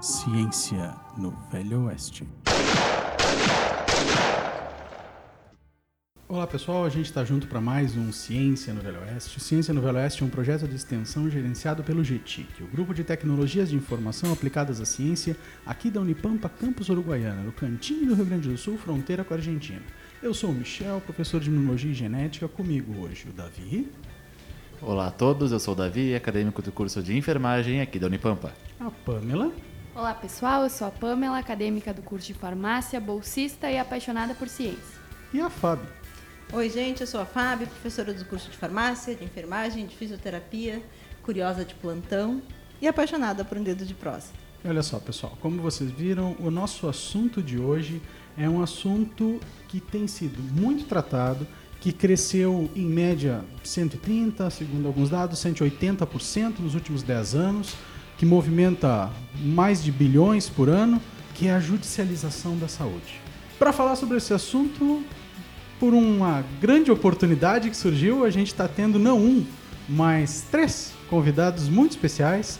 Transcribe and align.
Ciência 0.00 0.94
no 1.16 1.32
Velho 1.50 1.86
Oeste. 1.86 2.24
Olá 6.28 6.46
pessoal, 6.46 6.84
a 6.84 6.88
gente 6.88 7.06
está 7.06 7.24
junto 7.24 7.48
para 7.48 7.60
mais 7.60 7.96
um 7.96 8.12
Ciência 8.12 8.72
no 8.72 8.80
Velho 8.80 9.00
Oeste. 9.00 9.40
Ciência 9.40 9.74
no 9.74 9.80
Velho 9.80 9.96
Oeste 9.96 10.22
é 10.22 10.26
um 10.26 10.28
projeto 10.28 10.68
de 10.68 10.76
extensão 10.76 11.28
gerenciado 11.28 11.82
pelo 11.82 12.04
GTIC, 12.04 12.62
o 12.62 12.68
Grupo 12.68 12.94
de 12.94 13.02
Tecnologias 13.02 13.70
de 13.70 13.74
Informação 13.74 14.32
Aplicadas 14.32 14.80
à 14.80 14.84
Ciência, 14.84 15.36
aqui 15.66 15.90
da 15.90 16.00
Unipampa, 16.00 16.48
campus 16.48 16.88
Uruguaiana, 16.88 17.42
no 17.42 17.50
cantinho 17.50 18.06
do 18.06 18.14
Rio 18.14 18.26
Grande 18.26 18.48
do 18.48 18.56
Sul, 18.56 18.78
fronteira 18.78 19.24
com 19.24 19.34
a 19.34 19.36
Argentina. 19.36 19.82
Eu 20.22 20.32
sou 20.32 20.50
o 20.50 20.54
Michel, 20.54 21.00
professor 21.00 21.40
de 21.40 21.50
Imunologia 21.50 21.90
e 21.90 21.94
Genética, 21.94 22.46
comigo 22.46 23.02
hoje 23.02 23.26
o 23.28 23.32
Davi. 23.32 23.90
Olá 24.80 25.08
a 25.08 25.10
todos, 25.10 25.50
eu 25.50 25.58
sou 25.58 25.74
o 25.74 25.76
Davi, 25.76 26.14
acadêmico 26.14 26.62
do 26.62 26.70
curso 26.70 27.02
de 27.02 27.16
enfermagem 27.16 27.80
aqui 27.80 27.98
da 27.98 28.06
Unipampa. 28.06 28.52
A 28.78 28.92
Pamela. 28.92 29.52
Olá 29.98 30.14
pessoal, 30.14 30.62
eu 30.62 30.70
sou 30.70 30.86
a 30.86 30.92
Pamela, 30.92 31.36
acadêmica 31.36 31.92
do 31.92 32.02
curso 32.02 32.28
de 32.28 32.34
farmácia, 32.34 33.00
bolsista 33.00 33.68
e 33.68 33.76
apaixonada 33.76 34.32
por 34.32 34.46
ciência. 34.46 34.94
E 35.34 35.40
a 35.40 35.50
Fábio. 35.50 35.88
Oi, 36.52 36.70
gente, 36.70 37.00
eu 37.00 37.06
sou 37.08 37.20
a 37.20 37.26
Fábio, 37.26 37.66
professora 37.66 38.14
do 38.14 38.24
curso 38.24 38.48
de 38.48 38.56
farmácia, 38.56 39.12
de 39.16 39.24
enfermagem, 39.24 39.88
de 39.88 39.96
fisioterapia, 39.96 40.80
curiosa 41.20 41.64
de 41.64 41.74
plantão 41.74 42.40
e 42.80 42.86
apaixonada 42.86 43.44
por 43.44 43.58
um 43.58 43.62
dedo 43.64 43.84
de 43.84 43.92
prosa. 43.92 44.28
Olha 44.64 44.84
só, 44.84 45.00
pessoal, 45.00 45.36
como 45.40 45.60
vocês 45.60 45.90
viram, 45.90 46.36
o 46.38 46.48
nosso 46.48 46.88
assunto 46.88 47.42
de 47.42 47.58
hoje 47.58 48.00
é 48.36 48.48
um 48.48 48.62
assunto 48.62 49.40
que 49.66 49.80
tem 49.80 50.06
sido 50.06 50.40
muito 50.40 50.84
tratado, 50.84 51.44
que 51.80 51.90
cresceu 51.90 52.70
em 52.76 52.86
média 52.86 53.44
130, 53.64 54.48
segundo 54.50 54.86
alguns 54.86 55.10
dados, 55.10 55.40
180% 55.40 56.60
nos 56.60 56.76
últimos 56.76 57.02
10 57.02 57.34
anos, 57.34 57.74
que 58.18 58.26
movimenta 58.26 59.10
mais 59.40 59.82
de 59.82 59.92
bilhões 59.92 60.48
por 60.48 60.68
ano, 60.68 61.00
que 61.34 61.46
é 61.46 61.54
a 61.54 61.60
judicialização 61.60 62.58
da 62.58 62.66
saúde. 62.66 63.20
Para 63.58 63.72
falar 63.72 63.94
sobre 63.96 64.16
esse 64.16 64.34
assunto, 64.34 65.04
por 65.78 65.94
uma 65.94 66.44
grande 66.60 66.90
oportunidade 66.90 67.70
que 67.70 67.76
surgiu, 67.76 68.24
a 68.24 68.30
gente 68.30 68.48
está 68.48 68.66
tendo 68.66 68.98
não 68.98 69.18
um, 69.18 69.46
mas 69.88 70.44
três 70.50 70.92
convidados 71.08 71.68
muito 71.68 71.92
especiais, 71.92 72.58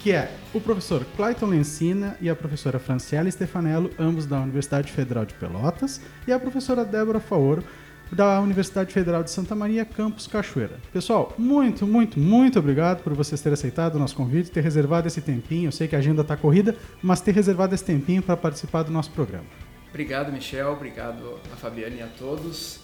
que 0.00 0.12
é 0.12 0.32
o 0.52 0.60
professor 0.60 1.04
Clayton 1.16 1.46
Lencina 1.46 2.16
e 2.20 2.28
a 2.28 2.34
professora 2.34 2.78
Franciela 2.78 3.30
Stefanello, 3.30 3.90
ambos 3.98 4.26
da 4.26 4.40
Universidade 4.40 4.92
Federal 4.92 5.24
de 5.24 5.34
Pelotas, 5.34 6.00
e 6.26 6.32
a 6.32 6.38
professora 6.38 6.84
Débora 6.84 7.20
Faoro, 7.20 7.62
da 8.10 8.40
Universidade 8.40 8.92
Federal 8.92 9.22
de 9.22 9.30
Santa 9.30 9.54
Maria, 9.54 9.84
campus 9.84 10.26
Cachoeira. 10.26 10.78
Pessoal, 10.92 11.34
muito, 11.38 11.86
muito, 11.86 12.18
muito 12.18 12.58
obrigado 12.58 13.02
por 13.02 13.14
vocês 13.14 13.40
terem 13.40 13.54
aceitado 13.54 13.96
o 13.96 13.98
nosso 13.98 14.14
convite, 14.14 14.50
ter 14.50 14.62
reservado 14.62 15.06
esse 15.06 15.20
tempinho. 15.20 15.68
Eu 15.68 15.72
sei 15.72 15.86
que 15.86 15.94
a 15.94 15.98
agenda 15.98 16.22
está 16.22 16.36
corrida, 16.36 16.76
mas 17.02 17.20
ter 17.20 17.32
reservado 17.32 17.74
esse 17.74 17.84
tempinho 17.84 18.22
para 18.22 18.36
participar 18.36 18.82
do 18.82 18.90
nosso 18.90 19.10
programa. 19.10 19.46
Obrigado, 19.90 20.32
Michel. 20.32 20.72
Obrigado 20.72 21.38
a 21.52 21.56
Fabiane 21.56 21.96
e 21.98 22.02
a 22.02 22.06
todos 22.06 22.76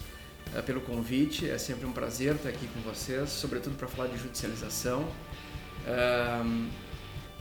uh, 0.53 0.63
pelo 0.65 0.81
convite. 0.81 1.49
É 1.49 1.57
sempre 1.57 1.85
um 1.85 1.91
prazer 1.91 2.35
estar 2.35 2.49
aqui 2.49 2.67
com 2.67 2.79
vocês, 2.81 3.29
sobretudo 3.29 3.75
para 3.75 3.87
falar 3.87 4.09
de 4.09 4.17
judicialização. 4.17 5.05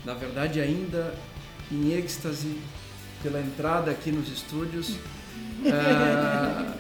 Na 0.05 0.13
verdade, 0.13 0.61
ainda 0.61 1.15
em 1.73 1.93
êxtase 1.93 2.59
pela 3.23 3.41
entrada 3.41 3.91
aqui 3.91 4.13
nos 4.13 4.29
estúdios, 4.29 4.99
uh, 5.67 6.75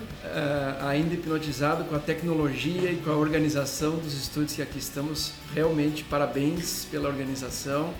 ainda 0.88 1.14
hipnotizado 1.14 1.84
com 1.84 1.94
a 1.94 1.98
tecnologia 1.98 2.90
e 2.90 2.96
com 2.96 3.10
a 3.10 3.16
organização 3.16 3.96
dos 3.96 4.14
estúdios 4.14 4.54
que 4.54 4.62
aqui 4.62 4.78
estamos. 4.78 5.32
Realmente, 5.54 6.04
parabéns 6.04 6.86
pela 6.90 7.08
organização 7.08 7.94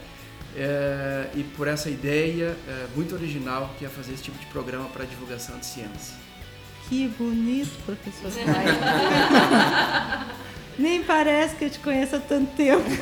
é, 0.57 1.27
e 1.35 1.43
por 1.43 1.67
essa 1.67 1.91
ideia 1.91 2.57
é, 2.69 2.87
muito 2.95 3.15
original 3.15 3.75
que 3.79 3.85
é 3.85 3.89
fazer 3.89 4.15
esse 4.15 4.23
tipo 4.23 4.39
de 4.39 4.47
programa 4.47 4.89
para 4.89 5.05
divulgação 5.05 5.59
de 5.59 5.67
ciência. 5.67 6.15
Que 6.89 7.09
bonito, 7.09 7.71
professor 7.85 8.31
Nem 10.79 11.03
parece 11.03 11.57
que 11.57 11.65
eu 11.65 11.71
te 11.71 11.79
conheço 11.79 12.17
há 12.17 12.21
tanto 12.21 12.55
tempo. 12.57 12.85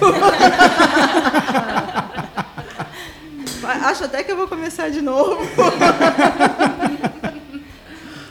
Acho 3.65 4.04
até 4.04 4.22
que 4.22 4.31
eu 4.31 4.37
vou 4.37 4.47
começar 4.48 4.91
de 4.91 5.00
novo. 5.00 5.41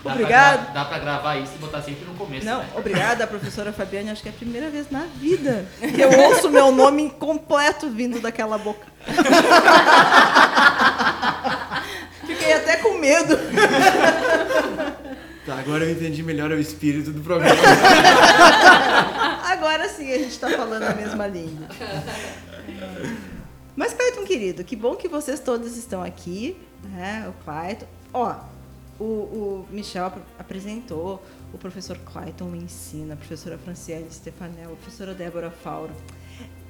Dá. 0.03 0.15
Pra, 0.15 0.55
dá 0.73 0.85
pra 0.85 0.99
gravar 0.99 1.37
isso 1.37 1.53
e 1.55 1.57
botar 1.59 1.81
sempre 1.81 2.05
no 2.05 2.15
começo. 2.15 2.45
Não, 2.45 2.59
né? 2.59 2.69
obrigada, 2.75 3.27
professora 3.27 3.71
Fabiane. 3.71 4.09
Acho 4.09 4.23
que 4.23 4.29
é 4.29 4.31
a 4.31 4.35
primeira 4.35 4.69
vez 4.69 4.89
na 4.89 5.05
vida 5.19 5.65
que 5.79 6.01
eu 6.01 6.11
ouço 6.21 6.49
meu 6.49 6.71
nome 6.71 7.03
incompleto 7.03 7.89
vindo 7.89 8.19
daquela 8.19 8.57
boca. 8.57 8.87
Fiquei 12.25 12.53
até 12.53 12.77
com 12.77 12.97
medo. 12.97 13.37
Tá, 15.45 15.59
agora 15.59 15.83
eu 15.83 15.91
entendi 15.91 16.23
melhor 16.23 16.51
o 16.51 16.59
espírito 16.59 17.11
do 17.11 17.21
programa. 17.21 17.55
Agora 19.43 19.87
sim 19.89 20.11
a 20.11 20.17
gente 20.17 20.31
está 20.31 20.49
falando 20.49 20.83
a 20.83 20.93
mesma 20.93 21.27
língua. 21.27 21.67
Mas, 23.75 23.93
Clayton, 23.93 24.23
querido, 24.23 24.63
que 24.63 24.75
bom 24.75 24.95
que 24.95 25.07
vocês 25.07 25.39
todos 25.39 25.77
estão 25.77 26.03
aqui. 26.03 26.57
Né? 26.83 27.25
O 27.27 27.43
Clayton. 27.43 27.85
Ó, 28.13 28.35
o, 29.03 29.65
o 29.69 29.73
Michel 29.73 30.05
ap- 30.05 30.19
apresentou, 30.39 31.23
o 31.53 31.57
professor 31.57 31.97
Clayton 31.99 32.45
me 32.45 32.59
ensina, 32.59 33.13
a 33.13 33.17
professora 33.17 33.57
Franciele 33.57 34.07
Stefanello, 34.11 34.73
a 34.73 34.75
professora 34.75 35.13
Débora 35.13 35.49
Fauro. 35.51 35.93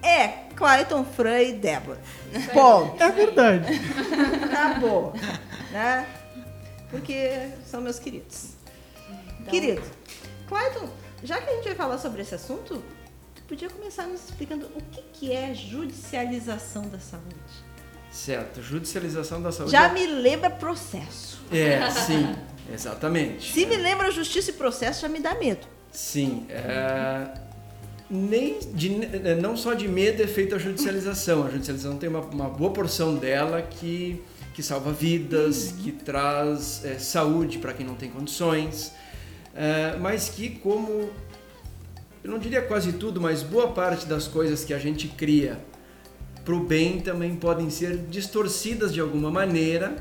É 0.01 0.27
Clayton, 0.55 1.05
Fran 1.05 1.41
e 1.41 1.53
Débora. 1.53 1.99
Ponto. 2.53 3.01
É 3.01 3.11
verdade. 3.11 3.67
Acabou. 4.45 5.13
Né? 5.71 6.07
Porque 6.89 7.49
são 7.65 7.81
meus 7.81 7.99
queridos. 7.99 8.53
Querido, 9.49 9.81
Clayton, 10.47 10.89
já 11.23 11.39
que 11.41 11.49
a 11.49 11.55
gente 11.55 11.65
vai 11.65 11.75
falar 11.75 11.97
sobre 11.97 12.21
esse 12.21 12.33
assunto, 12.35 12.83
tu 13.35 13.41
podia 13.43 13.69
começar 13.69 14.07
nos 14.07 14.23
explicando 14.29 14.65
o 14.75 14.81
que, 14.91 15.01
que 15.13 15.31
é 15.31 15.53
judicialização 15.53 16.83
da 16.89 16.99
saúde. 16.99 17.35
Certo, 18.11 18.61
judicialização 18.61 19.41
da 19.41 19.51
saúde. 19.51 19.71
Já 19.71 19.89
me 19.89 20.05
lembra 20.05 20.49
processo. 20.49 21.41
É, 21.51 21.89
sim, 21.89 22.35
exatamente. 22.73 23.51
Se 23.51 23.65
me 23.65 23.77
lembra 23.77 24.11
justiça 24.11 24.51
e 24.51 24.53
processo, 24.53 25.01
já 25.01 25.09
me 25.09 25.19
dá 25.19 25.35
medo. 25.35 25.67
Sim, 25.91 26.45
é, 26.49 27.27
nem 28.09 28.59
de, 28.73 28.89
não 29.41 29.57
só 29.57 29.73
de 29.73 29.87
medo 29.87 30.21
é 30.21 30.27
feita 30.27 30.55
a 30.55 30.59
judicialização. 30.59 31.45
A 31.45 31.49
judicialização 31.49 31.97
tem 31.97 32.09
uma, 32.09 32.21
uma 32.21 32.49
boa 32.49 32.71
porção 32.71 33.15
dela 33.15 33.61
que, 33.61 34.21
que 34.53 34.61
salva 34.61 34.91
vidas, 34.91 35.73
que 35.81 35.91
traz 35.91 36.83
é, 36.85 36.97
saúde 36.97 37.57
para 37.57 37.73
quem 37.73 37.85
não 37.85 37.95
tem 37.95 38.09
condições, 38.09 38.93
é, 39.55 39.97
mas 39.99 40.29
que 40.29 40.49
como 40.49 41.09
eu 42.23 42.29
não 42.29 42.37
diria 42.37 42.61
quase 42.61 42.93
tudo, 42.93 43.19
mas 43.19 43.41
boa 43.41 43.71
parte 43.71 44.05
das 44.05 44.27
coisas 44.27 44.63
que 44.63 44.73
a 44.73 44.79
gente 44.79 45.07
cria 45.07 45.59
para 46.43 46.55
o 46.55 46.59
bem 46.59 46.99
também 46.99 47.35
podem 47.35 47.69
ser 47.69 47.97
distorcidas 48.09 48.93
de 48.93 48.99
alguma 48.99 49.29
maneira 49.29 49.95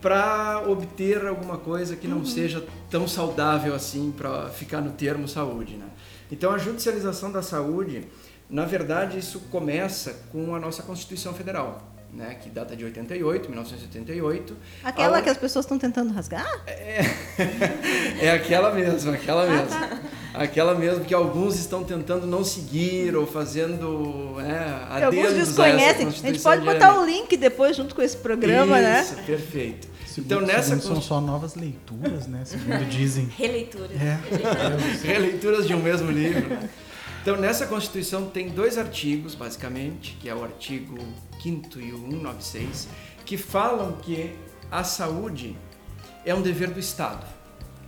para 0.00 0.64
obter 0.66 1.24
alguma 1.26 1.56
coisa 1.56 1.94
que 1.94 2.08
não 2.08 2.24
seja 2.24 2.64
tão 2.90 3.06
saudável 3.06 3.74
assim 3.74 4.12
para 4.16 4.48
ficar 4.50 4.80
no 4.80 4.90
termo 4.90 5.28
saúde. 5.28 5.76
Né? 5.76 5.86
Então 6.30 6.52
a 6.52 6.58
judicialização 6.58 7.30
da 7.30 7.40
saúde, 7.40 8.06
na 8.50 8.64
verdade, 8.64 9.18
isso 9.18 9.38
começa 9.50 10.24
com 10.32 10.54
a 10.54 10.58
nossa 10.58 10.82
Constituição 10.82 11.32
Federal. 11.32 11.88
Né, 12.12 12.36
que 12.42 12.50
data 12.50 12.76
de 12.76 12.84
88, 12.84 13.48
1988. 13.48 14.54
Aquela 14.84 15.22
que 15.22 15.30
as 15.30 15.38
pessoas 15.38 15.64
estão 15.64 15.78
tentando 15.78 16.12
rasgar? 16.12 16.46
é 18.20 18.32
aquela 18.32 18.70
mesma, 18.70 19.14
aquela 19.14 19.46
mesma. 19.46 19.91
Aquela 20.34 20.74
mesmo 20.74 21.04
que 21.04 21.12
alguns 21.12 21.56
estão 21.56 21.84
tentando 21.84 22.26
não 22.26 22.42
seguir 22.42 23.14
ou 23.14 23.26
fazendo 23.26 24.34
né, 24.36 24.86
Que 24.98 25.04
alguns 25.04 25.18
adendos 25.18 25.24
a 25.24 25.24
essa 25.26 25.44
desconhecem. 25.44 26.06
A 26.06 26.10
gente 26.10 26.40
pode 26.40 26.60
de 26.62 26.66
botar 26.66 27.00
o 27.00 27.04
link 27.04 27.36
depois 27.36 27.76
junto 27.76 27.94
com 27.94 28.00
esse 28.02 28.16
programa, 28.16 28.78
Isso, 28.80 29.14
né? 29.14 29.22
perfeito. 29.26 29.88
Segundo- 30.06 30.26
Então 30.26 30.40
nessa 30.40 30.78
são 30.78 31.00
só 31.00 31.20
novas 31.20 31.54
leituras, 31.54 32.26
né? 32.26 32.42
Segundo 32.44 32.84
dizem. 32.86 33.30
Releitura. 33.36 33.90
É. 33.94 34.18
releituras 35.06 35.66
de 35.66 35.74
um 35.74 35.82
mesmo 35.82 36.10
livro. 36.10 36.58
Então, 37.22 37.36
nessa 37.36 37.66
Constituição 37.66 38.26
tem 38.26 38.48
dois 38.48 38.76
artigos, 38.76 39.36
basicamente, 39.36 40.16
que 40.20 40.28
é 40.28 40.34
o 40.34 40.42
artigo 40.42 40.98
5 41.40 41.78
e 41.78 41.92
o 41.92 41.98
196, 42.10 42.88
que 43.24 43.36
falam 43.36 43.92
que 43.92 44.34
a 44.70 44.82
saúde 44.82 45.56
é 46.26 46.34
um 46.34 46.42
dever 46.42 46.70
do 46.70 46.80
Estado, 46.80 47.24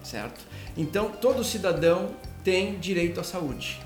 certo? 0.04 0.40
Então, 0.76 1.10
todo 1.20 1.42
cidadão 1.42 2.10
tem 2.44 2.78
direito 2.78 3.18
à 3.18 3.24
saúde. 3.24 3.80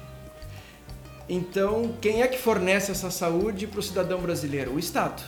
Então, 1.28 1.94
quem 2.00 2.22
é 2.22 2.26
que 2.26 2.38
fornece 2.38 2.90
essa 2.90 3.10
saúde 3.10 3.66
para 3.66 3.80
o 3.80 3.82
cidadão 3.82 4.20
brasileiro? 4.20 4.74
O 4.74 4.78
Estado. 4.78 5.22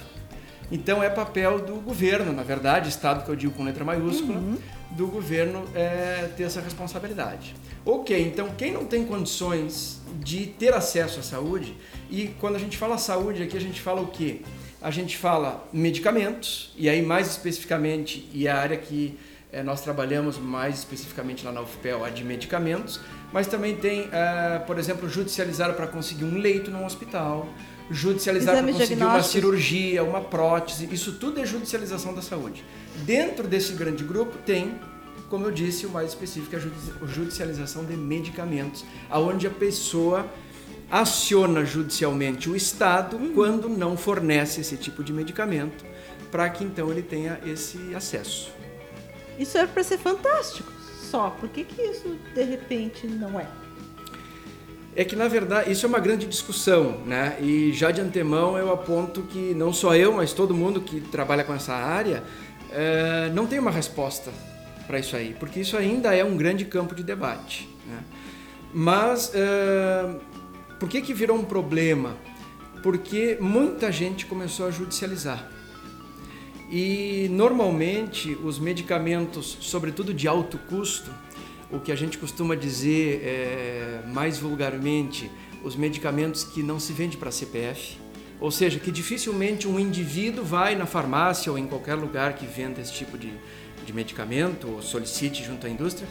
Então 0.72 1.02
é 1.02 1.10
papel 1.10 1.58
do 1.60 1.74
governo, 1.76 2.32
na 2.32 2.44
verdade, 2.44 2.88
Estado 2.88 3.24
que 3.24 3.30
eu 3.30 3.34
digo 3.34 3.52
com 3.52 3.64
letra 3.64 3.84
maiúscula, 3.84 4.40
do 4.92 5.08
governo 5.08 5.64
é, 5.74 6.30
ter 6.36 6.44
essa 6.44 6.60
responsabilidade. 6.60 7.56
Ok, 7.84 8.20
então 8.20 8.50
quem 8.56 8.72
não 8.72 8.84
tem 8.84 9.04
condições 9.04 10.00
de 10.20 10.46
ter 10.46 10.72
acesso 10.72 11.18
à 11.18 11.22
saúde, 11.22 11.74
e 12.08 12.28
quando 12.38 12.54
a 12.54 12.58
gente 12.58 12.76
fala 12.76 12.98
saúde 12.98 13.42
aqui, 13.42 13.56
a 13.56 13.60
gente 13.60 13.80
fala 13.80 14.00
o 14.00 14.08
quê? 14.08 14.42
A 14.80 14.92
gente 14.92 15.16
fala 15.16 15.68
medicamentos, 15.72 16.72
e 16.76 16.88
aí 16.88 17.02
mais 17.02 17.28
especificamente, 17.28 18.28
e 18.32 18.46
a 18.46 18.56
área 18.56 18.76
que 18.76 19.18
é, 19.52 19.62
nós 19.64 19.80
trabalhamos 19.80 20.38
mais 20.38 20.78
especificamente 20.78 21.44
lá 21.44 21.50
na 21.50 21.62
UFPEL, 21.62 22.04
a 22.04 22.10
de 22.10 22.24
medicamentos, 22.24 23.00
mas 23.32 23.46
também 23.46 23.76
tem, 23.76 24.08
é, 24.12 24.58
por 24.66 24.78
exemplo, 24.78 25.08
judicializar 25.08 25.72
para 25.74 25.86
conseguir 25.86 26.24
um 26.24 26.38
leito 26.38 26.70
num 26.70 26.84
hospital, 26.84 27.48
judicializar 27.90 28.54
para 28.54 28.62
conseguir 28.72 29.02
uma 29.04 29.22
cirurgia, 29.22 30.04
uma 30.04 30.20
prótese, 30.20 30.88
isso 30.92 31.12
tudo 31.12 31.40
é 31.40 31.46
judicialização 31.46 32.14
da 32.14 32.22
saúde. 32.22 32.64
Dentro 33.04 33.46
desse 33.48 33.72
grande 33.72 34.04
grupo 34.04 34.38
tem, 34.38 34.74
como 35.28 35.46
eu 35.46 35.50
disse, 35.50 35.86
o 35.86 35.90
mais 35.90 36.10
específico 36.10 36.54
é 36.54 36.58
a 36.58 36.60
judi- 36.60 36.92
a 37.02 37.06
judicialização 37.06 37.84
de 37.84 37.96
medicamentos, 37.96 38.84
aonde 39.08 39.46
a 39.46 39.50
pessoa 39.50 40.26
aciona 40.90 41.64
judicialmente 41.64 42.50
o 42.50 42.56
Estado 42.56 43.16
quando 43.34 43.68
não 43.68 43.96
fornece 43.96 44.60
esse 44.60 44.76
tipo 44.76 45.04
de 45.04 45.12
medicamento, 45.12 45.84
para 46.32 46.48
que 46.50 46.64
então 46.64 46.90
ele 46.90 47.02
tenha 47.02 47.38
esse 47.46 47.94
acesso. 47.94 48.52
Isso 49.38 49.56
era 49.56 49.68
para 49.68 49.82
ser 49.84 49.98
fantástico. 49.98 50.70
Só. 51.10 51.30
Por 51.30 51.48
que, 51.48 51.64
que 51.64 51.82
isso, 51.82 52.16
de 52.34 52.44
repente, 52.44 53.06
não 53.06 53.38
é? 53.38 53.46
É 54.94 55.04
que 55.04 55.16
na 55.16 55.28
verdade 55.28 55.70
isso 55.70 55.86
é 55.86 55.88
uma 55.88 55.98
grande 55.98 56.26
discussão, 56.26 56.98
né? 57.06 57.36
E 57.40 57.72
já 57.72 57.90
de 57.90 58.00
antemão 58.00 58.56
eu 58.56 58.72
aponto 58.72 59.22
que 59.22 59.54
não 59.54 59.72
só 59.72 59.94
eu, 59.94 60.12
mas 60.12 60.32
todo 60.32 60.54
mundo 60.54 60.80
que 60.80 61.00
trabalha 61.00 61.44
com 61.44 61.54
essa 61.54 61.72
área 61.72 62.22
eh, 62.72 63.30
não 63.32 63.46
tem 63.46 63.58
uma 63.58 63.70
resposta 63.70 64.32
para 64.86 64.98
isso 64.98 65.14
aí, 65.14 65.34
porque 65.38 65.60
isso 65.60 65.76
ainda 65.76 66.14
é 66.14 66.24
um 66.24 66.36
grande 66.36 66.64
campo 66.64 66.94
de 66.94 67.04
debate. 67.04 67.68
Né? 67.86 68.02
Mas 68.74 69.30
eh, 69.34 70.16
por 70.78 70.88
que 70.88 71.00
que 71.00 71.14
virou 71.14 71.36
um 71.36 71.44
problema? 71.44 72.16
Porque 72.82 73.36
muita 73.40 73.92
gente 73.92 74.26
começou 74.26 74.66
a 74.66 74.70
judicializar. 74.70 75.48
E 76.70 77.28
normalmente 77.32 78.38
os 78.44 78.58
medicamentos, 78.58 79.58
sobretudo 79.60 80.14
de 80.14 80.28
alto 80.28 80.56
custo, 80.56 81.10
o 81.70 81.80
que 81.80 81.90
a 81.90 81.96
gente 81.96 82.16
costuma 82.16 82.54
dizer 82.54 83.22
é, 83.24 84.02
mais 84.06 84.38
vulgarmente, 84.38 85.28
os 85.64 85.74
medicamentos 85.74 86.44
que 86.44 86.62
não 86.62 86.78
se 86.78 86.92
vende 86.92 87.16
para 87.16 87.30
CPF, 87.30 87.98
ou 88.40 88.50
seja, 88.50 88.78
que 88.78 88.90
dificilmente 88.90 89.68
um 89.68 89.78
indivíduo 89.78 90.44
vai 90.44 90.74
na 90.74 90.86
farmácia 90.86 91.50
ou 91.52 91.58
em 91.58 91.66
qualquer 91.66 91.94
lugar 91.96 92.34
que 92.34 92.46
venda 92.46 92.80
esse 92.80 92.92
tipo 92.92 93.18
de, 93.18 93.32
de 93.84 93.92
medicamento 93.92 94.68
ou 94.68 94.80
solicite 94.80 95.44
junto 95.44 95.66
à 95.66 95.70
indústria, 95.70 96.08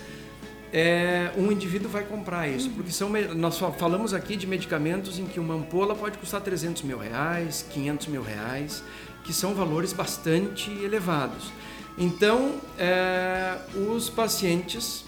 é, 0.72 1.32
um 1.36 1.52
indivíduo 1.52 1.90
vai 1.90 2.04
comprar 2.04 2.48
isso, 2.48 2.70
porque 2.70 2.92
são, 2.92 3.10
nós 3.36 3.58
fa- 3.58 3.72
falamos 3.72 4.14
aqui 4.14 4.36
de 4.36 4.46
medicamentos 4.46 5.18
em 5.18 5.26
que 5.26 5.40
uma 5.40 5.56
ampola 5.56 5.96
pode 5.96 6.20
custar 6.20 6.42
300 6.42 6.84
mil 6.84 7.00
reais, 7.00 7.66
500 7.72 8.08
mil 8.08 8.22
reais, 8.22 8.84
que 9.30 9.34
são 9.36 9.54
valores 9.54 9.94
bastante 9.94 10.72
elevados. 10.72 11.52
Então, 11.96 12.60
é, 12.80 13.60
os 13.76 14.10
pacientes 14.10 15.06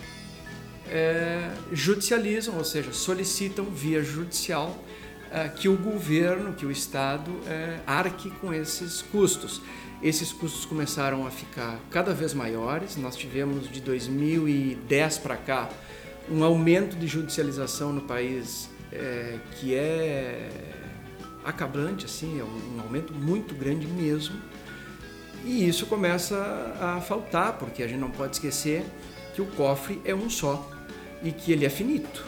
é, 0.88 1.50
judicializam, 1.72 2.56
ou 2.56 2.64
seja, 2.64 2.94
solicitam 2.94 3.66
via 3.66 4.04
judicial 4.04 4.78
é, 5.32 5.50
que 5.50 5.68
o 5.68 5.76
governo, 5.76 6.54
que 6.54 6.68
o 6.68 6.72
Estado 6.72 7.32
é, 7.48 7.80
arque 7.88 8.30
com 8.30 8.54
esses 8.54 9.02
custos. 9.02 9.60
Esses 10.04 10.32
custos 10.32 10.66
começaram 10.66 11.26
a 11.26 11.32
ficar 11.32 11.80
cada 11.90 12.14
vez 12.14 12.32
maiores. 12.36 12.98
Nós 12.98 13.16
tivemos 13.16 13.72
de 13.72 13.82
2010 13.82 15.18
para 15.18 15.36
cá 15.36 15.68
um 16.30 16.44
aumento 16.44 16.96
de 16.96 17.08
judicialização 17.08 17.92
no 17.92 18.02
país 18.02 18.70
é, 18.92 19.40
que 19.56 19.74
é 19.74 20.81
acabante, 21.44 22.06
assim, 22.06 22.40
é 22.40 22.44
um, 22.44 22.78
um 22.78 22.82
aumento 22.82 23.14
muito 23.14 23.54
grande 23.54 23.88
mesmo. 23.88 24.36
E 25.44 25.68
isso 25.68 25.86
começa 25.88 26.38
a 26.80 27.02
faltar, 27.02 27.54
porque 27.54 27.82
a 27.82 27.88
gente 27.88 28.00
não 28.00 28.12
pode 28.12 28.36
esquecer 28.36 28.86
que 29.34 29.42
o 29.42 29.46
cofre 29.46 30.00
é 30.06 30.14
um 30.14 30.30
só 30.30 30.70
e 31.24 31.32
que 31.32 31.52
ele 31.52 31.66
é 31.66 31.70
finito. 31.70 32.24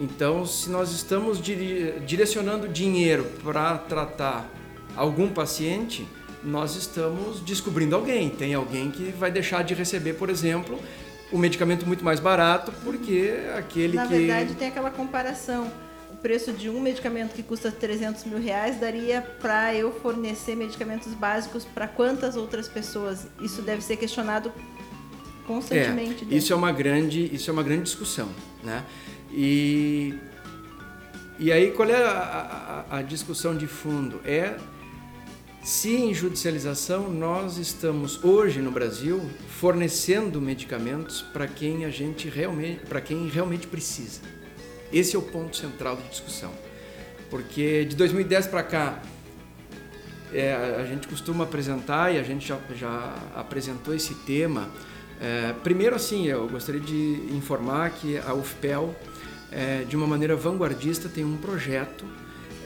Então, 0.00 0.44
se 0.46 0.68
nós 0.70 0.92
estamos 0.92 1.40
direcionando 1.40 2.68
dinheiro 2.68 3.24
para 3.42 3.78
tratar 3.78 4.50
algum 4.94 5.28
paciente, 5.28 6.06
nós 6.44 6.76
estamos 6.76 7.40
descobrindo 7.40 7.96
alguém. 7.96 8.28
Tem 8.30 8.54
alguém 8.54 8.90
que 8.90 9.04
vai 9.10 9.30
deixar 9.30 9.64
de 9.64 9.74
receber, 9.74 10.14
por 10.14 10.28
exemplo, 10.28 10.78
o 11.32 11.38
medicamento 11.38 11.86
muito 11.86 12.04
mais 12.04 12.20
barato, 12.20 12.72
porque 12.84 13.34
aquele 13.56 13.96
Na 13.96 14.06
que. 14.06 14.16
verdade, 14.16 14.54
tem 14.54 14.68
aquela 14.68 14.90
comparação. 14.90 15.70
O 16.26 16.28
preço 16.28 16.52
de 16.52 16.68
um 16.68 16.80
medicamento 16.80 17.34
que 17.34 17.42
custa 17.44 17.70
300 17.70 18.24
mil 18.24 18.40
reais 18.40 18.80
daria 18.80 19.22
para 19.40 19.72
eu 19.76 19.92
fornecer 19.92 20.56
medicamentos 20.56 21.14
básicos 21.14 21.64
para 21.64 21.86
quantas 21.86 22.34
outras 22.34 22.66
pessoas? 22.66 23.28
Isso 23.40 23.62
deve 23.62 23.80
ser 23.80 23.96
questionado 23.96 24.52
constantemente. 25.46 26.10
É, 26.10 26.18
dentro. 26.24 26.34
isso 26.36 26.52
é 26.52 26.56
uma 26.56 26.72
grande, 26.72 27.32
isso 27.32 27.48
é 27.48 27.52
uma 27.52 27.62
grande 27.62 27.84
discussão, 27.84 28.28
né? 28.64 28.84
E 29.30 30.14
e 31.38 31.52
aí 31.52 31.70
qual 31.70 31.88
é 31.88 32.02
a, 32.04 32.84
a- 32.90 32.98
a 32.98 33.02
discussão 33.02 33.56
de 33.56 33.68
fundo? 33.68 34.20
É 34.24 34.56
se 35.62 35.94
em 35.94 36.12
judicialização 36.12 37.08
nós 37.08 37.56
estamos 37.56 38.24
hoje 38.24 38.60
no 38.60 38.72
Brasil 38.72 39.20
fornecendo 39.60 40.40
medicamentos 40.40 41.22
para 41.22 41.46
quem 41.46 41.84
a 41.84 41.90
gente 41.90 42.28
realmente, 42.28 42.80
para 42.84 43.00
quem 43.00 43.28
realmente 43.28 43.68
precisa. 43.68 44.22
Esse 44.92 45.16
é 45.16 45.18
o 45.18 45.22
ponto 45.22 45.56
central 45.56 45.96
de 45.96 46.08
discussão, 46.08 46.52
porque 47.30 47.84
de 47.84 47.96
2010 47.96 48.46
para 48.46 48.62
cá 48.62 49.02
é, 50.32 50.54
a 50.54 50.84
gente 50.84 51.08
costuma 51.08 51.44
apresentar 51.44 52.14
e 52.14 52.18
a 52.18 52.22
gente 52.22 52.46
já, 52.46 52.58
já 52.74 53.14
apresentou 53.34 53.94
esse 53.94 54.14
tema. 54.14 54.68
É, 55.20 55.54
primeiro, 55.62 55.96
assim, 55.96 56.26
eu 56.26 56.48
gostaria 56.48 56.80
de 56.80 57.22
informar 57.32 57.90
que 57.90 58.18
a 58.18 58.34
UFPEL, 58.34 58.94
é, 59.50 59.84
de 59.84 59.96
uma 59.96 60.06
maneira 60.06 60.36
vanguardista, 60.36 61.08
tem 61.08 61.24
um 61.24 61.36
projeto 61.36 62.04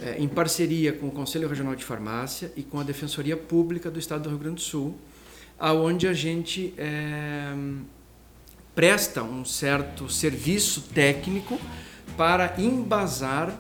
é, 0.02 0.16
em 0.18 0.26
parceria 0.26 0.92
com 0.92 1.08
o 1.08 1.10
Conselho 1.10 1.48
Regional 1.48 1.76
de 1.76 1.84
Farmácia 1.84 2.50
e 2.56 2.62
com 2.62 2.80
a 2.80 2.82
Defensoria 2.82 3.36
Pública 3.36 3.90
do 3.90 3.98
Estado 3.98 4.22
do 4.24 4.28
Rio 4.30 4.38
Grande 4.38 4.56
do 4.56 4.62
Sul, 4.62 4.96
aonde 5.58 6.08
a 6.08 6.12
gente 6.12 6.74
é, 6.76 7.54
presta 8.74 9.22
um 9.22 9.44
certo 9.44 10.08
serviço 10.08 10.82
técnico 10.94 11.60
para 12.16 12.54
embasar 12.58 13.52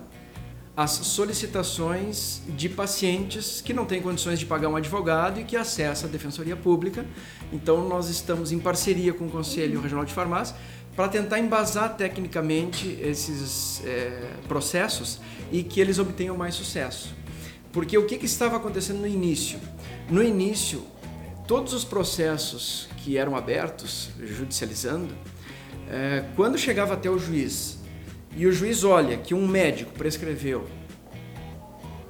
as 0.76 0.92
solicitações 0.92 2.40
de 2.48 2.68
pacientes 2.68 3.60
que 3.60 3.74
não 3.74 3.84
têm 3.84 4.00
condições 4.00 4.38
de 4.38 4.46
pagar 4.46 4.68
um 4.68 4.76
advogado 4.76 5.40
e 5.40 5.44
que 5.44 5.56
acessam 5.56 6.08
a 6.08 6.12
Defensoria 6.12 6.56
Pública. 6.56 7.04
Então, 7.52 7.86
nós 7.86 8.08
estamos 8.08 8.50
em 8.52 8.58
parceria 8.58 9.12
com 9.12 9.26
o 9.26 9.30
Conselho 9.30 9.80
Regional 9.80 10.04
de 10.04 10.14
Farmácia 10.14 10.56
para 10.96 11.08
tentar 11.08 11.38
embasar 11.38 11.96
tecnicamente 11.96 12.98
esses 13.02 13.82
eh, 13.84 14.32
processos 14.48 15.20
e 15.52 15.62
que 15.62 15.80
eles 15.80 15.98
obtenham 15.98 16.36
mais 16.36 16.54
sucesso. 16.54 17.14
Porque 17.72 17.96
o 17.98 18.06
que, 18.06 18.16
que 18.16 18.26
estava 18.26 18.56
acontecendo 18.56 19.00
no 19.00 19.06
início? 19.06 19.58
No 20.08 20.22
início, 20.22 20.82
todos 21.46 21.72
os 21.72 21.84
processos 21.84 22.88
que 22.98 23.18
eram 23.18 23.36
abertos, 23.36 24.10
judicializando, 24.18 25.14
eh, 25.90 26.24
quando 26.36 26.56
chegava 26.56 26.94
até 26.94 27.10
o 27.10 27.18
juiz 27.18 27.79
e 28.36 28.46
o 28.46 28.52
juiz 28.52 28.84
olha 28.84 29.16
que 29.16 29.34
um 29.34 29.46
médico 29.46 29.92
prescreveu 29.92 30.66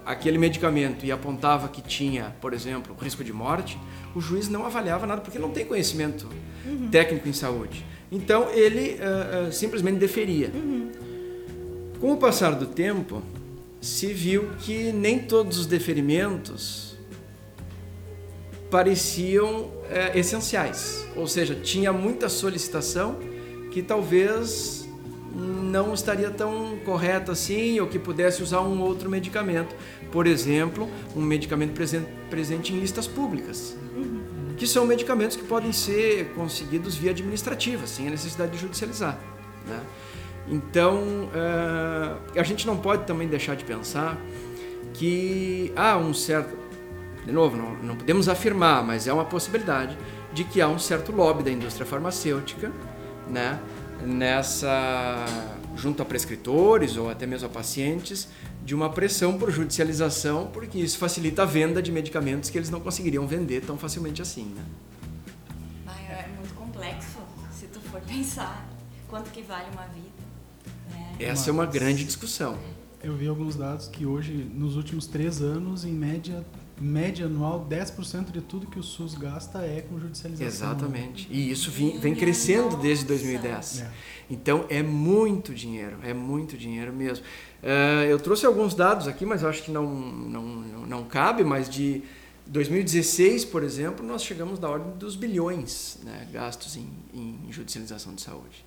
aquele 0.04 0.38
medicamento 0.38 1.06
e 1.06 1.12
apontava 1.12 1.68
que 1.68 1.80
tinha, 1.80 2.34
por 2.40 2.52
exemplo, 2.52 2.96
risco 3.00 3.22
de 3.22 3.32
morte, 3.32 3.78
o 4.14 4.20
juiz 4.20 4.48
não 4.48 4.66
avaliava 4.66 5.06
nada 5.06 5.20
porque 5.20 5.38
não 5.38 5.50
tem 5.50 5.64
conhecimento 5.64 6.28
técnico 6.90 7.28
em 7.28 7.32
saúde. 7.32 7.84
Então 8.10 8.50
ele 8.50 8.98
eh, 9.00 9.46
eh, 9.48 9.50
simplesmente 9.52 9.98
deferia. 9.98 10.50
Com 12.00 12.12
o 12.12 12.16
passar 12.16 12.54
do 12.54 12.66
tempo, 12.66 13.22
se 13.80 14.12
viu 14.12 14.50
que 14.60 14.92
nem 14.92 15.20
todos 15.20 15.58
os 15.58 15.66
deferimentos 15.66 16.98
pareciam 18.70 19.70
eh, 19.88 20.18
essenciais, 20.18 21.06
ou 21.14 21.26
seja, 21.26 21.54
tinha 21.54 21.92
muita 21.92 22.28
solicitação 22.28 23.18
que 23.70 23.82
talvez 23.82 24.79
não 25.34 25.94
estaria 25.94 26.30
tão 26.30 26.76
correta 26.84 27.32
assim 27.32 27.78
ou 27.80 27.86
que 27.86 27.98
pudesse 27.98 28.42
usar 28.42 28.60
um 28.60 28.80
outro 28.80 29.08
medicamento, 29.08 29.74
por 30.10 30.26
exemplo, 30.26 30.88
um 31.14 31.20
medicamento 31.20 31.72
presen- 31.72 32.06
presente 32.28 32.72
em 32.72 32.80
listas 32.80 33.06
públicas, 33.06 33.76
que 34.56 34.66
são 34.66 34.84
medicamentos 34.86 35.36
que 35.36 35.44
podem 35.44 35.72
ser 35.72 36.32
conseguidos 36.34 36.96
via 36.96 37.12
administrativa, 37.12 37.86
sem 37.86 38.08
a 38.08 38.10
necessidade 38.10 38.52
de 38.52 38.58
judicializar. 38.58 39.18
né? 39.66 39.80
Então, 40.48 41.28
eh, 41.34 42.40
a 42.40 42.42
gente 42.42 42.66
não 42.66 42.76
pode 42.76 43.04
também 43.04 43.28
deixar 43.28 43.54
de 43.54 43.64
pensar 43.64 44.18
que 44.92 45.72
há 45.76 45.96
um 45.96 46.12
certo 46.12 46.58
de 47.24 47.32
novo, 47.32 47.56
não, 47.56 47.74
não 47.82 47.96
podemos 47.96 48.28
afirmar, 48.28 48.82
mas 48.82 49.06
é 49.06 49.12
uma 49.12 49.26
possibilidade 49.26 49.96
de 50.32 50.42
que 50.42 50.60
há 50.60 50.66
um 50.68 50.78
certo 50.78 51.12
lobby 51.12 51.42
da 51.42 51.50
indústria 51.50 51.84
farmacêutica, 51.86 52.72
né, 53.28 53.60
nessa 54.06 55.24
junto 55.76 56.02
a 56.02 56.04
prescritores 56.04 56.96
ou 56.96 57.08
até 57.08 57.26
mesmo 57.26 57.46
a 57.46 57.50
pacientes 57.50 58.28
de 58.64 58.74
uma 58.74 58.90
pressão 58.90 59.38
por 59.38 59.50
judicialização, 59.50 60.48
porque 60.52 60.78
isso 60.78 60.98
facilita 60.98 61.42
a 61.42 61.46
venda 61.46 61.82
de 61.82 61.90
medicamentos 61.90 62.50
que 62.50 62.58
eles 62.58 62.70
não 62.70 62.80
conseguiriam 62.80 63.26
vender 63.26 63.62
tão 63.62 63.78
facilmente 63.78 64.20
assim, 64.20 64.44
né? 64.44 64.64
É 66.08 66.28
muito 66.36 66.54
complexo 66.54 67.18
se 67.50 67.66
tu 67.66 67.80
for 67.80 68.00
pensar 68.06 68.68
quanto 69.08 69.30
que 69.30 69.42
vale 69.42 69.66
uma 69.72 69.86
vida. 69.86 70.10
Né? 70.90 71.16
Essa 71.18 71.50
é 71.50 71.52
uma 71.52 71.66
grande 71.66 72.04
discussão. 72.04 72.58
Eu 73.02 73.16
vi 73.16 73.26
alguns 73.26 73.56
dados 73.56 73.88
que 73.88 74.04
hoje, 74.04 74.32
nos 74.32 74.76
últimos 74.76 75.06
três 75.06 75.40
anos, 75.40 75.84
em 75.84 75.92
média, 75.92 76.44
média 76.80 77.26
anual, 77.26 77.66
10% 77.68 78.30
de 78.30 78.40
tudo 78.40 78.66
que 78.66 78.78
o 78.78 78.82
SUS 78.82 79.14
gasta 79.14 79.58
é 79.60 79.82
com 79.82 79.98
judicialização. 80.00 80.46
Exatamente. 80.46 81.28
E 81.30 81.50
isso 81.50 81.70
vem, 81.70 81.98
vem 81.98 82.14
crescendo 82.14 82.76
desde 82.76 83.04
2010. 83.04 83.82
É. 83.82 83.90
Então 84.30 84.64
é 84.68 84.82
muito 84.82 85.54
dinheiro, 85.54 85.98
é 86.02 86.14
muito 86.14 86.56
dinheiro 86.56 86.92
mesmo. 86.92 87.24
Eh, 87.62 88.06
eu 88.08 88.18
trouxe 88.18 88.46
alguns 88.46 88.74
dados 88.74 89.06
aqui, 89.06 89.26
mas 89.26 89.44
acho 89.44 89.62
que 89.62 89.70
não, 89.70 89.84
não, 89.94 90.42
não, 90.86 91.04
cabe, 91.04 91.44
mas 91.44 91.68
de 91.68 92.02
2016, 92.46 93.44
por 93.44 93.62
exemplo, 93.62 94.04
nós 94.06 94.24
chegamos 94.24 94.58
da 94.58 94.68
ordem 94.68 94.96
dos 94.96 95.14
bilhões 95.16 95.98
né, 96.02 96.26
gastos 96.32 96.76
em, 96.76 96.88
em 97.12 97.52
judicialização 97.52 98.14
de 98.14 98.22
saúde. 98.22 98.64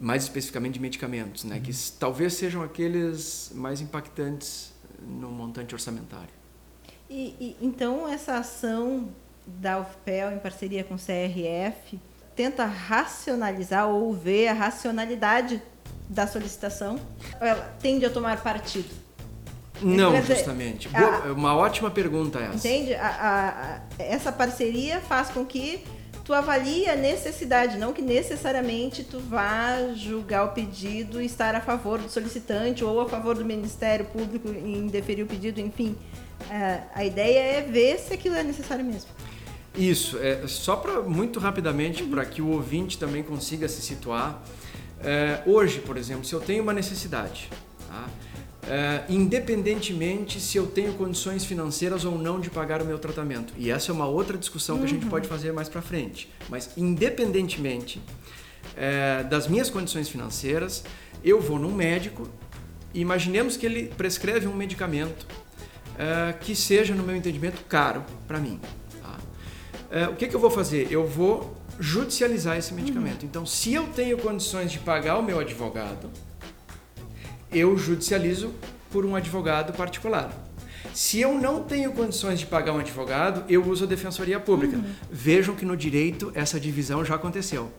Mais 0.00 0.22
especificamente 0.22 0.74
de 0.74 0.80
medicamentos, 0.80 1.44
né, 1.44 1.60
que 1.60 1.70
s- 1.70 1.92
talvez 1.98 2.32
sejam 2.34 2.62
aqueles 2.62 3.52
mais 3.54 3.80
impactantes 3.82 4.72
no 5.06 5.30
montante 5.30 5.74
orçamentário. 5.74 6.39
E, 7.10 7.34
e- 7.40 7.56
então 7.60 8.08
essa 8.08 8.34
ação 8.36 9.08
da 9.46 9.80
UFPEL 9.80 10.30
em 10.32 10.38
parceria 10.38 10.84
com 10.84 10.94
o 10.94 10.98
CRF 10.98 11.98
tenta 12.36 12.64
racionalizar 12.64 13.88
ou 13.88 14.12
ver 14.14 14.46
a 14.48 14.52
racionalidade 14.52 15.60
da 16.08 16.26
solicitação? 16.26 16.98
Ou 17.40 17.46
ela 17.46 17.74
tende 17.82 18.06
a 18.06 18.10
tomar 18.10 18.40
partido? 18.42 18.88
Não, 19.82 20.12
dizer, 20.12 20.36
justamente. 20.36 20.88
a- 20.94 21.32
uma 21.32 21.56
ótima 21.56 21.90
pergunta 21.90 22.38
essa. 22.38 22.56
Entende? 22.56 22.94
A- 22.94 23.08
a- 23.08 23.48
a- 23.98 24.02
essa 24.02 24.30
parceria 24.30 25.00
faz 25.00 25.30
com 25.30 25.44
que 25.44 25.82
tu 26.24 26.34
avalie 26.34 26.88
a 26.88 26.94
necessidade, 26.94 27.78
não 27.78 27.92
que 27.92 28.02
necessariamente 28.02 29.02
tu 29.02 29.18
vá 29.18 29.94
julgar 29.94 30.44
o 30.44 30.48
pedido 30.50 31.20
e 31.20 31.24
estar 31.26 31.54
a 31.54 31.60
favor 31.60 31.98
do 31.98 32.08
solicitante 32.10 32.84
ou 32.84 33.00
a 33.00 33.08
favor 33.08 33.34
do 33.36 33.44
Ministério 33.44 34.04
Público 34.06 34.48
em 34.50 34.86
deferir 34.86 35.24
o 35.24 35.28
pedido, 35.28 35.60
enfim. 35.60 35.96
É, 36.48 36.82
a 36.94 37.04
ideia 37.04 37.38
é 37.38 37.62
ver 37.62 37.98
se 37.98 38.14
aquilo 38.14 38.36
é 38.36 38.42
necessário 38.42 38.84
mesmo. 38.84 39.10
Isso, 39.76 40.18
é, 40.18 40.46
só 40.46 40.76
para 40.76 41.00
muito 41.02 41.38
rapidamente, 41.38 42.02
para 42.02 42.24
que 42.24 42.42
o 42.42 42.48
ouvinte 42.48 42.98
também 42.98 43.22
consiga 43.22 43.68
se 43.68 43.80
situar. 43.82 44.42
É, 45.02 45.42
hoje, 45.46 45.80
por 45.80 45.96
exemplo, 45.96 46.24
se 46.24 46.32
eu 46.32 46.40
tenho 46.40 46.62
uma 46.62 46.72
necessidade, 46.72 47.48
tá? 47.88 48.08
É, 48.68 49.04
independentemente 49.08 50.38
se 50.38 50.58
eu 50.58 50.66
tenho 50.66 50.92
condições 50.92 51.44
financeiras 51.44 52.04
ou 52.04 52.18
não 52.18 52.38
de 52.38 52.50
pagar 52.50 52.82
o 52.82 52.84
meu 52.84 52.98
tratamento, 52.98 53.54
e 53.56 53.70
essa 53.70 53.90
é 53.90 53.94
uma 53.94 54.06
outra 54.06 54.36
discussão 54.36 54.78
que 54.78 54.84
a 54.84 54.88
gente 54.88 55.06
pode 55.06 55.26
fazer 55.26 55.50
mais 55.50 55.68
para 55.68 55.80
frente, 55.80 56.30
mas 56.48 56.70
independentemente 56.76 58.02
é, 58.76 59.24
das 59.24 59.48
minhas 59.48 59.70
condições 59.70 60.08
financeiras, 60.08 60.84
eu 61.24 61.40
vou 61.40 61.58
num 61.58 61.72
médico, 61.74 62.28
imaginemos 62.92 63.56
que 63.56 63.64
ele 63.64 63.86
prescreve 63.96 64.46
um 64.46 64.54
medicamento 64.54 65.26
é, 66.00 66.32
que 66.32 66.56
seja, 66.56 66.94
no 66.94 67.02
meu 67.02 67.14
entendimento, 67.14 67.62
caro 67.68 68.02
para 68.26 68.38
mim. 68.38 68.58
tá? 69.02 69.18
É, 69.90 70.08
o 70.08 70.16
que, 70.16 70.26
que 70.28 70.34
eu 70.34 70.40
vou 70.40 70.50
fazer? 70.50 70.88
Eu 70.90 71.06
vou 71.06 71.54
judicializar 71.78 72.56
esse 72.56 72.72
medicamento. 72.72 73.26
Então, 73.26 73.44
se 73.44 73.74
eu 73.74 73.86
tenho 73.88 74.16
condições 74.16 74.72
de 74.72 74.78
pagar 74.78 75.18
o 75.18 75.22
meu 75.22 75.38
advogado, 75.38 76.10
eu 77.52 77.76
judicializo 77.76 78.54
por 78.90 79.04
um 79.04 79.14
advogado 79.14 79.74
particular. 79.74 80.32
Se 80.94 81.20
eu 81.20 81.34
não 81.38 81.62
tenho 81.62 81.92
condições 81.92 82.40
de 82.40 82.46
pagar 82.46 82.72
um 82.72 82.78
advogado, 82.78 83.44
eu 83.48 83.62
uso 83.68 83.84
a 83.84 83.86
defensoria 83.86 84.40
pública. 84.40 84.80
Vejam 85.10 85.54
que 85.54 85.66
no 85.66 85.76
direito 85.76 86.32
essa 86.34 86.58
divisão 86.58 87.04
já 87.04 87.14
aconteceu. 87.14 87.70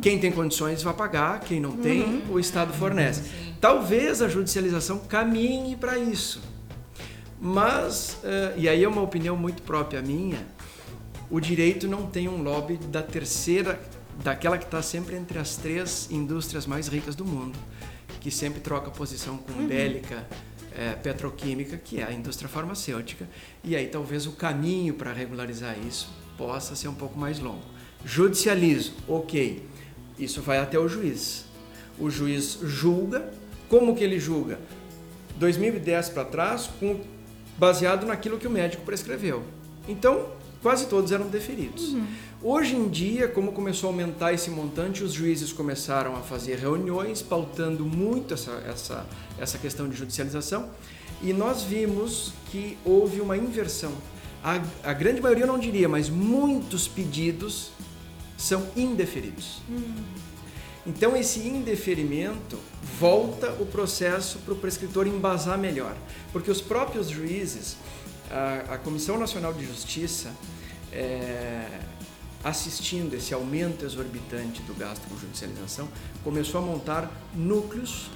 Quem 0.00 0.18
tem 0.18 0.32
condições 0.32 0.82
vai 0.82 0.94
pagar, 0.94 1.40
quem 1.40 1.60
não 1.60 1.72
tem, 1.72 2.24
o 2.30 2.40
Estado 2.40 2.72
fornece. 2.72 3.22
Talvez 3.60 4.22
a 4.22 4.28
judicialização 4.28 4.98
caminhe 5.00 5.76
para 5.76 5.98
isso. 5.98 6.40
Mas, 7.40 8.18
eh, 8.24 8.54
e 8.56 8.68
aí 8.68 8.82
é 8.82 8.88
uma 8.88 9.02
opinião 9.02 9.36
muito 9.36 9.62
própria 9.62 10.02
minha, 10.02 10.44
o 11.30 11.40
direito 11.40 11.86
não 11.86 12.06
tem 12.06 12.28
um 12.28 12.42
lobby 12.42 12.76
da 12.76 13.02
terceira, 13.02 13.80
daquela 14.22 14.58
que 14.58 14.64
está 14.64 14.82
sempre 14.82 15.14
entre 15.14 15.38
as 15.38 15.56
três 15.56 16.08
indústrias 16.10 16.66
mais 16.66 16.88
ricas 16.88 17.14
do 17.14 17.24
mundo, 17.24 17.58
que 18.20 18.30
sempre 18.30 18.60
troca 18.60 18.90
posição 18.90 19.36
com 19.36 19.66
bélica, 19.66 20.26
eh, 20.74 20.94
petroquímica, 20.94 21.76
que 21.76 22.00
é 22.00 22.04
a 22.04 22.12
indústria 22.12 22.48
farmacêutica, 22.48 23.28
e 23.62 23.76
aí 23.76 23.86
talvez 23.86 24.26
o 24.26 24.32
caminho 24.32 24.94
para 24.94 25.12
regularizar 25.12 25.76
isso 25.78 26.08
possa 26.36 26.74
ser 26.74 26.88
um 26.88 26.94
pouco 26.94 27.18
mais 27.18 27.38
longo. 27.38 27.62
Judicializo, 28.04 28.94
ok, 29.06 29.62
isso 30.18 30.40
vai 30.40 30.58
até 30.58 30.78
o 30.78 30.88
juiz. 30.88 31.44
O 31.98 32.10
juiz 32.10 32.58
julga, 32.62 33.32
como 33.68 33.94
que 33.94 34.02
ele 34.02 34.18
julga? 34.18 34.58
2010 35.36 36.10
para 36.10 36.24
trás, 36.24 36.70
com, 36.78 37.00
baseado 37.58 38.06
naquilo 38.06 38.38
que 38.38 38.46
o 38.46 38.50
médico 38.50 38.84
prescreveu. 38.84 39.42
Então, 39.88 40.26
quase 40.62 40.86
todos 40.86 41.12
eram 41.12 41.28
deferidos. 41.28 41.94
Hoje 42.42 42.76
em 42.76 42.88
dia, 42.88 43.26
como 43.26 43.50
começou 43.50 43.88
a 43.88 43.92
aumentar 43.92 44.32
esse 44.32 44.48
montante, 44.48 45.02
os 45.02 45.12
juízes 45.12 45.52
começaram 45.52 46.14
a 46.14 46.20
fazer 46.20 46.56
reuniões 46.56 47.20
pautando 47.20 47.84
muito 47.84 48.34
essa, 48.34 48.62
essa, 48.68 49.06
essa 49.38 49.58
questão 49.58 49.88
de 49.88 49.96
judicialização 49.96 50.70
e 51.20 51.32
nós 51.32 51.62
vimos 51.62 52.32
que 52.50 52.78
houve 52.84 53.20
uma 53.20 53.36
inversão. 53.36 53.92
A, 54.42 54.62
a 54.84 54.92
grande 54.92 55.20
maioria, 55.20 55.44
eu 55.44 55.48
não 55.48 55.58
diria, 55.58 55.88
mas 55.88 56.08
muitos 56.08 56.86
pedidos 56.86 57.72
são 58.36 58.68
indeferidos. 58.76 59.60
Então, 60.86 61.16
esse 61.16 61.40
indeferimento 61.40 62.56
volta 62.98 63.50
o 63.60 63.66
processo 63.66 64.38
para 64.38 64.54
o 64.54 64.56
prescritor 64.56 65.06
embasar 65.06 65.58
melhor, 65.58 65.94
porque 66.32 66.50
os 66.50 66.60
próprios 66.60 67.08
juízes, 67.08 67.76
a, 68.30 68.74
a 68.74 68.78
Comissão 68.78 69.18
Nacional 69.18 69.52
de 69.52 69.66
Justiça, 69.66 70.30
é, 70.92 71.80
assistindo 72.44 73.14
esse 73.14 73.34
aumento 73.34 73.84
exorbitante 73.84 74.62
do 74.62 74.74
gasto 74.74 75.06
com 75.08 75.18
judicialização, 75.18 75.88
começou 76.22 76.60
a 76.60 76.64
montar 76.64 77.10
núcleos 77.34 78.10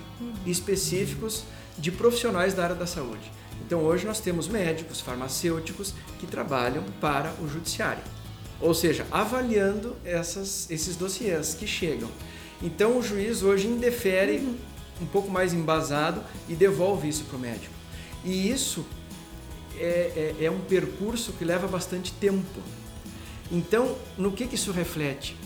específicos 0.47 1.45
de 1.79 1.91
profissionais 1.91 2.55
da 2.55 2.65
área 2.65 2.77
da 2.77 2.87
saúde. 2.87 3.31
Então, 3.65 3.81
hoje 3.81 4.07
nós 4.07 4.21
temos 4.21 4.49
médicos, 4.49 5.01
farmacêuticos 5.01 5.95
que 6.19 6.27
trabalham 6.27 6.85
para 7.01 7.33
o 7.41 7.49
judiciário, 7.49 8.03
ou 8.61 8.75
seja, 8.75 9.07
avaliando 9.11 9.97
essas, 10.05 10.71
esses 10.71 10.97
dossiês 10.97 11.55
que 11.55 11.67
chegam. 11.67 12.11
Então, 12.63 12.99
o 12.99 13.03
juiz 13.03 13.43
hoje 13.43 13.67
indefere 13.67 14.39
um 15.01 15.07
pouco 15.07 15.31
mais 15.31 15.53
embasado 15.53 16.23
e 16.49 16.55
devolve 16.55 17.09
isso 17.09 17.25
para 17.25 17.37
o 17.37 17.41
médico. 17.41 17.72
E 18.25 18.51
isso 18.51 18.85
é, 19.77 20.35
é, 20.41 20.45
é 20.45 20.51
um 20.51 20.61
percurso 20.61 21.33
que 21.33 21.45
leva 21.45 21.67
bastante 21.67 22.13
tempo. 22.13 22.61
Então, 23.51 23.97
no 24.17 24.33
que, 24.33 24.47
que 24.47 24.55
isso 24.55 24.73
reflete? 24.73 25.37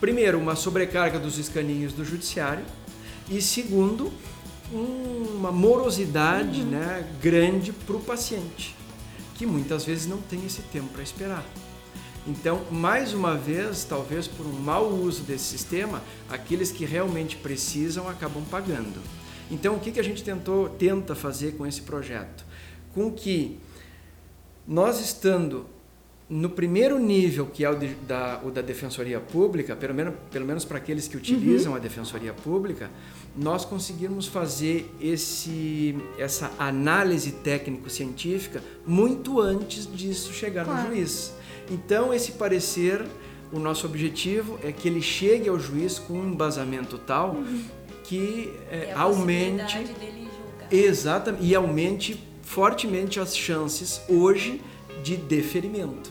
Primeiro, 0.00 0.38
uma 0.38 0.56
sobrecarga 0.56 1.18
dos 1.18 1.38
escaninhos 1.38 1.92
do 1.92 2.04
judiciário 2.04 2.64
e 3.28 3.40
segundo, 3.40 4.12
uma 4.72 5.52
morosidade 5.52 6.62
né, 6.62 7.08
grande 7.20 7.72
para 7.72 7.96
o 7.96 8.00
paciente, 8.00 8.74
que 9.36 9.46
muitas 9.46 9.84
vezes 9.84 10.06
não 10.06 10.18
tem 10.18 10.44
esse 10.44 10.62
tempo 10.62 10.88
para 10.88 11.02
esperar. 11.02 11.44
Então, 12.26 12.62
mais 12.70 13.12
uma 13.12 13.36
vez, 13.36 13.84
talvez 13.84 14.28
por 14.28 14.46
um 14.46 14.52
mau 14.52 14.88
uso 14.90 15.22
desse 15.22 15.44
sistema, 15.44 16.02
aqueles 16.28 16.70
que 16.70 16.84
realmente 16.84 17.36
precisam 17.36 18.08
acabam 18.08 18.44
pagando. 18.50 19.00
Então, 19.50 19.74
o 19.74 19.80
que, 19.80 19.90
que 19.92 20.00
a 20.00 20.04
gente 20.04 20.22
tentou, 20.22 20.68
tenta 20.68 21.14
fazer 21.14 21.52
com 21.56 21.66
esse 21.66 21.82
projeto? 21.82 22.44
Com 22.94 23.10
que 23.10 23.58
nós 24.66 25.00
estando 25.00 25.66
no 26.30 26.48
primeiro 26.48 26.98
nível, 26.98 27.44
que 27.46 27.62
é 27.62 27.68
o, 27.68 27.74
de, 27.74 27.88
da, 28.06 28.40
o 28.42 28.50
da 28.50 28.62
Defensoria 28.62 29.20
Pública, 29.20 29.76
pelo 29.76 29.92
menos, 29.92 30.14
pelo 30.30 30.46
menos 30.46 30.64
para 30.64 30.78
aqueles 30.78 31.06
que 31.06 31.16
utilizam 31.16 31.74
a 31.74 31.78
Defensoria 31.78 32.32
Pública, 32.32 32.90
nós 33.36 33.66
conseguirmos 33.66 34.26
fazer 34.26 34.90
esse, 34.98 35.94
essa 36.18 36.50
análise 36.58 37.32
técnico-científica 37.32 38.62
muito 38.86 39.40
antes 39.40 39.86
disso 39.94 40.32
chegar 40.32 40.64
Claro. 40.64 40.88
no 40.88 40.94
juiz. 40.94 41.34
Então, 41.70 42.14
esse 42.14 42.32
parecer, 42.32 43.04
o 43.52 43.58
nosso 43.58 43.84
objetivo 43.86 44.58
é 44.62 44.72
que 44.72 44.88
ele 44.88 45.02
chegue 45.02 45.50
ao 45.50 45.58
juiz 45.58 45.98
com 45.98 46.14
um 46.14 46.32
embasamento 46.32 46.96
tal 46.96 47.36
que 48.04 48.52
eh, 48.70 48.88
E 48.88 48.92
a 48.92 49.00
aumente. 49.00 49.78
dele 49.78 50.28
julgar. 50.36 50.72
Exatamente. 50.72 51.44
E 51.44 51.54
aumente 51.54 52.22
fortemente 52.42 53.18
as 53.20 53.36
chances 53.36 54.00
hoje 54.08 54.60
de 55.02 55.16
deferimento. 55.16 56.10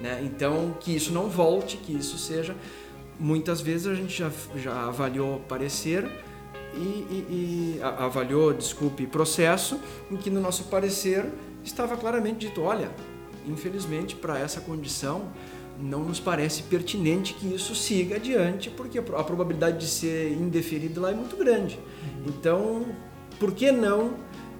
Né? 0.00 0.22
Então, 0.24 0.74
que 0.80 0.94
isso 0.94 1.12
não 1.12 1.28
volte, 1.28 1.76
que 1.76 1.92
isso 1.92 2.16
seja. 2.16 2.54
Muitas 3.18 3.60
vezes 3.60 3.86
a 3.86 3.94
gente 3.94 4.16
já, 4.16 4.30
já 4.56 4.86
avaliou 4.86 5.40
parecer 5.40 6.08
e, 6.74 6.78
e, 6.78 7.76
e 7.78 7.82
a- 7.82 8.04
avaliou, 8.06 8.52
desculpe, 8.54 9.06
processo, 9.06 9.78
em 10.10 10.16
que 10.16 10.30
no 10.30 10.40
nosso 10.40 10.64
parecer 10.64 11.26
estava 11.62 11.96
claramente 11.98 12.46
dito: 12.46 12.62
olha, 12.62 12.90
infelizmente, 13.46 14.14
para 14.16 14.38
essa 14.38 14.60
condição, 14.62 15.30
não 15.82 16.04
nos 16.04 16.20
parece 16.20 16.62
pertinente 16.64 17.34
que 17.34 17.54
isso 17.54 17.74
siga 17.74 18.16
adiante, 18.16 18.68
porque 18.70 18.98
a 18.98 19.02
pro- 19.02 19.16
a 19.16 19.24
probabilidade 19.24 19.78
de 19.78 19.86
ser 19.86 20.32
indeferido 20.32 21.00
lá 21.00 21.10
é 21.10 21.14
muito 21.14 21.36
grande. 21.36 21.78
Então, 22.26 22.86
por 23.38 23.52
que 23.52 23.72
não 23.72 24.12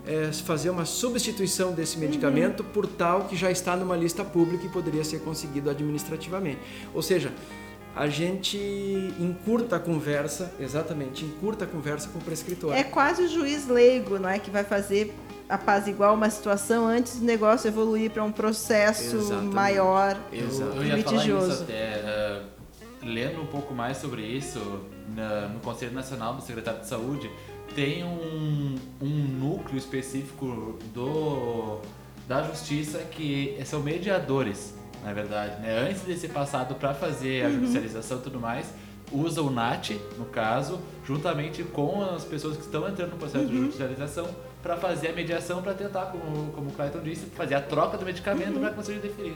é, 0.07 0.33
fazer 0.33 0.71
uma 0.71 0.85
substituição 0.87 1.73
desse 1.73 1.99
medicamento 1.99 2.65
por 2.65 2.87
tal 2.87 3.25
que 3.25 3.37
já 3.37 3.50
está 3.50 3.77
numa 3.77 3.97
lista 3.97 4.25
pública 4.25 4.65
e 4.65 4.69
poderia 4.69 5.05
ser 5.05 5.21
conseguido 5.21 5.69
administrativamente? 5.69 6.59
Ou 6.95 7.03
seja, 7.03 7.33
a 7.94 8.06
gente 8.09 8.56
encurta 9.18 9.76
a 9.76 9.80
conversa, 9.80 10.52
exatamente, 10.61 11.25
encurta 11.25 11.64
a 11.64 11.68
conversa 11.68 12.09
com 12.09 12.18
o 12.18 12.23
prescritor. 12.23 12.75
É 12.75 12.85
quase 12.85 13.23
o 13.23 13.28
juiz 13.28 13.66
leigo, 13.66 14.18
não 14.18 14.28
é? 14.28 14.38
Que 14.38 14.50
vai 14.50 14.64
fazer 14.64 15.14
apaziguar 15.49 16.14
uma 16.14 16.30
situação 16.30 16.87
antes 16.87 17.18
do 17.18 17.25
negócio 17.26 17.66
evoluir 17.66 18.11
para 18.12 18.23
um 18.23 18.30
processo 18.30 19.16
Exatamente. 19.16 19.54
maior. 19.54 20.16
Exato. 20.32 20.76
Eu 20.76 20.85
ia 20.85 21.02
falar 21.02 21.16
Litigioso. 21.16 21.50
isso 21.52 21.62
até. 21.64 21.75
eh, 21.75 22.42
lendo 23.02 23.40
um 23.42 23.47
pouco 23.47 23.75
mais 23.75 23.97
sobre 23.97 24.23
isso, 24.23 24.61
na- 25.16 25.49
no 25.49 25.59
Conselho 25.61 25.92
Nacional 25.92 26.35
do 26.35 26.42
Secretário 26.42 26.80
de 26.80 26.87
Saúde, 26.87 27.28
tem 27.75 28.04
um, 28.04 28.76
um 29.02 29.09
núcleo 29.09 29.76
específico 29.78 30.78
do, 30.94 31.78
da 32.28 32.42
Justiça 32.44 32.99
que 33.11 33.59
são 33.64 33.80
mediadores, 33.82 34.75
na 35.04 35.12
verdade. 35.12 35.61
Né? 35.62 35.88
Antes 35.90 36.04
de 36.04 36.16
ser 36.16 36.28
passado 36.28 36.75
para 36.75 36.95
fazer 36.95 37.45
a 37.45 37.49
Uhum. 37.49 37.54
judicialização 37.61 38.19
e 38.19 38.21
tudo 38.23 38.38
mais, 38.40 38.73
usa 39.12 39.42
o 39.42 39.50
NAT, 39.50 39.90
no 40.19 40.25
caso, 40.26 40.78
juntamente 41.04 41.62
com 41.64 42.02
as 42.02 42.25
pessoas 42.25 42.57
que 42.57 42.62
estão 42.62 42.88
entrando 42.88 43.11
no 43.11 43.16
processo 43.16 43.47
de 43.47 43.54
Uhum. 43.57 43.62
judicialização, 43.64 44.28
para 44.62 44.76
fazer 44.76 45.09
a 45.09 45.12
mediação, 45.12 45.62
para 45.62 45.73
tentar, 45.75 46.07
como, 46.07 46.52
como 46.52 46.69
o 46.69 46.73
Clayton 46.73 47.00
disse, 47.00 47.26
fazer 47.26 47.54
a 47.54 47.61
troca 47.62 47.97
do 47.97 48.04
medicamento 48.04 48.54
Uhum. 48.54 48.61
para 48.61 48.71
conseguir 48.71 48.99
deferir. 49.00 49.35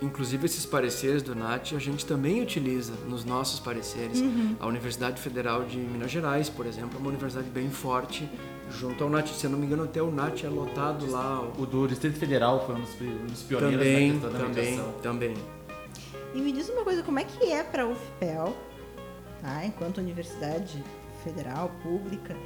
Inclusive 0.00 0.46
esses 0.46 0.64
pareceres 0.64 1.22
do 1.22 1.34
NAT 1.34 1.72
a 1.74 1.78
gente 1.78 2.06
também 2.06 2.40
utiliza 2.40 2.92
nos 3.08 3.24
nossos 3.24 3.58
pareceres. 3.58 4.22
A 4.60 4.66
Universidade 4.66 5.20
Federal 5.20 5.64
de 5.64 5.76
Minas 5.76 6.10
Gerais, 6.10 6.48
por 6.48 6.66
exemplo, 6.66 6.92
é 6.96 6.98
uma 6.98 7.08
universidade 7.08 7.48
bem 7.50 7.68
forte 7.68 8.28
junto 8.70 9.02
ao 9.02 9.10
NAT. 9.10 9.28
Se 9.30 9.44
eu 9.44 9.50
não 9.50 9.58
me 9.58 9.66
engano, 9.66 9.84
até 9.84 10.00
o 10.00 10.10
NAT 10.10 10.44
é 10.44 10.48
lotado 10.48 11.10
lá. 11.10 11.40
O 11.58 11.66
do 11.66 11.88
Distrito 11.88 12.16
Federal 12.18 12.64
foi 12.64 12.76
um 12.76 12.80
dos, 12.80 12.94
um 13.00 13.26
dos 13.26 13.42
pioneiros 13.42 13.78
Também, 13.78 14.06
na 14.06 14.12
questão 14.12 14.30
da 14.30 14.38
também, 14.38 14.64
mediação. 14.70 14.92
também. 15.02 15.34
E 16.34 16.40
me 16.40 16.52
diz 16.52 16.68
uma 16.68 16.84
coisa, 16.84 17.02
como 17.02 17.18
é 17.18 17.24
que 17.24 17.50
é 17.50 17.64
para 17.64 17.82
a 17.82 17.86
UFPEL, 17.86 18.56
tá? 19.40 19.64
enquanto 19.64 19.98
universidade 19.98 20.82
federal, 21.24 21.72
pública, 21.82 22.36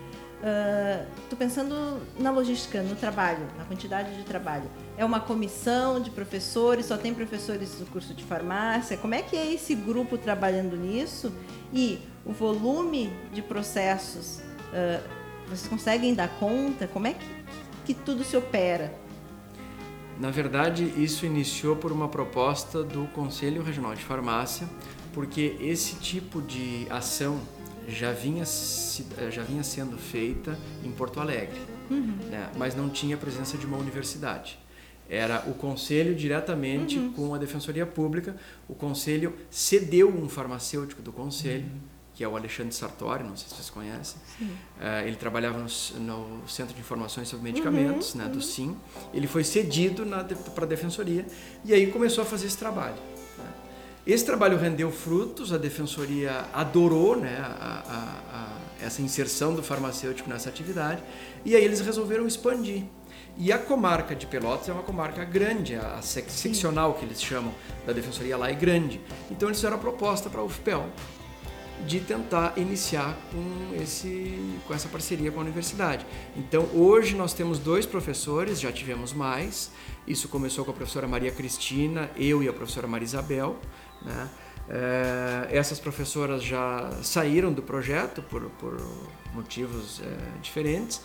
ah, 0.43 1.05
tô 1.31 1.37
pensando 1.37 2.01
na 2.19 2.33
logística, 2.33 2.83
no 2.83 2.97
trabalho, 2.97 3.47
na 3.57 3.65
quantidade 3.65 4.17
de 4.17 4.25
trabalho. 4.25 4.69
É 4.97 5.05
uma 5.05 5.21
comissão 5.21 6.01
de 6.01 6.11
professores, 6.11 6.87
só 6.87 6.97
tem 6.97 7.15
professores 7.15 7.77
do 7.77 7.87
curso 7.87 8.13
de 8.13 8.25
farmácia? 8.25 8.97
Como 8.97 9.15
é 9.15 9.23
que 9.23 9.37
é 9.37 9.53
esse 9.53 9.75
grupo 9.75 10.19
trabalhando 10.19 10.77
nisso? 10.77 11.33
E 11.73 12.01
o 12.27 12.33
volume 12.33 13.13
de 13.33 13.41
processos, 13.41 14.41
ah, 14.73 15.01
vocês 15.47 15.69
conseguem 15.69 16.13
dar 16.13 16.29
conta? 16.41 16.89
Como 16.89 17.07
é 17.07 17.15
que, 17.15 17.27
que 17.87 17.95
tudo 17.95 18.25
se 18.25 18.37
opera? 18.37 18.93
Na 20.19 20.31
verdade, 20.31 20.85
isso 20.97 21.25
iniciou 21.25 21.77
por 21.77 21.93
uma 21.93 22.09
proposta 22.09 22.83
do 22.83 23.07
Conselho 23.09 23.63
Regional 23.63 23.95
de 23.95 24.05
Farmácia, 24.05 24.69
porque 25.13 25.57
esse 25.61 25.97
tipo 25.97 26.43
de 26.43 26.87
ação 26.91 27.41
já 27.89 28.13
vinha, 28.13 28.45
eh, 28.45 29.31
já 29.31 29.43
vinha 29.43 29.63
sendo 29.63 29.97
feita 29.97 30.59
em 30.85 30.91
Porto 30.91 31.21
Alegre, 31.21 31.61
né? 32.31 32.51
mas 32.57 32.75
não 32.75 32.89
tinha 32.89 33.17
a 33.17 33.19
presença 33.19 33.57
de 33.57 33.67
uma 33.67 33.77
universidade. 33.77 34.59
Era 35.09 35.45
o 35.47 35.55
Conselho 35.55 36.15
diretamente 36.15 36.99
com 37.15 37.35
a 37.35 37.39
Defensoria 37.39 37.85
Pública. 37.85 38.35
O 38.67 38.75
Conselho 38.75 39.35
cedeu 39.51 40.09
um 40.09 40.29
farmacêutico 40.29 41.03
do 41.03 41.13
Conselho, 41.13 41.67
que 42.15 42.23
é 42.25 42.29
o 42.29 42.37
Alexandre 42.37 42.75
Sartori, 42.75 43.23
não 43.23 43.37
sei 43.37 43.49
se 43.49 43.55
vocês 43.55 43.71
conhecem. 43.71 44.17
Eh, 44.81 45.05
ele 45.07 45.17
trabalhava 45.17 45.59
no, 45.59 45.67
no 46.01 46.49
Centro 46.49 46.75
de 46.75 46.81
Informações 46.81 47.29
sobre 47.29 47.45
Medicamentos, 47.45 48.15
né, 48.15 48.27
do 48.27 48.41
SIM. 48.41 48.77
Ele 49.13 49.27
foi 49.27 49.45
cedido 49.45 50.07
para 50.55 50.65
a 50.65 50.69
Defensoria 50.69 51.27
e 51.65 51.75
aí 51.75 51.89
começou 51.89 52.23
a 52.23 52.25
fazer 52.27 52.47
esse 52.47 52.57
trabalho. 52.59 52.97
Esse 54.07 54.25
trabalho 54.25 54.59
rendeu 54.59 54.91
frutos, 54.91 55.53
a 55.53 55.59
Defensoria 55.59 56.45
adorou 56.53 57.17
né, 57.17 57.37
a- 57.41 57.83
a- 57.89 58.37
a- 58.37 58.85
essa 58.85 59.01
inserção 59.01 59.55
do 59.55 59.63
farmacêutico 59.63 60.29
nessa 60.29 60.49
atividade 60.49 61.01
e 61.45 61.55
aí 61.55 61.65
eles 61.65 61.81
resolveram 61.81 62.27
expandir. 62.27 62.83
E 63.39 63.53
a 63.53 63.59
comarca 63.59 64.15
de 64.15 64.27
Pelotas 64.27 64.69
é 64.69 64.73
uma 64.73 64.83
comarca 64.83 65.25
grande, 65.25 65.77
a 65.77 66.03
sec- 66.03 66.29
seccional 66.29 66.95
que 66.95 67.05
eles 67.05 67.23
chamam 67.23 67.55
da 67.87 67.93
Defensoria 67.93 68.37
lá 68.37 68.51
é 68.51 68.55
grande. 68.55 69.01
Então 69.31 69.49
eles 69.49 69.59
fizeram 69.59 69.77
a 69.77 69.81
proposta 69.81 70.29
para 70.29 70.41
a 70.41 70.45
UFPEL 70.45 70.85
de 71.87 72.01
tentar 72.01 72.55
iniciar 72.57 73.17
com, 73.33 73.81
esse, 73.83 74.39
com 74.67 74.75
essa 74.75 74.89
parceria 74.89 75.31
com 75.33 75.39
a 75.39 75.43
universidade. 75.43 76.05
Então, 76.37 76.69
hoje 76.75 77.17
nós 77.17 77.33
temos 77.35 77.59
dois 77.59 77.87
professores, 77.87 78.61
já 78.61 78.71
tivemos 78.71 79.13
mais. 79.13 79.71
Isso 80.07 80.29
começou 80.29 80.65
com 80.65 80.71
a 80.71 80.75
professora 80.75 81.09
Maria 81.09 81.33
Cristina, 81.33 82.11
eu 82.17 82.41
e 82.43 82.49
a 82.49 82.53
professora 82.53 82.87
Maria 82.87 83.05
Isabel. 83.07 83.57
Né? 84.05 84.29
Eh, 84.69 85.49
essas 85.51 85.79
professoras 85.79 86.43
já 86.43 86.91
saíram 87.03 87.53
do 87.53 87.63
projeto 87.63 88.23
por, 88.23 88.43
por 88.59 88.81
motivos 89.35 90.01
eh, 90.01 90.07
diferentes. 90.41 91.01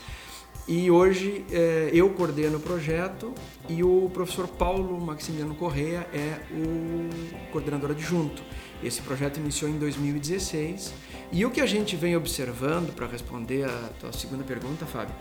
E 0.67 0.91
hoje 0.91 1.45
eh, 1.49 1.89
eu 1.93 2.09
coordeno 2.09 2.57
o 2.57 2.59
projeto 2.59 3.33
e 3.69 3.83
o 3.83 4.09
professor 4.13 4.47
Paulo 4.47 4.99
Maximiliano 4.99 5.55
Correia 5.55 6.07
é 6.13 6.39
o 6.51 7.51
coordenador 7.51 7.91
adjunto. 7.91 8.43
Esse 8.83 9.01
projeto 9.01 9.37
iniciou 9.37 9.71
em 9.71 9.77
2016 9.79 10.93
e 11.31 11.45
o 11.45 11.49
que 11.49 11.61
a 11.61 11.65
gente 11.65 11.95
vem 11.95 12.15
observando, 12.15 12.93
para 12.93 13.07
responder 13.07 13.65
a 13.65 13.89
tua 13.99 14.13
segunda 14.13 14.43
pergunta, 14.43 14.85
Fábio, 14.85 15.15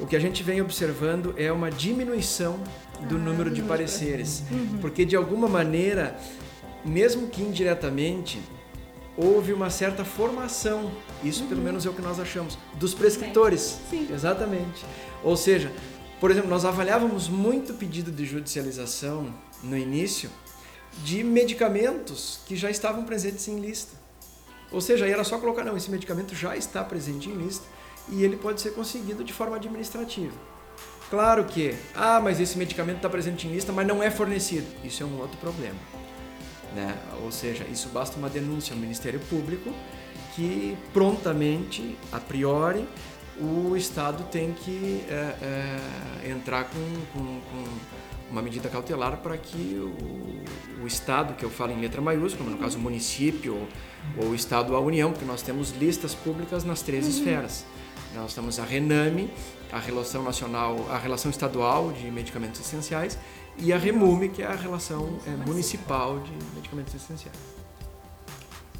o 0.00 0.06
que 0.06 0.16
a 0.16 0.18
gente 0.18 0.42
vem 0.42 0.60
observando 0.60 1.34
é 1.36 1.52
uma 1.52 1.70
diminuição 1.70 2.58
do 3.08 3.18
número 3.18 3.50
de 3.50 3.62
pareceres, 3.62 4.42
porque 4.80 5.04
de 5.04 5.14
alguma 5.14 5.46
maneira, 5.46 6.18
mesmo 6.86 7.28
que 7.28 7.42
indiretamente, 7.42 8.40
houve 9.16 9.52
uma 9.52 9.70
certa 9.70 10.04
formação, 10.04 10.92
isso 11.24 11.44
pelo 11.44 11.62
menos 11.62 11.86
é 11.86 11.90
o 11.90 11.92
que 11.92 12.02
nós 12.02 12.20
achamos, 12.20 12.58
dos 12.74 12.94
prescritores. 12.94 13.78
Sim. 13.90 14.08
Exatamente. 14.12 14.84
Ou 15.22 15.36
seja, 15.36 15.72
por 16.20 16.30
exemplo, 16.30 16.48
nós 16.48 16.64
avaliávamos 16.64 17.28
muito 17.28 17.74
pedido 17.74 18.10
de 18.10 18.24
judicialização 18.24 19.34
no 19.62 19.76
início 19.76 20.30
de 21.02 21.22
medicamentos 21.22 22.40
que 22.46 22.56
já 22.56 22.70
estavam 22.70 23.04
presentes 23.04 23.48
em 23.48 23.58
lista. 23.58 23.96
Ou 24.70 24.80
seja, 24.80 25.04
aí 25.04 25.12
era 25.12 25.24
só 25.24 25.38
colocar, 25.38 25.64
não, 25.64 25.76
esse 25.76 25.90
medicamento 25.90 26.34
já 26.34 26.56
está 26.56 26.82
presente 26.82 27.28
em 27.28 27.34
lista 27.34 27.64
e 28.08 28.22
ele 28.22 28.36
pode 28.36 28.60
ser 28.60 28.72
conseguido 28.72 29.24
de 29.24 29.32
forma 29.32 29.56
administrativa. 29.56 30.34
Claro 31.08 31.44
que, 31.44 31.74
ah, 31.94 32.20
mas 32.20 32.40
esse 32.40 32.58
medicamento 32.58 32.96
está 32.96 33.08
presente 33.08 33.46
em 33.46 33.52
lista, 33.52 33.72
mas 33.72 33.86
não 33.86 34.02
é 34.02 34.10
fornecido. 34.10 34.66
Isso 34.84 35.02
é 35.02 35.06
um 35.06 35.20
outro 35.20 35.38
problema. 35.38 35.76
Né? 36.74 36.96
Ou 37.22 37.32
seja, 37.32 37.64
isso 37.70 37.88
basta 37.88 38.18
uma 38.18 38.28
denúncia 38.28 38.74
ao 38.74 38.80
Ministério 38.80 39.20
Público 39.20 39.72
que 40.34 40.76
prontamente, 40.92 41.96
a 42.12 42.20
priori, 42.20 42.86
o 43.40 43.76
Estado 43.76 44.24
tem 44.30 44.52
que 44.52 45.02
é, 45.08 45.34
é, 46.24 46.30
entrar 46.30 46.64
com, 46.64 46.78
com, 47.12 47.40
com 47.40 47.64
uma 48.30 48.42
medida 48.42 48.68
cautelar 48.68 49.18
para 49.18 49.36
que 49.36 49.76
o, 49.78 50.82
o 50.82 50.86
Estado, 50.86 51.34
que 51.34 51.44
eu 51.44 51.50
falo 51.50 51.72
em 51.72 51.80
letra 51.80 52.00
maiúscula, 52.00 52.50
no 52.50 52.58
caso 52.58 52.78
o 52.78 52.80
município 52.80 53.54
ou, 53.54 53.68
ou 54.24 54.30
o 54.30 54.34
Estado 54.34 54.72
ou 54.72 54.76
a 54.76 54.80
União, 54.80 55.10
porque 55.12 55.24
nós 55.24 55.42
temos 55.42 55.70
listas 55.70 56.14
públicas 56.14 56.64
nas 56.64 56.82
três 56.82 57.06
esferas. 57.06 57.64
Nós 58.14 58.34
temos 58.34 58.58
a 58.58 58.64
RENAME, 58.64 59.30
a 59.72 59.78
Relação 59.78 60.22
Nacional, 60.22 60.86
a 60.90 60.98
Relação 60.98 61.30
Estadual 61.30 61.92
de 61.92 62.10
Medicamentos 62.10 62.60
Essenciais 62.60 63.18
e 63.58 63.72
a 63.72 63.78
REMUME, 63.78 64.28
que 64.28 64.42
é 64.42 64.46
a 64.46 64.54
Relação 64.54 65.18
é, 65.26 65.30
Municipal 65.30 66.18
de 66.20 66.32
Medicamentos 66.54 66.94
Essenciais. 66.94 67.36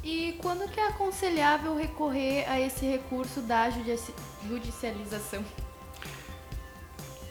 E 0.03 0.37
quando 0.41 0.69
que 0.71 0.79
é 0.79 0.87
aconselhável 0.87 1.75
recorrer 1.75 2.49
a 2.49 2.59
esse 2.59 2.85
recurso 2.85 3.41
da 3.41 3.69
judici- 3.69 4.13
judicialização? 4.47 5.43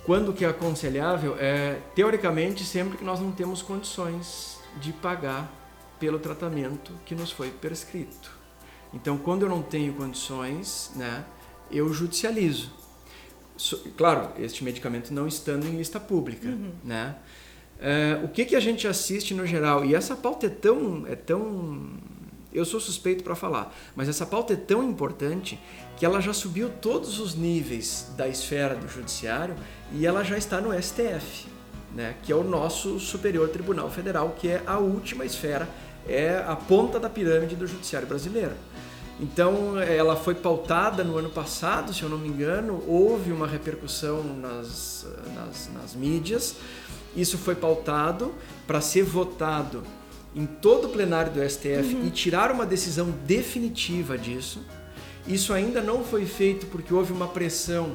Quando 0.05 0.33
que 0.33 0.45
é 0.45 0.49
aconselhável? 0.49 1.37
É, 1.39 1.81
teoricamente, 1.95 2.65
sempre 2.65 2.99
que 2.99 3.05
nós 3.05 3.19
não 3.19 3.33
temos 3.33 3.63
condições 3.63 4.59
de 4.81 4.93
pagar 4.93 5.51
pelo 5.99 6.19
tratamento 6.19 6.93
que 7.05 7.15
nos 7.15 7.33
foi 7.33 7.51
prescrito. 7.51 8.31
Então, 8.93 9.17
quando 9.19 9.43
eu 9.45 9.49
não 9.49 9.63
tenho 9.63 9.95
condições, 9.95 10.93
né, 10.95 11.25
eu 11.71 11.93
judicializo. 11.93 12.71
Claro, 13.97 14.31
este 14.39 14.63
medicamento 14.63 15.13
não 15.13 15.27
estando 15.27 15.67
em 15.67 15.77
lista 15.77 15.99
pública, 15.99 16.55
né? 16.85 17.17
É, 17.79 18.21
o 18.25 18.29
que, 18.29 18.45
que 18.45 18.57
a 18.57 18.61
gente 18.61 18.89
assiste 18.89 19.35
no 19.35 19.47
geral? 19.47 19.85
E 19.85 19.95
essa 19.95 20.17
pauta 20.17 20.47
é 20.47 20.51
tão, 20.51 21.07
é 21.07 21.15
tão 21.15 21.91
eu 22.57 22.65
sou 22.65 22.81
suspeito 22.81 23.23
para 23.23 23.35
falar, 23.35 23.75
mas 23.95 24.09
essa 24.09 24.25
pauta 24.25 24.55
é 24.55 24.57
tão 24.57 24.83
importante 24.83 25.61
que 25.97 26.07
ela 26.07 26.21
já 26.21 26.33
subiu 26.33 26.71
todos 26.81 27.21
os 27.21 27.35
níveis 27.35 28.11
da 28.17 28.27
esfera 28.27 28.75
do 28.75 28.89
judiciário 28.89 29.55
e 29.93 30.07
ela 30.07 30.25
já 30.25 30.39
está 30.39 30.59
no 30.59 30.73
STF, 30.83 31.49
né, 31.95 32.15
que 32.23 32.33
é 32.33 32.35
o 32.35 32.43
nosso 32.43 32.99
Superior 32.99 33.51
Tribunal 33.51 33.91
Federal, 33.91 34.35
que 34.39 34.49
é 34.49 34.63
a 34.67 34.79
última 34.79 35.27
esfera, 35.27 35.69
é 36.09 36.43
a 36.47 36.57
ponta 36.57 36.99
da 36.99 37.11
pirâmide 37.11 37.57
do 37.57 37.67
judiciário 37.67 38.09
brasileiro. 38.09 38.55
Então, 39.19 39.81
ela 39.81 40.15
foi 40.15 40.35
pautada 40.35 41.03
no 41.03 41.17
ano 41.17 41.31
passado, 41.31 41.95
se 41.95 42.03
eu 42.03 42.09
não 42.09 42.19
me 42.19 42.29
engano, 42.29 42.83
houve 42.87 43.33
uma 43.33 43.47
repercussão 43.47 44.23
nas, 44.23 45.07
nas, 45.35 45.71
nas 45.73 45.95
mídias. 45.95 46.57
Isso 47.17 47.39
foi 47.39 47.55
pautado 47.55 48.35
para 48.67 48.81
ser 48.81 49.05
votado 49.05 49.83
em 50.35 50.45
todo 50.45 50.89
o 50.89 50.91
plenário 50.91 51.33
do 51.33 51.49
STF 51.49 51.95
uhum. 51.95 52.07
e 52.07 52.11
tirar 52.11 52.53
uma 52.53 52.67
decisão 52.67 53.11
definitiva 53.25 54.19
disso. 54.19 54.61
Isso 55.27 55.55
ainda 55.55 55.81
não 55.81 56.05
foi 56.05 56.27
feito 56.27 56.67
porque 56.67 56.93
houve 56.93 57.13
uma 57.13 57.27
pressão 57.27 57.95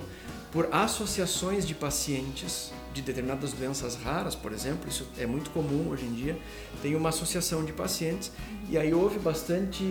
por 0.51 0.67
associações 0.71 1.67
de 1.67 1.75
pacientes 1.75 2.73
de 2.93 3.01
determinadas 3.01 3.53
doenças 3.53 3.95
raras, 3.95 4.35
por 4.35 4.51
exemplo, 4.51 4.89
isso 4.89 5.07
é 5.17 5.25
muito 5.25 5.49
comum 5.51 5.89
hoje 5.89 6.05
em 6.05 6.13
dia. 6.13 6.37
Tem 6.81 6.95
uma 6.95 7.09
associação 7.09 7.63
de 7.63 7.71
pacientes 7.71 8.31
e 8.69 8.77
aí 8.77 8.93
houve 8.93 9.19
bastante 9.19 9.83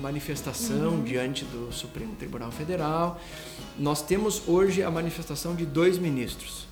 manifestação 0.00 0.90
uhum. 0.90 1.04
diante 1.04 1.44
do 1.44 1.72
Supremo 1.72 2.14
Tribunal 2.16 2.50
Federal. 2.50 3.20
Nós 3.78 4.02
temos 4.02 4.42
hoje 4.48 4.82
a 4.82 4.90
manifestação 4.90 5.54
de 5.54 5.64
dois 5.64 5.98
ministros, 5.98 6.66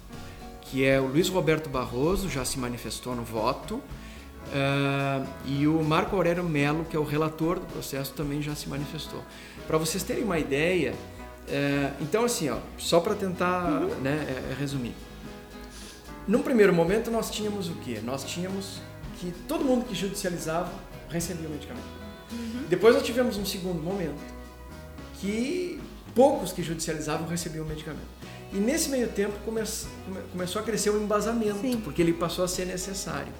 que 0.62 0.84
é 0.84 1.00
o 1.00 1.06
Luiz 1.06 1.28
Roberto 1.28 1.68
Barroso, 1.68 2.28
já 2.28 2.44
se 2.44 2.58
manifestou 2.58 3.14
no 3.14 3.22
voto, 3.22 3.82
Uh, 4.46 5.26
e 5.44 5.66
o 5.66 5.82
Marco 5.82 6.14
Aurélio 6.14 6.44
Melo, 6.44 6.84
que 6.84 6.96
é 6.96 6.98
o 6.98 7.04
relator 7.04 7.58
do 7.58 7.66
processo, 7.66 8.12
também 8.12 8.40
já 8.40 8.54
se 8.54 8.68
manifestou. 8.68 9.22
Para 9.66 9.76
vocês 9.78 10.02
terem 10.02 10.22
uma 10.22 10.38
ideia, 10.38 10.92
uh, 10.92 11.96
então 12.00 12.24
assim, 12.24 12.48
ó, 12.48 12.58
só 12.78 13.00
para 13.00 13.14
tentar 13.14 13.82
uhum. 13.82 13.88
né, 14.00 14.24
é, 14.28 14.52
é, 14.52 14.56
resumir. 14.58 14.94
Num 16.26 16.42
primeiro 16.42 16.72
momento 16.72 17.10
nós 17.10 17.30
tínhamos 17.30 17.68
o 17.68 17.74
quê? 17.76 18.00
Nós 18.02 18.24
tínhamos 18.24 18.80
que 19.18 19.32
todo 19.46 19.64
mundo 19.64 19.84
que 19.84 19.94
judicializava 19.94 20.72
recebia 21.08 21.48
o 21.48 21.50
medicamento. 21.50 21.86
Uhum. 22.32 22.64
Depois 22.68 22.94
nós 22.94 23.04
tivemos 23.04 23.36
um 23.36 23.44
segundo 23.44 23.80
momento 23.80 24.20
que 25.20 25.80
poucos 26.14 26.52
que 26.52 26.62
judicializavam 26.62 27.28
recebiam 27.28 27.64
o 27.64 27.68
medicamento. 27.68 28.08
E 28.52 28.56
nesse 28.56 28.88
meio 28.88 29.08
tempo 29.08 29.34
come 29.44 29.62
começou 30.32 30.60
a 30.60 30.64
crescer 30.64 30.90
o 30.90 31.00
embasamento, 31.00 31.60
Sim. 31.60 31.80
porque 31.80 32.02
ele 32.02 32.12
passou 32.12 32.44
a 32.44 32.48
ser 32.48 32.64
necessário. 32.64 33.32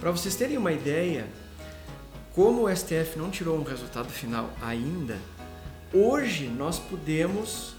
Para 0.00 0.10
vocês 0.10 0.34
terem 0.34 0.56
uma 0.56 0.72
ideia, 0.72 1.26
como 2.34 2.64
o 2.64 2.76
STF 2.76 3.16
não 3.16 3.30
tirou 3.30 3.58
um 3.58 3.62
resultado 3.62 4.08
final 4.08 4.50
ainda, 4.60 5.18
hoje 5.92 6.48
nós 6.48 6.78
podemos, 6.78 7.74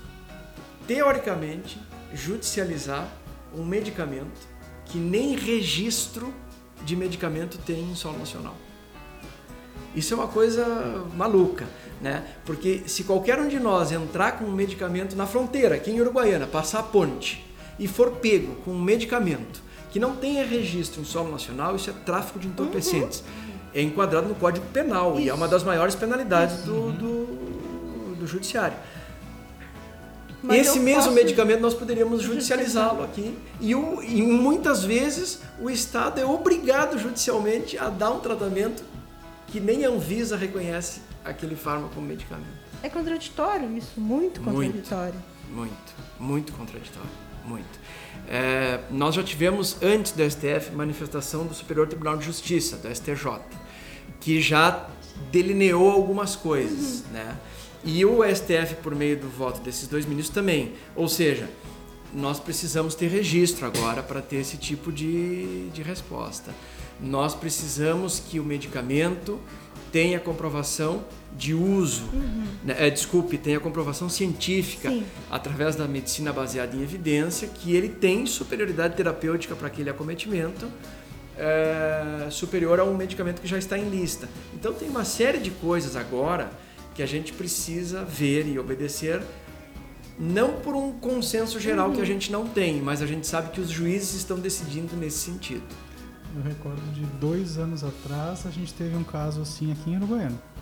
teoricamente, 0.87 1.77
judicializar 2.13 3.07
um 3.57 3.65
medicamento 3.65 4.47
que 4.85 4.97
nem 4.97 5.35
registro 5.35 6.33
de 6.83 6.95
medicamento 6.95 7.57
tem 7.59 7.81
em 7.81 7.95
solo 7.95 8.19
nacional. 8.19 8.55
Isso 9.95 10.13
é 10.13 10.17
uma 10.17 10.27
coisa 10.27 11.05
maluca, 11.15 11.65
né? 12.01 12.25
Porque 12.45 12.83
se 12.85 13.05
qualquer 13.05 13.39
um 13.39 13.47
de 13.47 13.59
nós 13.59 13.91
entrar 13.91 14.33
com 14.33 14.45
um 14.45 14.51
medicamento 14.51 15.15
na 15.15 15.25
fronteira, 15.25 15.75
aqui 15.75 15.89
em 15.89 16.01
Uruguaiana, 16.01 16.45
passar 16.45 16.79
a 16.79 16.83
ponte 16.83 17.45
e 17.79 17.87
for 17.87 18.11
pego 18.11 18.55
com 18.55 18.71
um 18.71 18.81
medicamento 18.81 19.63
que 19.89 19.99
não 19.99 20.17
tenha 20.17 20.45
registro 20.45 21.01
em 21.01 21.05
solo 21.05 21.31
nacional, 21.31 21.75
isso 21.75 21.89
é 21.89 21.93
tráfico 21.93 22.37
de 22.37 22.47
entorpecentes. 22.47 23.21
Uhum. 23.21 23.55
É 23.73 23.81
enquadrado 23.81 24.27
no 24.27 24.35
Código 24.35 24.65
Penal 24.67 25.13
isso. 25.13 25.21
e 25.21 25.29
é 25.29 25.33
uma 25.33 25.47
das 25.47 25.63
maiores 25.63 25.95
penalidades 25.95 26.63
do, 26.63 26.91
do, 26.91 28.15
do 28.15 28.27
judiciário. 28.27 28.77
Mas 30.45 30.67
Esse 30.67 30.79
mesmo 30.79 31.03
posso... 31.03 31.15
medicamento 31.15 31.59
nós 31.59 31.73
poderíamos 31.73 32.21
judicializá-lo 32.21 33.03
aqui 33.03 33.35
e, 33.59 33.73
o, 33.73 34.01
e 34.03 34.21
muitas 34.21 34.83
vezes 34.83 35.41
o 35.59 35.69
Estado 35.69 36.19
é 36.19 36.25
obrigado 36.25 36.99
judicialmente 36.99 37.77
a 37.77 37.89
dar 37.89 38.11
um 38.11 38.19
tratamento 38.19 38.83
que 39.47 39.59
nem 39.59 39.85
a 39.85 39.89
Anvisa 39.89 40.37
reconhece 40.37 41.01
aquele 41.23 41.55
fármaco 41.55 41.95
como 41.95 42.05
medicamento. 42.05 42.47
É 42.83 42.89
contraditório 42.89 43.75
isso, 43.75 43.99
muito 43.99 44.39
contraditório. 44.41 45.15
Muito, 45.49 45.73
muito, 46.19 46.19
muito 46.19 46.53
contraditório, 46.53 47.09
muito. 47.43 47.79
É, 48.27 48.81
nós 48.91 49.15
já 49.15 49.23
tivemos 49.23 49.77
antes 49.81 50.11
do 50.11 50.29
STF 50.29 50.71
manifestação 50.73 51.45
do 51.45 51.53
Superior 51.53 51.87
Tribunal 51.87 52.17
de 52.17 52.25
Justiça, 52.25 52.77
do 52.77 52.93
STJ, 52.93 53.39
que 54.19 54.39
já 54.41 54.87
delineou 55.31 55.89
algumas 55.89 56.35
coisas, 56.35 57.01
uhum. 57.01 57.13
né? 57.13 57.35
E 57.85 58.03
o 58.03 58.23
STF, 58.23 58.75
por 58.81 58.95
meio 58.95 59.15
do 59.17 59.29
voto 59.29 59.61
desses 59.61 59.87
dois 59.87 60.05
ministros, 60.05 60.33
também. 60.33 60.73
Ou 60.95 61.07
seja, 61.07 61.47
nós 62.11 62.39
precisamos 62.39 62.95
ter 62.95 63.07
registro 63.07 63.65
agora 63.65 64.01
para 64.01 64.21
ter 64.21 64.37
esse 64.37 64.57
tipo 64.57 64.91
de, 64.91 65.69
de 65.69 65.83
resposta. 65.83 66.51
Nós 66.99 67.35
precisamos 67.35 68.19
que 68.19 68.39
o 68.39 68.43
medicamento 68.43 69.39
tenha 69.91 70.19
comprovação 70.19 71.03
de 71.37 71.53
uso, 71.53 72.05
uhum. 72.13 72.45
né, 72.63 72.75
é, 72.79 72.89
desculpe, 72.89 73.37
tem 73.37 73.55
a 73.55 73.59
comprovação 73.59 74.09
científica 74.09 74.89
Sim. 74.89 75.05
através 75.29 75.75
da 75.75 75.87
medicina 75.87 76.33
baseada 76.33 76.75
em 76.75 76.81
evidência 76.81 77.47
que 77.47 77.75
ele 77.75 77.89
tem 77.89 78.25
superioridade 78.25 78.95
terapêutica 78.95 79.55
para 79.55 79.67
aquele 79.67 79.89
acometimento 79.89 80.67
é, 81.37 82.27
superior 82.29 82.79
a 82.79 82.83
um 82.83 82.95
medicamento 82.95 83.41
que 83.41 83.47
já 83.47 83.57
está 83.57 83.77
em 83.77 83.89
lista. 83.89 84.27
Então 84.53 84.73
tem 84.73 84.89
uma 84.89 85.03
série 85.03 85.37
de 85.37 85.51
coisas 85.51 85.95
agora 85.95 86.49
que 86.95 87.03
a 87.03 87.05
gente 87.05 87.33
precisa 87.33 88.03
ver 88.03 88.47
e 88.47 88.57
obedecer 88.57 89.21
não 90.17 90.53
por 90.61 90.75
um 90.75 90.93
consenso 90.93 91.59
geral 91.59 91.89
uhum. 91.89 91.95
que 91.95 92.01
a 92.01 92.05
gente 92.05 92.31
não 92.31 92.47
tem, 92.47 92.81
mas 92.81 93.01
a 93.01 93.05
gente 93.05 93.27
sabe 93.27 93.51
que 93.51 93.59
os 93.59 93.69
juízes 93.69 94.15
estão 94.15 94.39
decidindo 94.39 94.95
nesse 94.95 95.17
sentido. 95.17 95.63
Eu 96.35 96.41
recordo 96.41 96.81
de 96.93 97.05
dois 97.19 97.57
anos 97.57 97.83
atrás 97.83 98.45
a 98.45 98.49
gente 98.49 98.73
teve 98.73 98.95
um 98.95 99.03
caso 99.03 99.41
assim 99.41 99.71
aqui 99.71 99.91
em 99.91 99.97
Uruguaiana 99.97 100.55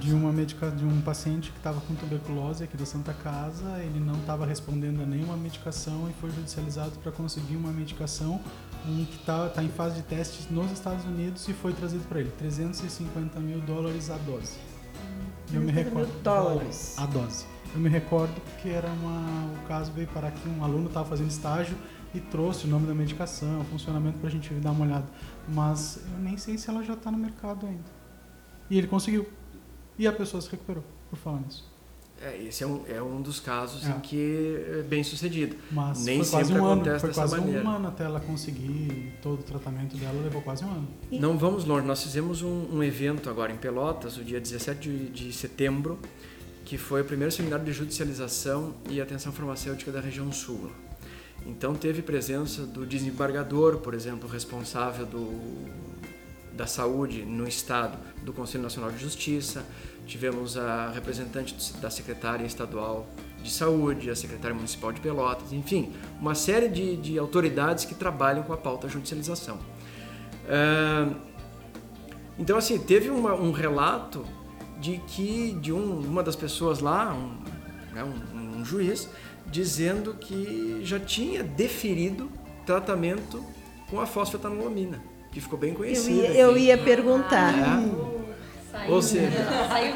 de 0.00 0.12
uma 0.14 0.32
medica, 0.32 0.70
de 0.70 0.84
um 0.84 1.00
paciente 1.00 1.50
que 1.50 1.58
estava 1.58 1.80
com 1.80 1.94
tuberculose 1.94 2.64
aqui 2.64 2.76
da 2.76 2.86
Santa 2.86 3.12
Casa, 3.12 3.78
ele 3.82 4.00
não 4.00 4.14
estava 4.14 4.46
respondendo 4.46 5.02
a 5.02 5.06
nenhuma 5.06 5.36
medicação 5.36 6.08
e 6.08 6.12
foi 6.20 6.30
judicializado 6.30 6.92
para 7.02 7.12
conseguir 7.12 7.56
uma 7.56 7.72
medicação 7.72 8.40
um, 8.86 9.04
que 9.04 9.16
está 9.16 9.48
tá 9.48 9.62
em 9.62 9.68
fase 9.68 9.96
de 9.96 10.02
testes 10.02 10.48
nos 10.50 10.70
Estados 10.70 11.04
Unidos 11.04 11.46
e 11.48 11.52
foi 11.52 11.72
trazido 11.72 12.06
para 12.08 12.20
ele 12.20 12.30
350 12.38 13.40
mil 13.40 13.60
dólares 13.60 14.10
a 14.10 14.16
dose. 14.18 14.58
Eu 15.52 15.60
me 15.60 15.72
recordo 15.72 16.10
dólares 16.22 16.98
a 16.98 17.06
dose. 17.06 17.46
Eu 17.74 17.80
me 17.80 17.88
recordo 17.88 18.34
que 18.60 18.70
era 18.70 18.88
uma 18.88 19.46
o 19.62 19.68
caso 19.68 19.92
veio 19.92 20.08
para 20.08 20.28
aqui 20.28 20.48
um 20.48 20.64
aluno 20.64 20.86
estava 20.86 21.08
fazendo 21.08 21.30
estágio 21.30 21.76
e 22.14 22.20
trouxe 22.20 22.66
o 22.66 22.68
nome 22.68 22.86
da 22.86 22.94
medicação, 22.94 23.60
o 23.60 23.64
funcionamento 23.64 24.18
para 24.18 24.28
a 24.28 24.30
gente 24.30 24.52
dar 24.54 24.70
uma 24.70 24.84
olhada, 24.84 25.06
mas 25.48 26.00
eu 26.14 26.18
nem 26.20 26.36
sei 26.36 26.56
se 26.56 26.70
ela 26.70 26.82
já 26.82 26.94
está 26.94 27.10
no 27.10 27.18
mercado 27.18 27.66
ainda. 27.66 27.84
E 28.70 28.78
ele 28.78 28.86
conseguiu 28.86 29.28
e 29.98 30.06
a 30.06 30.12
pessoa 30.12 30.40
se 30.40 30.50
recuperou, 30.50 30.84
por 31.10 31.18
falar 31.18 31.40
nisso. 31.40 31.75
É, 32.22 32.42
esse 32.44 32.64
é 32.64 32.66
um, 32.66 32.82
é 32.88 33.02
um 33.02 33.20
dos 33.20 33.38
casos 33.38 33.86
é. 33.86 33.90
em 33.90 34.00
que 34.00 34.64
é 34.78 34.82
bem 34.82 35.04
sucedido. 35.04 35.56
Mas 35.70 36.04
Nem 36.04 36.22
foi 36.22 36.30
quase 36.30 36.52
um 36.54 36.64
ano, 36.64 37.00
foi 37.00 37.12
quase 37.12 37.36
maneira. 37.36 37.64
um 37.64 37.70
ano 37.70 37.88
até 37.88 38.04
ela 38.04 38.20
conseguir 38.20 39.12
todo 39.20 39.40
o 39.40 39.42
tratamento 39.42 39.96
dela, 39.96 40.22
levou 40.22 40.40
quase 40.40 40.64
um 40.64 40.70
ano. 40.70 40.88
Não 41.12 41.36
vamos 41.36 41.64
longe, 41.64 41.86
nós 41.86 42.02
fizemos 42.02 42.40
um, 42.42 42.68
um 42.72 42.82
evento 42.82 43.28
agora 43.28 43.52
em 43.52 43.56
Pelotas, 43.56 44.16
o 44.16 44.24
dia 44.24 44.40
17 44.40 44.88
de, 44.88 45.08
de 45.10 45.32
setembro, 45.32 45.98
que 46.64 46.78
foi 46.78 47.02
o 47.02 47.04
primeiro 47.04 47.30
seminário 47.30 47.64
de 47.64 47.72
judicialização 47.72 48.74
e 48.88 49.00
atenção 49.00 49.30
farmacêutica 49.30 49.92
da 49.92 50.00
região 50.00 50.32
sul. 50.32 50.70
Então 51.44 51.74
teve 51.74 52.02
presença 52.02 52.66
do 52.66 52.86
desembargador, 52.86 53.78
por 53.78 53.94
exemplo, 53.94 54.28
responsável 54.28 55.04
do, 55.04 55.30
da 56.52 56.66
Saúde 56.66 57.22
no 57.22 57.46
Estado 57.46 57.98
do 58.24 58.32
Conselho 58.32 58.64
Nacional 58.64 58.90
de 58.90 58.98
Justiça, 58.98 59.64
tivemos 60.06 60.56
a 60.56 60.90
representante 60.90 61.54
da 61.80 61.90
Secretaria 61.90 62.46
Estadual 62.46 63.06
de 63.42 63.50
Saúde, 63.50 64.10
a 64.10 64.16
Secretária 64.16 64.54
Municipal 64.54 64.92
de 64.92 65.00
Pelotas, 65.00 65.52
enfim, 65.52 65.92
uma 66.20 66.34
série 66.34 66.68
de, 66.68 66.96
de 66.96 67.18
autoridades 67.18 67.84
que 67.84 67.94
trabalham 67.94 68.42
com 68.42 68.52
a 68.52 68.56
pauta 68.56 68.88
judicialização. 68.88 69.58
então, 72.38 72.56
assim, 72.56 72.78
teve 72.78 73.10
uma, 73.10 73.34
um 73.34 73.52
relato 73.52 74.24
de 74.80 74.98
que 75.06 75.52
de 75.60 75.72
um, 75.72 76.00
uma 76.00 76.22
das 76.22 76.36
pessoas 76.36 76.80
lá, 76.80 77.12
um, 77.12 77.94
né, 77.94 78.04
um, 78.04 78.60
um 78.60 78.64
juiz, 78.64 79.08
dizendo 79.46 80.14
que 80.14 80.80
já 80.82 80.98
tinha 80.98 81.42
deferido 81.42 82.30
tratamento 82.64 83.44
com 83.88 84.00
a 84.00 84.06
fosfetanolamina 84.06 85.00
que 85.36 85.40
ficou 85.40 85.58
bem 85.58 85.74
conhecida. 85.74 86.28
Eu 86.28 86.32
ia, 86.32 86.40
eu 86.40 86.58
ia 86.58 86.78
perguntar. 86.78 87.54
É. 87.54 88.15
Ou 88.88 89.02
seja, 89.02 89.46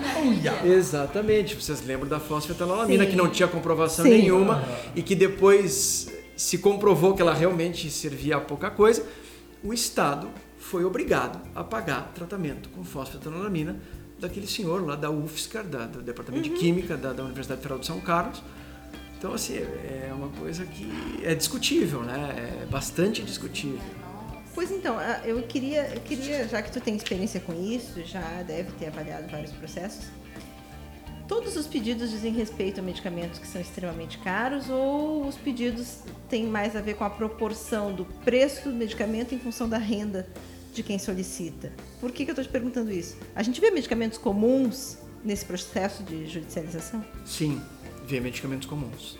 exatamente, 0.64 1.54
vocês 1.54 1.84
lembram 1.84 2.08
da 2.08 2.20
fosfetanolamina, 2.20 3.06
que 3.06 3.16
não 3.16 3.28
tinha 3.28 3.48
comprovação 3.48 4.04
Sim. 4.04 4.10
nenhuma 4.10 4.64
e 4.94 5.02
que 5.02 5.14
depois 5.14 6.12
se 6.36 6.58
comprovou 6.58 7.14
que 7.14 7.22
ela 7.22 7.34
realmente 7.34 7.90
servia 7.90 8.36
a 8.36 8.40
pouca 8.40 8.70
coisa. 8.70 9.04
o 9.62 9.74
Estado 9.74 10.28
foi 10.58 10.84
obrigado 10.84 11.40
a 11.54 11.62
pagar 11.64 12.12
tratamento 12.14 12.68
com 12.70 12.84
fosfetanolamina 12.84 13.76
daquele 14.18 14.46
senhor 14.46 14.86
lá 14.86 14.94
da 14.94 15.10
UFSCar, 15.10 15.64
da, 15.64 15.86
do 15.86 16.02
Departamento 16.02 16.48
de 16.48 16.54
Química 16.54 16.96
da, 16.96 17.12
da 17.12 17.24
Universidade 17.24 17.60
Federal 17.60 17.78
de 17.78 17.86
São 17.86 18.00
Carlos. 18.00 18.42
Então, 19.18 19.34
assim, 19.34 19.56
é 19.56 20.10
uma 20.14 20.28
coisa 20.28 20.64
que 20.64 20.90
é 21.22 21.34
discutível, 21.34 22.00
né? 22.02 22.62
É 22.62 22.66
bastante 22.66 23.22
discutível. 23.22 23.80
Pois 24.54 24.70
então, 24.70 24.98
ah, 24.98 25.20
eu 25.24 25.42
queria, 25.42 25.94
eu 25.94 26.00
queria, 26.00 26.48
já 26.48 26.60
que 26.60 26.72
tu 26.72 26.80
tem 26.80 26.96
experiência 26.96 27.40
com 27.40 27.52
isso, 27.52 28.02
já 28.04 28.42
deve 28.42 28.72
ter 28.72 28.86
avaliado 28.86 29.28
vários 29.28 29.52
processos, 29.52 30.06
todos 31.28 31.56
os 31.56 31.66
pedidos 31.66 32.10
dizem 32.10 32.32
respeito 32.32 32.80
a 32.80 32.82
medicamentos 32.82 33.38
que 33.38 33.46
são 33.46 33.60
extremamente 33.60 34.18
caros 34.18 34.68
ou 34.68 35.26
os 35.26 35.36
pedidos 35.36 35.98
têm 36.28 36.46
mais 36.46 36.74
a 36.74 36.80
ver 36.80 36.94
com 36.94 37.04
a 37.04 37.10
proporção 37.10 37.92
do 37.94 38.04
preço 38.04 38.68
do 38.68 38.74
medicamento 38.74 39.34
em 39.34 39.38
função 39.38 39.68
da 39.68 39.78
renda 39.78 40.28
de 40.74 40.82
quem 40.82 40.98
solicita? 40.98 41.72
Por 42.00 42.10
que, 42.10 42.24
que 42.24 42.30
eu 42.30 42.32
estou 42.32 42.44
te 42.44 42.50
perguntando 42.50 42.90
isso? 42.90 43.16
A 43.34 43.42
gente 43.42 43.60
vê 43.60 43.70
medicamentos 43.70 44.18
comuns 44.18 44.98
nesse 45.24 45.44
processo 45.44 46.02
de 46.02 46.26
judicialização? 46.26 47.04
Sim, 47.24 47.60
vê 48.06 48.20
medicamentos 48.20 48.66
comuns. 48.66 49.18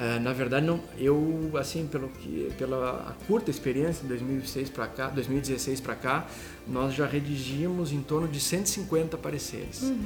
Uh, 0.00 0.18
na 0.18 0.32
verdade, 0.32 0.64
não, 0.64 0.80
eu 0.96 1.50
assim 1.58 1.86
pelo 1.86 2.08
que 2.08 2.50
pela 2.56 3.14
curta 3.26 3.50
experiência, 3.50 4.00
de 4.00 4.08
2006 4.08 4.70
para 4.70 4.86
cá, 4.86 5.08
2016 5.08 5.78
para 5.82 5.94
cá, 5.94 6.26
nós 6.66 6.94
já 6.94 7.04
redigimos 7.04 7.92
em 7.92 8.00
torno 8.00 8.26
de 8.26 8.40
150 8.40 9.18
pareceres. 9.18 9.82
Uhum. 9.82 9.98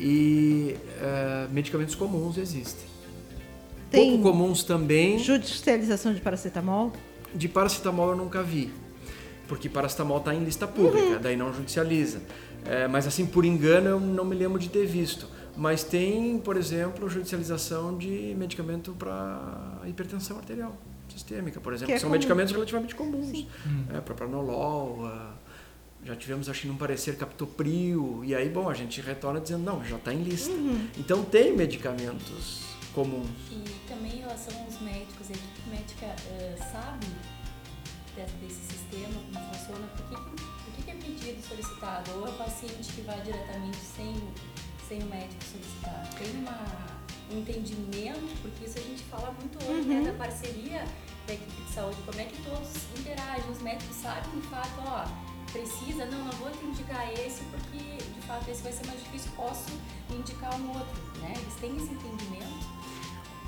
E 0.00 0.76
uh, 0.96 1.52
medicamentos 1.52 1.94
comuns 1.94 2.38
existem. 2.38 2.86
Tem 3.90 4.12
Pouco 4.12 4.32
comuns 4.32 4.64
também. 4.64 5.18
Judicialização 5.18 6.14
de 6.14 6.22
paracetamol? 6.22 6.90
De 7.34 7.46
paracetamol 7.46 8.12
eu 8.12 8.16
nunca 8.16 8.42
vi, 8.42 8.72
porque 9.46 9.68
paracetamol 9.68 10.18
está 10.18 10.34
em 10.34 10.42
lista 10.42 10.66
pública, 10.66 11.16
uhum. 11.16 11.20
daí 11.20 11.36
não 11.36 11.52
judicializa. 11.52 12.22
É, 12.64 12.88
mas 12.88 13.06
assim, 13.06 13.26
por 13.26 13.44
engano, 13.44 13.90
eu 13.90 14.00
não 14.00 14.24
me 14.24 14.34
lembro 14.34 14.58
de 14.58 14.70
ter 14.70 14.86
visto. 14.86 15.28
Mas 15.56 15.84
tem, 15.84 16.38
por 16.38 16.56
exemplo, 16.56 17.08
judicialização 17.08 17.96
de 17.96 18.34
medicamento 18.36 18.92
para 18.92 19.80
hipertensão 19.86 20.38
arterial 20.38 20.76
sistêmica, 21.08 21.60
por 21.60 21.72
exemplo, 21.72 21.88
que, 21.88 21.92
é 21.92 21.98
são 21.98 22.08
comum. 22.08 22.18
medicamentos 22.18 22.52
relativamente 22.52 22.94
comuns. 22.94 23.46
Hum. 23.66 23.84
É, 23.94 24.00
propranolol, 24.00 25.06
já 26.04 26.14
tivemos, 26.14 26.48
acho 26.48 26.62
que 26.62 26.68
num 26.68 26.76
parecer 26.76 27.16
captopril, 27.16 28.22
e 28.24 28.34
aí, 28.34 28.48
bom, 28.48 28.68
a 28.68 28.74
gente 28.74 29.00
retorna 29.00 29.40
dizendo, 29.40 29.64
não, 29.64 29.82
já 29.84 29.96
está 29.96 30.12
em 30.12 30.22
lista. 30.22 30.52
Uhum. 30.52 30.88
Então 30.98 31.24
tem 31.24 31.56
medicamentos 31.56 32.62
comuns. 32.94 33.26
E 33.50 33.64
também 33.88 34.16
em 34.16 34.20
relação 34.20 34.54
aos 34.64 34.80
médicos, 34.80 35.30
a 35.30 35.32
equipe 35.32 35.70
médica 35.70 36.06
uh, 36.06 36.72
sabe 36.72 37.06
desse 38.40 38.60
sistema, 38.60 39.14
como 39.32 39.52
funciona, 39.52 39.86
por 39.96 40.08
que, 40.08 40.16
por 40.16 40.84
que 40.84 40.90
é 40.90 40.94
pedido 40.94 41.42
solicitado? 41.42 42.10
Ou 42.12 42.26
é 42.26 42.30
o 42.30 42.34
paciente 42.34 42.92
que 42.92 43.00
vai 43.00 43.20
diretamente 43.22 43.78
sem 43.78 44.14
sem 44.88 45.02
o 45.02 45.06
médico 45.06 45.42
solicitar? 45.44 46.08
Tem 46.18 46.30
uma, 46.40 46.58
um 47.32 47.38
entendimento, 47.38 48.42
porque 48.42 48.64
isso 48.64 48.78
a 48.78 48.82
gente 48.82 49.02
fala 49.04 49.32
muito 49.32 49.58
hoje, 49.64 49.88
né, 49.88 49.96
uhum. 49.96 50.04
né, 50.04 50.12
da 50.12 50.18
parceria 50.18 50.84
da 51.26 51.34
equipe 51.34 51.62
de 51.62 51.72
saúde, 51.72 51.96
como 52.04 52.20
é 52.20 52.24
que 52.24 52.42
todos 52.42 52.68
interagem, 52.98 53.50
os 53.50 53.62
médicos 53.62 53.96
sabem 53.96 54.40
de 54.40 54.46
fato, 54.48 54.82
ó, 54.86 55.04
precisa, 55.50 56.04
não, 56.06 56.24
não 56.24 56.32
vou 56.32 56.50
te 56.50 56.64
indicar 56.64 57.12
esse 57.12 57.44
porque 57.44 57.78
de 57.78 58.20
fato 58.26 58.50
esse 58.50 58.62
vai 58.62 58.72
ser 58.72 58.86
mais 58.86 59.00
difícil, 59.00 59.30
posso 59.36 59.70
indicar 60.10 60.54
um 60.60 60.68
outro, 60.68 61.20
né? 61.20 61.32
Eles 61.36 61.54
têm 61.60 61.76
esse 61.76 61.92
entendimento. 61.94 62.74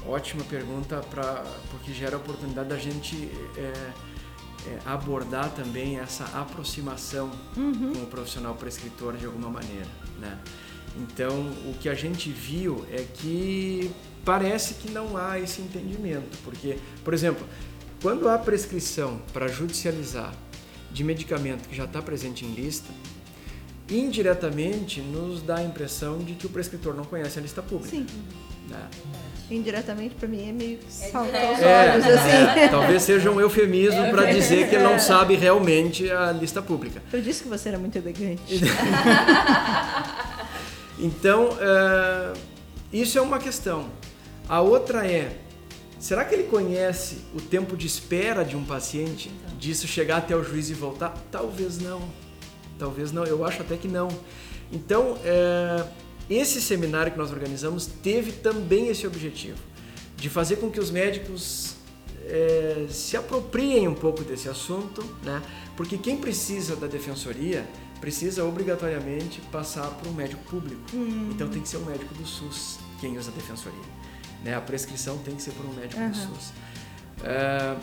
Ótima 0.06 0.44
pergunta, 0.44 1.00
pra, 1.10 1.44
porque 1.70 1.92
gera 1.92 2.14
a 2.14 2.18
oportunidade 2.18 2.68
da 2.68 2.78
gente 2.78 3.28
é, 3.56 3.92
é, 4.68 4.78
abordar 4.86 5.50
também 5.50 5.98
essa 5.98 6.24
aproximação 6.38 7.30
uhum. 7.56 7.92
com 7.92 8.02
o 8.02 8.06
profissional 8.06 8.54
prescritor 8.54 9.16
de 9.16 9.26
alguma 9.26 9.50
maneira, 9.50 9.88
né? 10.20 10.38
Então, 10.98 11.50
o 11.66 11.74
que 11.80 11.88
a 11.88 11.94
gente 11.94 12.30
viu 12.30 12.84
é 12.90 13.04
que 13.14 13.90
parece 14.24 14.74
que 14.74 14.90
não 14.90 15.16
há 15.16 15.38
esse 15.38 15.60
entendimento, 15.60 16.36
porque, 16.42 16.78
por 17.04 17.14
exemplo, 17.14 17.46
quando 18.02 18.28
há 18.28 18.38
prescrição 18.38 19.20
para 19.32 19.48
judicializar 19.48 20.34
de 20.90 21.04
medicamento 21.04 21.68
que 21.68 21.76
já 21.76 21.84
está 21.84 22.00
presente 22.00 22.44
em 22.44 22.52
lista, 22.52 22.88
indiretamente 23.88 25.00
nos 25.00 25.42
dá 25.42 25.56
a 25.56 25.62
impressão 25.62 26.18
de 26.18 26.34
que 26.34 26.46
o 26.46 26.48
prescritor 26.48 26.94
não 26.94 27.04
conhece 27.04 27.38
a 27.38 27.42
lista 27.42 27.62
pública. 27.62 27.96
Sim. 27.96 28.06
Né? 28.68 28.88
Indiretamente, 29.48 30.16
para 30.16 30.26
mim, 30.26 30.48
é 30.48 30.52
meio 30.52 30.78
que 30.78 30.86
é 30.86 30.90
salta 30.90 31.38
aos 31.38 31.60
é, 31.60 31.92
olhos. 31.92 32.06
Assim. 32.06 32.60
É, 32.60 32.68
talvez 32.68 33.02
seja 33.02 33.30
um 33.30 33.40
eufemismo 33.40 34.00
é, 34.00 34.10
para 34.10 34.24
dizer 34.32 34.68
que 34.68 34.74
ele 34.74 34.82
não 34.82 34.98
sabe 34.98 35.36
realmente 35.36 36.10
a 36.10 36.32
lista 36.32 36.60
pública. 36.60 37.00
Eu 37.12 37.20
disse 37.20 37.44
que 37.44 37.48
você 37.48 37.68
era 37.68 37.78
muito 37.78 37.96
elegante. 37.96 38.60
Então, 40.98 41.50
uh, 41.50 42.38
isso 42.92 43.18
é 43.18 43.20
uma 43.20 43.38
questão. 43.38 43.88
A 44.48 44.60
outra 44.60 45.06
é, 45.06 45.36
será 45.98 46.24
que 46.24 46.34
ele 46.34 46.44
conhece 46.44 47.18
o 47.34 47.40
tempo 47.40 47.76
de 47.76 47.86
espera 47.86 48.44
de 48.44 48.56
um 48.56 48.64
paciente, 48.64 49.28
então. 49.28 49.58
disso 49.58 49.86
chegar 49.86 50.18
até 50.18 50.34
o 50.34 50.42
juiz 50.42 50.70
e 50.70 50.74
voltar? 50.74 51.14
Talvez 51.30 51.78
não. 51.78 52.00
Talvez 52.78 53.12
não, 53.12 53.24
eu 53.24 53.44
acho 53.44 53.62
até 53.62 53.76
que 53.76 53.88
não. 53.88 54.08
Então, 54.72 55.12
uh, 55.12 55.88
esse 56.28 56.60
seminário 56.60 57.12
que 57.12 57.18
nós 57.18 57.30
organizamos 57.30 57.86
teve 57.86 58.32
também 58.32 58.88
esse 58.88 59.06
objetivo, 59.06 59.58
de 60.16 60.28
fazer 60.28 60.56
com 60.56 60.70
que 60.70 60.80
os 60.80 60.90
médicos 60.90 61.76
é, 62.26 62.86
se 62.88 63.16
apropriem 63.16 63.86
um 63.86 63.94
pouco 63.94 64.24
desse 64.24 64.48
assunto, 64.48 65.04
né? 65.22 65.40
porque 65.76 65.96
quem 65.96 66.16
precisa 66.16 66.74
da 66.74 66.86
defensoria 66.86 67.66
precisa 68.00 68.44
obrigatoriamente 68.44 69.40
passar 69.52 69.88
por 69.88 70.08
um 70.08 70.12
médico 70.12 70.42
público. 70.44 70.82
Hum. 70.94 71.30
Então 71.32 71.48
tem 71.48 71.62
que 71.62 71.68
ser 71.68 71.78
um 71.78 71.84
médico 71.84 72.14
do 72.14 72.26
SUS 72.26 72.78
quem 73.00 73.18
usa 73.18 73.30
a 73.30 73.34
defensoria. 73.34 73.78
Né? 74.42 74.54
A 74.54 74.60
prescrição 74.60 75.18
tem 75.18 75.34
que 75.34 75.42
ser 75.42 75.52
por 75.52 75.66
um 75.66 75.72
médico 75.72 76.00
uhum. 76.00 76.10
do 76.10 76.16
SUS. 76.16 76.52
É, 77.22 77.76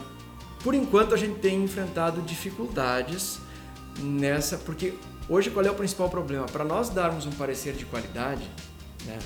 por 0.64 0.74
enquanto 0.74 1.14
a 1.14 1.18
gente 1.18 1.40
tem 1.40 1.64
enfrentado 1.64 2.22
dificuldades 2.22 3.40
nessa, 4.00 4.58
porque 4.58 4.94
hoje 5.28 5.50
qual 5.50 5.66
é 5.66 5.72
o 5.72 5.76
principal 5.76 6.10
problema? 6.10 6.46
Para 6.46 6.64
nós 6.64 6.90
darmos 6.90 7.26
um 7.26 7.32
parecer 7.32 7.74
de 7.74 7.86
qualidade, 7.86 8.50
né, 9.06 9.20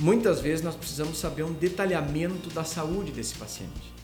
muitas 0.00 0.40
vezes 0.40 0.64
nós 0.64 0.76
precisamos 0.76 1.18
saber 1.18 1.42
um 1.42 1.52
detalhamento 1.52 2.48
da 2.50 2.64
saúde 2.64 3.10
desse 3.10 3.34
paciente 3.34 3.97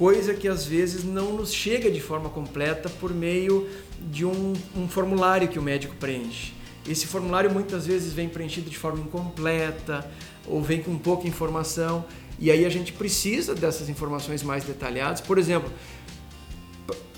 coisa 0.00 0.32
que 0.32 0.48
às 0.48 0.64
vezes 0.64 1.04
não 1.04 1.34
nos 1.34 1.52
chega 1.52 1.90
de 1.90 2.00
forma 2.00 2.30
completa 2.30 2.88
por 2.88 3.12
meio 3.12 3.68
de 4.00 4.24
um, 4.24 4.54
um 4.74 4.88
formulário 4.88 5.46
que 5.46 5.58
o 5.58 5.62
médico 5.62 5.94
preenche. 5.96 6.54
Esse 6.88 7.06
formulário 7.06 7.50
muitas 7.50 7.86
vezes 7.86 8.14
vem 8.14 8.26
preenchido 8.26 8.70
de 8.70 8.78
forma 8.78 9.00
incompleta 9.00 10.10
ou 10.46 10.62
vem 10.62 10.82
com 10.82 10.96
pouca 10.96 11.28
informação 11.28 12.06
e 12.38 12.50
aí 12.50 12.64
a 12.64 12.70
gente 12.70 12.94
precisa 12.94 13.54
dessas 13.54 13.90
informações 13.90 14.42
mais 14.42 14.64
detalhadas. 14.64 15.20
Por 15.20 15.36
exemplo, 15.36 15.70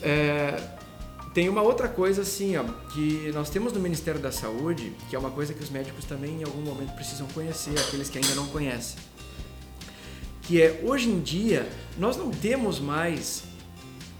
é, 0.03 0.61
tem 1.33 1.49
uma 1.49 1.63
outra 1.63 1.87
coisa 1.87 2.23
assim, 2.23 2.57
ó, 2.57 2.65
que 2.93 3.31
nós 3.33 3.49
temos 3.49 3.73
no 3.73 3.79
Ministério 3.79 4.21
da 4.21 4.33
Saúde, 4.33 4.93
que 5.09 5.15
é 5.15 5.19
uma 5.21 5.31
coisa 5.31 5.55
que 5.55 5.63
os 5.63 5.71
médicos 5.71 6.05
também 6.05 6.41
em 6.41 6.43
algum 6.43 6.63
momento 6.63 6.97
precisam 6.97 7.29
conhecer, 7.29 7.79
aqueles 7.79 8.09
que 8.09 8.19
ainda 8.19 8.35
não 8.35 8.49
conhecem 8.49 9.12
que 10.43 10.61
é 10.61 10.81
hoje 10.85 11.09
em 11.09 11.21
dia 11.21 11.69
nós 11.99 12.17
não 12.17 12.31
temos 12.31 12.79
mais, 12.79 13.45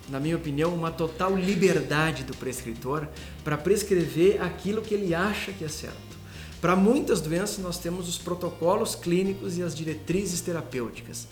na 0.09 0.21
minha 0.21 0.37
opinião, 0.37 0.75
uma 0.75 0.91
total 0.91 1.37
liberdade 1.37 2.25
do 2.25 2.37
prescritor 2.37 3.09
para 3.45 3.57
prescrever 3.57 4.43
aquilo 4.43 4.83
que 4.83 4.95
ele 4.95 5.15
acha 5.15 5.53
que 5.53 5.65
é 5.65 5.69
certo. 5.69 6.13
Para 6.61 6.77
muitas 6.77 7.21
doenças 7.21 7.59
nós 7.59 7.79
temos 7.79 8.09
os 8.09 8.19
protocolos 8.19 8.95
clínicos 8.95 9.59
e 9.59 9.63
as 9.63 9.75
diretrizes 9.75 10.41
terapêuticas, 10.41 11.27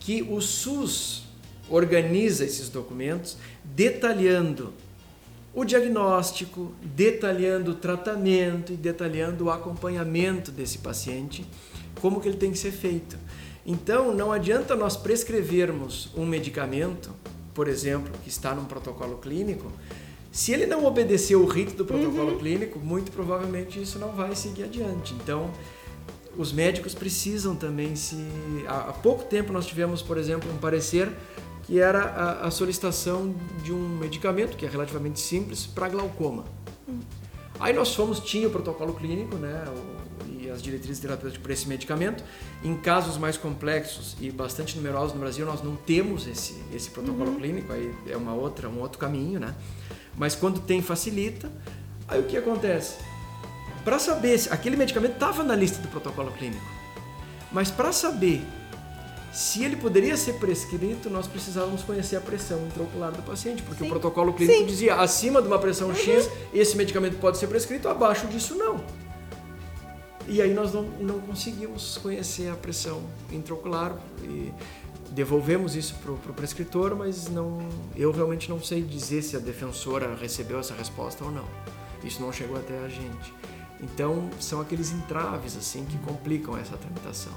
que 0.00 0.22
o 0.22 0.40
SUS 0.40 1.22
organiza 1.70 2.44
esses 2.44 2.68
documentos 2.68 3.36
detalhando 3.64 4.72
o 5.54 5.64
diagnóstico, 5.64 6.72
detalhando 6.82 7.72
o 7.72 7.74
tratamento 7.74 8.72
e 8.72 8.76
detalhando 8.76 9.44
o 9.44 9.50
acompanhamento 9.50 10.50
desse 10.50 10.78
paciente, 10.78 11.46
como 12.00 12.20
que 12.20 12.28
ele 12.28 12.38
tem 12.38 12.50
que 12.50 12.58
ser 12.58 12.72
feito. 12.72 13.16
Então, 13.64 14.12
não 14.14 14.32
adianta 14.32 14.74
nós 14.74 14.96
prescrevermos 14.96 16.10
um 16.16 16.26
medicamento, 16.26 17.10
por 17.54 17.68
exemplo, 17.68 18.12
que 18.22 18.28
está 18.28 18.54
num 18.54 18.64
protocolo 18.64 19.18
clínico, 19.18 19.70
se 20.32 20.52
ele 20.52 20.66
não 20.66 20.84
obedecer 20.84 21.36
o 21.36 21.44
rito 21.44 21.74
do 21.74 21.84
protocolo 21.84 22.32
uhum. 22.32 22.38
clínico, 22.38 22.78
muito 22.78 23.12
provavelmente 23.12 23.80
isso 23.80 23.98
não 23.98 24.12
vai 24.12 24.34
seguir 24.34 24.64
adiante. 24.64 25.14
Então, 25.14 25.50
os 26.36 26.52
médicos 26.52 26.94
precisam 26.94 27.54
também 27.54 27.94
se. 27.94 28.16
Há 28.66 28.94
pouco 28.94 29.24
tempo 29.24 29.52
nós 29.52 29.66
tivemos, 29.66 30.00
por 30.00 30.16
exemplo, 30.16 30.50
um 30.50 30.56
parecer 30.56 31.10
que 31.64 31.78
era 31.78 32.02
a, 32.02 32.46
a 32.46 32.50
solicitação 32.50 33.34
de 33.62 33.72
um 33.72 33.88
medicamento 33.98 34.56
que 34.56 34.64
é 34.64 34.68
relativamente 34.68 35.20
simples 35.20 35.66
para 35.66 35.88
glaucoma. 35.88 36.44
Uhum. 36.88 37.00
Aí 37.60 37.72
nós 37.72 37.94
fomos, 37.94 38.18
tinha 38.18 38.48
o 38.48 38.50
protocolo 38.50 38.94
clínico, 38.94 39.36
né? 39.36 39.64
O, 39.68 40.11
as 40.52 40.62
diretrizes 40.62 41.00
terapêuticas 41.00 41.42
para 41.42 41.52
esse 41.52 41.68
medicamento. 41.68 42.22
Em 42.62 42.76
casos 42.76 43.16
mais 43.16 43.36
complexos 43.36 44.16
e 44.20 44.30
bastante 44.30 44.76
numerosos 44.76 45.14
no 45.14 45.20
Brasil, 45.20 45.44
nós 45.46 45.62
não 45.62 45.76
temos 45.76 46.26
esse, 46.26 46.62
esse 46.74 46.90
protocolo 46.90 47.34
clínico, 47.34 47.72
aí 47.72 47.92
é 48.08 48.16
uma 48.16 48.34
outra, 48.34 48.68
um 48.68 48.80
outro 48.80 48.98
caminho, 48.98 49.40
né? 49.40 49.54
Mas 50.16 50.34
quando 50.34 50.60
tem, 50.60 50.82
facilita. 50.82 51.50
Aí 52.06 52.20
o 52.20 52.24
que 52.24 52.36
acontece? 52.36 52.96
Para 53.84 53.98
saber 53.98 54.38
se 54.38 54.52
aquele 54.52 54.76
medicamento 54.76 55.14
estava 55.14 55.42
na 55.42 55.56
lista 55.56 55.80
do 55.80 55.88
protocolo 55.88 56.30
clínico, 56.32 56.64
mas 57.50 57.70
para 57.70 57.92
saber 57.92 58.42
se 59.32 59.64
ele 59.64 59.76
poderia 59.76 60.14
ser 60.14 60.34
prescrito, 60.34 61.08
nós 61.08 61.26
precisávamos 61.26 61.82
conhecer 61.82 62.16
a 62.16 62.20
pressão 62.20 62.66
intraocular 62.66 63.10
do 63.12 63.22
paciente, 63.22 63.62
porque 63.62 63.82
Sim. 63.82 63.86
o 63.86 63.88
protocolo 63.88 64.34
clínico 64.34 64.60
Sim. 64.60 64.66
dizia 64.66 64.96
acima 64.96 65.40
de 65.40 65.48
uma 65.48 65.58
pressão 65.58 65.94
X, 65.94 66.28
esse 66.52 66.76
medicamento 66.76 67.18
pode 67.18 67.38
ser 67.38 67.46
prescrito, 67.46 67.88
abaixo 67.88 68.26
disso 68.26 68.54
não. 68.54 68.84
E 70.28 70.40
aí 70.40 70.54
nós 70.54 70.72
não, 70.72 70.82
não 70.82 71.20
conseguimos 71.20 71.98
conhecer 71.98 72.48
a 72.50 72.54
pressão 72.54 73.02
intraocular 73.30 73.96
e 74.22 74.52
devolvemos 75.10 75.76
isso 75.76 75.94
para 75.96 76.12
o 76.12 76.34
prescritor, 76.34 76.94
mas 76.96 77.28
não, 77.28 77.58
eu 77.96 78.10
realmente 78.12 78.48
não 78.48 78.60
sei 78.62 78.82
dizer 78.82 79.22
se 79.22 79.36
a 79.36 79.40
defensora 79.40 80.14
recebeu 80.14 80.58
essa 80.58 80.74
resposta 80.74 81.24
ou 81.24 81.30
não. 81.30 81.44
Isso 82.02 82.20
não 82.22 82.32
chegou 82.32 82.56
até 82.56 82.78
a 82.78 82.88
gente. 82.88 83.34
Então 83.80 84.30
são 84.40 84.60
aqueles 84.60 84.92
entraves 84.92 85.56
assim 85.56 85.84
que 85.84 85.98
complicam 85.98 86.56
essa 86.56 86.76
tramitação. 86.76 87.32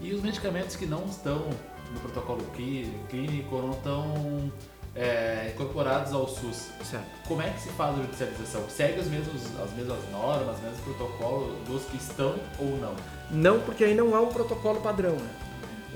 E 0.00 0.12
os 0.12 0.22
medicamentos 0.22 0.76
que 0.76 0.86
não 0.86 1.06
estão 1.06 1.48
no 1.92 2.00
protocolo 2.00 2.42
clí- 2.54 2.92
clínico 3.08 3.56
não 3.56 3.72
estão 3.72 4.52
é, 4.94 5.52
incorporados 5.54 6.12
ao 6.12 6.28
SUS, 6.28 6.68
Certo. 6.82 7.06
como 7.26 7.40
é 7.40 7.50
que 7.50 7.60
se 7.60 7.68
faz 7.70 7.94
a 7.94 8.02
judicialização? 8.02 8.64
Segue 8.68 9.00
os 9.00 9.06
mesmos, 9.06 9.42
as 9.62 9.72
mesmas 9.72 9.98
normas, 10.10 10.56
os 10.56 10.62
mesmos 10.62 10.80
protocolos 10.80 11.56
dos 11.66 11.84
que 11.84 11.96
estão 11.96 12.34
ou 12.58 12.76
não? 12.78 12.94
Não, 13.30 13.60
porque 13.60 13.84
aí 13.84 13.94
não 13.94 14.14
há 14.14 14.20
um 14.20 14.28
protocolo 14.28 14.80
padrão. 14.80 15.12
Né? 15.12 15.30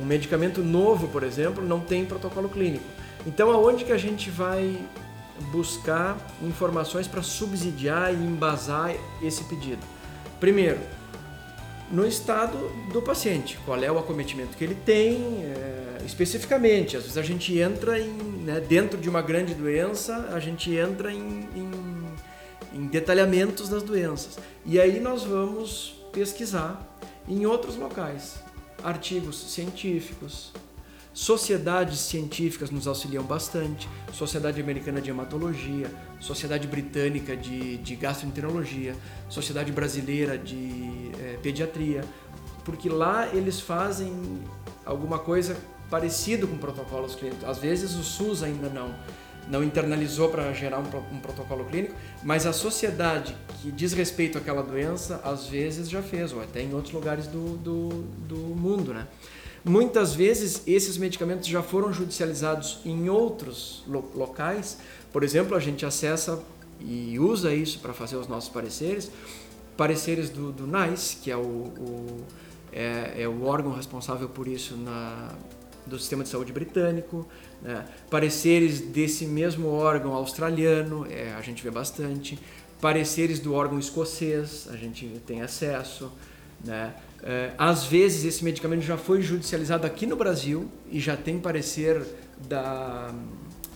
Um 0.01 0.05
medicamento 0.05 0.63
novo, 0.63 1.09
por 1.09 1.23
exemplo, 1.23 1.63
não 1.63 1.81
tem 1.81 2.05
protocolo 2.05 2.49
clínico. 2.49 2.85
Então, 3.27 3.51
aonde 3.51 3.85
que 3.85 3.93
a 3.93 3.99
gente 3.99 4.31
vai 4.31 4.79
buscar 5.51 6.17
informações 6.43 7.07
para 7.07 7.23
subsidiar 7.23 8.13
e 8.13 8.17
embasar 8.17 8.95
esse 9.23 9.45
pedido? 9.45 9.83
Primeiro, 10.39 10.79
no 11.91 12.07
estado 12.07 12.57
do 12.93 13.01
paciente, 13.01 13.59
qual 13.65 13.83
é 13.83 13.91
o 13.91 13.99
acometimento 13.99 14.57
que 14.57 14.65
ele 14.65 14.75
tem, 14.75 15.45
é, 15.45 16.05
especificamente. 16.05 16.97
Às 16.97 17.03
vezes 17.03 17.19
a 17.19 17.23
gente 17.23 17.59
entra 17.59 18.01
em, 18.01 18.13
né, 18.13 18.61
dentro 18.61 18.99
de 18.99 19.09
uma 19.09 19.23
grande 19.23 19.55
doença, 19.55 20.29
a 20.33 20.41
gente 20.41 20.75
entra 20.75 21.13
em, 21.13 21.49
em, 21.55 21.71
em 22.73 22.87
detalhamentos 22.87 23.69
das 23.69 23.83
doenças. 23.83 24.39
E 24.65 24.81
aí 24.81 25.01
nós 25.01 25.25
vamos 25.25 25.95
pesquisar 26.13 26.99
em 27.29 27.45
outros 27.45 27.77
locais, 27.77 28.37
artigos 28.83 29.53
científicos, 29.53 30.53
sociedades 31.17 31.99
científicas 32.01 32.71
nos 32.71 32.87
auxiliam 32.87 33.23
bastante, 33.23 33.89
Sociedade 34.13 34.61
Americana 34.61 35.01
de 35.01 35.09
Hematologia, 35.09 35.91
Sociedade 36.21 36.67
Britânica 36.67 37.35
de, 37.35 37.79
de 37.79 37.97
Gastroenterologia, 37.97 38.95
Sociedade 39.27 39.73
Brasileira 39.73 40.37
de 40.37 41.11
eh, 41.19 41.39
Pediatria, 41.43 42.05
porque 42.67 42.91
lá 42.91 43.35
eles 43.35 43.59
fazem 43.59 44.13
alguma 44.85 45.19
coisa 45.19 45.57
parecido 45.89 46.47
com 46.47 46.59
protocolos 46.59 47.15
clínicos. 47.15 47.49
Às 47.49 47.57
vezes 47.61 47.95
o 47.95 48.05
SUS 48.05 48.43
ainda 48.43 48.69
não 48.69 48.95
não 49.49 49.63
internalizou 49.63 50.29
para 50.29 50.53
gerar 50.53 50.81
um, 50.81 51.17
um 51.17 51.21
protocolo 51.21 51.65
clínico, 51.67 51.95
mas 52.25 52.47
a 52.47 52.53
sociedade 52.53 53.37
que 53.63 53.71
diz 53.71 53.93
respeito 53.93 54.37
àquela 54.37 54.61
doença, 54.61 55.21
às 55.25 55.47
vezes 55.47 55.89
já 55.89 56.03
fez, 56.03 56.33
ou 56.33 56.43
até 56.43 56.63
em 56.63 56.75
outros 56.75 56.93
lugares 56.93 57.29
do, 57.29 57.57
do, 57.57 57.89
do 58.27 58.37
mundo, 58.37 58.93
né? 58.93 59.07
Muitas 59.69 60.15
vezes 60.15 60.63
esses 60.65 60.97
medicamentos 60.97 61.49
já 61.49 61.61
foram 61.61 61.93
judicializados 61.93 62.79
em 62.85 63.09
outros 63.09 63.83
lo- 63.89 64.09
locais. 64.15 64.79
Por 65.13 65.25
exemplo, 65.25 65.57
a 65.57 65.61
gente 65.61 65.85
acessa 65.85 66.41
e 66.81 67.19
usa 67.19 67.53
isso 67.53 67.81
para 67.81 67.93
fazer 67.93 68.15
os 68.17 68.29
nossos 68.29 68.49
pareceres, 68.49 69.11
pareceres 69.77 70.31
do, 70.31 70.53
do 70.53 70.67
NICE, 70.69 71.17
que 71.17 71.33
é 71.33 71.37
o, 71.37 71.41
o- 71.41 72.25
é, 72.73 73.23
é 73.23 73.29
o 73.29 73.45
órgão 73.45 73.73
responsável 73.73 74.29
por 74.29 74.47
isso 74.47 74.77
na, 74.77 75.33
do 75.85 75.99
sistema 75.99 76.23
de 76.23 76.29
saúde 76.29 76.53
britânico, 76.53 77.27
né? 77.61 77.85
pareceres 78.09 78.81
desse 78.81 79.27
mesmo 79.27 79.67
órgão 79.69 80.13
australiano, 80.13 81.05
é, 81.11 81.33
a 81.35 81.41
gente 81.41 81.61
vê 81.65 81.71
bastante, 81.73 82.39
pareceres 82.81 83.41
do 83.41 83.53
órgão 83.53 83.79
escocês, 83.81 84.69
a 84.71 84.77
gente 84.77 85.07
tem 85.27 85.43
acesso, 85.43 86.13
né? 86.65 86.95
É, 87.23 87.53
às 87.59 87.85
vezes 87.85 88.25
esse 88.25 88.45
medicamento 88.45 88.83
já 88.83 88.97
foi 88.97 89.23
judicializado 89.23 89.87
aqui 89.87 90.07
no 90.07 90.17
Brasil 90.17 90.71
e 90.91 91.01
já 91.01 91.17
tem 91.17 91.39
parecer 91.39 92.03
da 92.49 93.13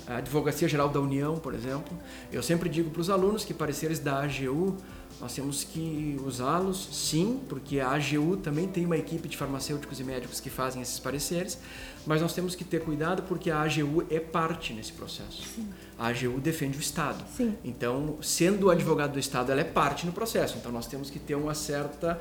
Advocacia 0.07 0.69
Geral 0.69 0.89
da 0.89 1.01
União, 1.01 1.39
por 1.39 1.55
exemplo. 1.55 1.97
Eu 2.33 2.43
sempre 2.43 2.69
digo 2.69 2.91
para 2.91 3.01
os 3.01 3.11
alunos 3.11 3.45
que 3.45 3.55
pareceres 3.55 3.99
da 3.99 4.23
AGU 4.23 4.77
nós 5.21 5.35
temos 5.35 5.65
que 5.65 6.19
usá-los, 6.25 6.89
sim, 6.93 7.41
porque 7.47 7.79
a 7.79 7.91
AGU 7.91 8.39
também 8.39 8.67
tem 8.67 8.87
uma 8.87 8.97
equipe 8.97 9.29
de 9.29 9.37
farmacêuticos 9.37 10.01
e 10.01 10.05
médicos 10.05 10.41
que 10.41 10.49
fazem 10.49 10.81
esses 10.81 10.99
pareceres, 10.99 11.59
mas 12.07 12.23
nós 12.23 12.33
temos 12.33 12.55
que 12.55 12.65
ter 12.65 12.83
cuidado 12.83 13.23
porque 13.25 13.51
a 13.51 13.61
AGU 13.61 14.07
é 14.09 14.19
parte 14.19 14.73
nesse 14.73 14.93
processo. 14.93 15.61
A 15.99 16.09
AGU 16.09 16.41
defende 16.41 16.79
o 16.79 16.81
Estado. 16.81 17.23
Sim. 17.37 17.55
Então, 17.63 18.17
sendo 18.23 18.69
o 18.69 18.71
advogado 18.71 19.13
do 19.13 19.19
Estado, 19.19 19.53
ela 19.53 19.61
é 19.61 19.65
parte 19.65 20.07
no 20.07 20.13
processo. 20.13 20.57
Então, 20.57 20.73
nós 20.73 20.87
temos 20.87 21.11
que 21.11 21.19
ter 21.19 21.35
uma 21.35 21.55
certa, 21.55 22.19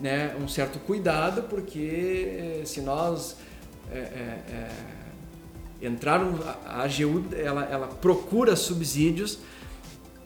né, 0.00 0.34
um 0.40 0.48
certo 0.48 0.78
cuidado, 0.78 1.42
porque 1.42 2.60
eh, 2.60 2.62
se 2.64 2.80
nós 2.80 3.36
é, 3.92 3.98
é, 3.98 4.68
é, 5.82 5.86
entrarmos, 5.86 6.40
a 6.64 6.82
AGU 6.82 7.24
ela, 7.36 7.64
ela 7.64 7.86
procura 7.86 8.56
subsídios 8.56 9.38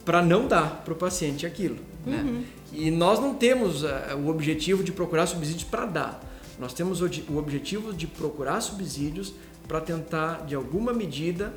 para 0.04 0.22
não 0.22 0.46
dar 0.46 0.82
para 0.84 0.92
o 0.92 0.96
paciente 0.96 1.46
aquilo. 1.46 1.78
Né? 2.04 2.44
E 2.72 2.90
nós 2.90 3.18
não 3.18 3.34
temos 3.34 3.82
eh, 3.82 4.14
o 4.14 4.28
objetivo 4.28 4.84
de 4.84 4.92
procurar 4.92 5.26
subsídios 5.26 5.64
para 5.64 5.86
dar. 5.86 6.22
Nós 6.58 6.72
temos 6.72 7.00
o, 7.00 7.10
o 7.30 7.36
objetivo 7.36 7.92
de 7.92 8.06
procurar 8.06 8.60
subsídios 8.60 9.34
para 9.66 9.80
tentar, 9.80 10.44
de 10.46 10.54
alguma 10.54 10.92
medida, 10.92 11.52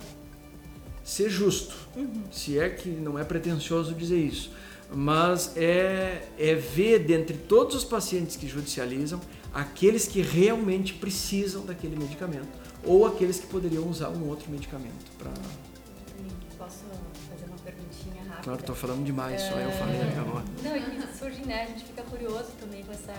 ser 1.03 1.30
justo. 1.30 1.75
Se 2.32 2.58
é 2.58 2.69
que 2.69 2.89
não 2.89 3.17
é 3.19 3.23
pretensioso 3.23 3.93
dizer 3.93 4.17
isso. 4.17 4.51
Mas 4.93 5.56
é, 5.58 6.28
é 6.38 6.56
ver 6.56 7.00
dentre 7.00 7.36
todos 7.38 7.76
os 7.76 7.84
pacientes 7.84 8.36
que 8.36 8.47
judicializam 8.47 9.19
aqueles 9.54 10.08
que 10.08 10.21
realmente 10.21 10.93
precisam 10.93 11.65
daquele 11.65 11.95
medicamento 11.97 12.47
ou 12.84 13.06
aqueles 13.06 13.39
que 13.39 13.47
poderiam 13.47 13.88
usar 13.88 14.10
um 14.10 14.28
outro 14.30 14.50
medicamento. 14.50 14.93
Pra... 15.17 15.32
Posso 16.58 16.84
fazer 17.30 17.45
uma 17.47 17.58
perguntinha 17.58 18.23
rápida? 18.23 18.43
Claro, 18.43 18.60
estou 18.60 18.76
falando 18.76 19.04
demais, 19.06 19.41
só 19.41 19.56
eu 19.60 19.71
falei, 19.71 19.97
É. 19.97 20.10
acabou. 20.10 20.41
Não, 20.63 20.71
é 20.76 20.80
que 20.80 21.17
surge, 21.17 21.41
né? 21.45 21.63
A 21.63 21.65
gente 21.65 21.84
fica 21.84 22.04
curioso 22.04 22.50
também 22.60 22.84
com 22.84 22.91
essa, 22.91 23.13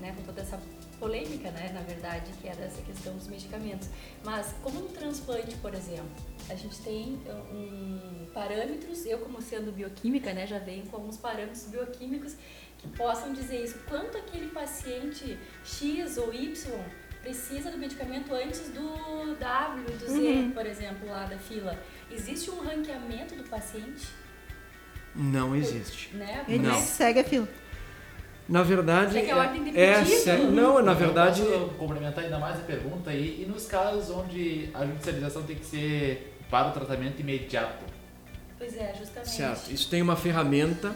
né, 0.00 0.14
com 0.16 0.22
toda 0.22 0.40
essa 0.40 0.58
polêmica, 1.00 1.50
né, 1.50 1.70
na 1.74 1.80
verdade, 1.80 2.30
que 2.40 2.46
é 2.48 2.54
dessa 2.54 2.80
questão 2.82 3.14
dos 3.16 3.26
medicamentos. 3.26 3.88
Mas 4.22 4.54
como 4.62 4.78
no 4.80 4.88
transplante, 4.88 5.56
por 5.56 5.74
exemplo, 5.74 6.10
a 6.48 6.54
gente 6.54 6.78
tem 6.82 7.18
uh, 7.26 7.54
um 7.54 8.26
parâmetros, 8.32 9.04
eu 9.06 9.18
como 9.18 9.40
sendo 9.40 9.72
bioquímica, 9.72 10.32
né, 10.32 10.46
já 10.46 10.58
venho 10.58 10.84
com 10.86 10.96
alguns 10.96 11.16
parâmetros 11.16 11.64
bioquímicos 11.64 12.36
que 12.78 12.86
possam 12.88 13.32
dizer 13.32 13.64
isso, 13.64 13.78
quanto 13.88 14.16
aquele 14.18 14.48
paciente 14.48 15.38
X 15.64 16.16
ou 16.18 16.32
Y 16.32 16.54
precisa 17.22 17.70
do 17.70 17.76
medicamento 17.76 18.32
antes 18.34 18.68
do 18.70 19.34
W, 19.38 19.84
do 19.98 20.06
Z, 20.06 20.18
Uhum. 20.18 20.50
por 20.52 20.64
exemplo, 20.66 21.06
lá 21.08 21.24
da 21.26 21.36
fila. 21.38 21.78
Existe 22.10 22.50
um 22.50 22.60
ranqueamento 22.60 23.34
do 23.34 23.44
paciente, 23.44 24.06
Não 25.14 25.54
existe. 25.56 26.14
né? 26.14 26.44
Ele 26.48 26.66
Não. 26.66 26.80
segue 26.80 27.20
a 27.20 27.24
fila. 27.24 27.48
Na 28.50 28.62
verdade. 28.64 29.16
É 29.16 29.22
que 29.22 29.30
a 29.30 29.36
ordem 29.36 29.62
de 29.64 29.78
é, 29.78 30.04
sé- 30.04 30.38
não, 30.38 30.82
na 30.82 30.90
Eu 30.92 30.96
verdade. 30.96 31.40
posso 31.42 31.58
complementar 31.78 32.24
ainda 32.24 32.38
mais 32.38 32.56
a 32.56 32.62
pergunta 32.64 33.10
aí. 33.10 33.42
E 33.42 33.46
nos 33.48 33.66
casos 33.66 34.10
onde 34.10 34.68
a 34.74 34.84
judicialização 34.84 35.42
tem 35.44 35.54
que 35.56 35.64
ser 35.64 36.34
para 36.50 36.68
o 36.68 36.72
tratamento 36.72 37.20
imediato? 37.20 37.84
Pois 38.58 38.76
é, 38.76 38.92
justamente. 38.98 39.30
Certo. 39.30 39.70
Isso 39.72 39.88
tem 39.88 40.02
uma 40.02 40.16
ferramenta 40.16 40.92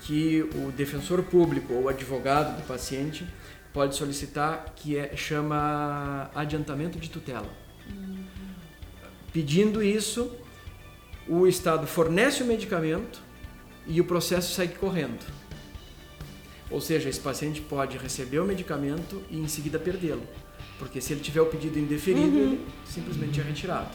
que 0.00 0.42
o 0.56 0.72
defensor 0.72 1.22
público 1.22 1.72
ou 1.72 1.88
advogado 1.88 2.56
do 2.56 2.66
paciente 2.66 3.24
pode 3.72 3.94
solicitar 3.94 4.72
que 4.74 4.98
é, 4.98 5.14
chama 5.16 6.28
adiantamento 6.34 6.98
de 6.98 7.08
tutela. 7.08 7.46
Pedindo 9.32 9.82
isso, 9.82 10.32
o 11.28 11.46
Estado 11.46 11.86
fornece 11.86 12.42
o 12.42 12.46
medicamento 12.46 13.20
e 13.86 14.00
o 14.00 14.04
processo 14.04 14.52
segue 14.52 14.74
correndo. 14.74 15.24
Ou 16.70 16.80
seja, 16.80 17.08
esse 17.08 17.20
paciente 17.20 17.60
pode 17.60 17.96
receber 17.96 18.40
o 18.40 18.44
medicamento 18.44 19.22
e 19.30 19.38
em 19.38 19.48
seguida 19.48 19.78
perdê-lo. 19.78 20.22
Porque 20.78 21.00
se 21.00 21.12
ele 21.12 21.20
tiver 21.20 21.40
o 21.40 21.46
pedido 21.46 21.78
indeferido, 21.78 22.36
ele 22.36 22.66
simplesmente 22.84 23.40
é 23.40 23.42
retirado. 23.42 23.88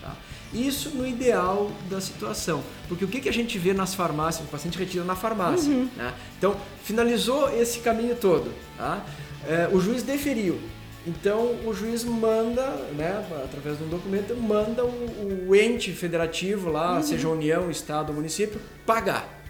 Tá? 0.00 0.16
Isso 0.52 0.90
no 0.90 1.06
ideal 1.06 1.70
da 1.88 2.00
situação. 2.00 2.62
Porque 2.88 3.04
o 3.04 3.08
que, 3.08 3.20
que 3.20 3.28
a 3.28 3.32
gente 3.32 3.58
vê 3.58 3.72
nas 3.72 3.94
farmácias? 3.94 4.46
O 4.46 4.50
paciente 4.50 4.78
retira 4.78 5.04
na 5.04 5.14
farmácia. 5.14 5.70
Né? 5.96 6.14
Então, 6.38 6.56
finalizou 6.82 7.50
esse 7.50 7.80
caminho 7.80 8.16
todo. 8.16 8.52
Tá? 8.76 9.04
É, 9.46 9.68
o 9.72 9.80
juiz 9.80 10.02
deferiu. 10.02 10.58
Então, 11.06 11.54
o 11.66 11.74
juiz 11.74 12.02
manda, 12.02 12.66
né, 12.96 13.22
através 13.44 13.76
de 13.76 13.84
um 13.84 13.88
documento, 13.88 14.34
manda 14.36 14.82
o, 14.84 15.48
o 15.48 15.54
ente 15.54 15.92
federativo 15.92 16.70
lá, 16.70 17.02
seja 17.02 17.28
União, 17.28 17.70
Estado 17.70 18.08
ou 18.08 18.14
município, 18.14 18.58
pagar. 18.86 19.43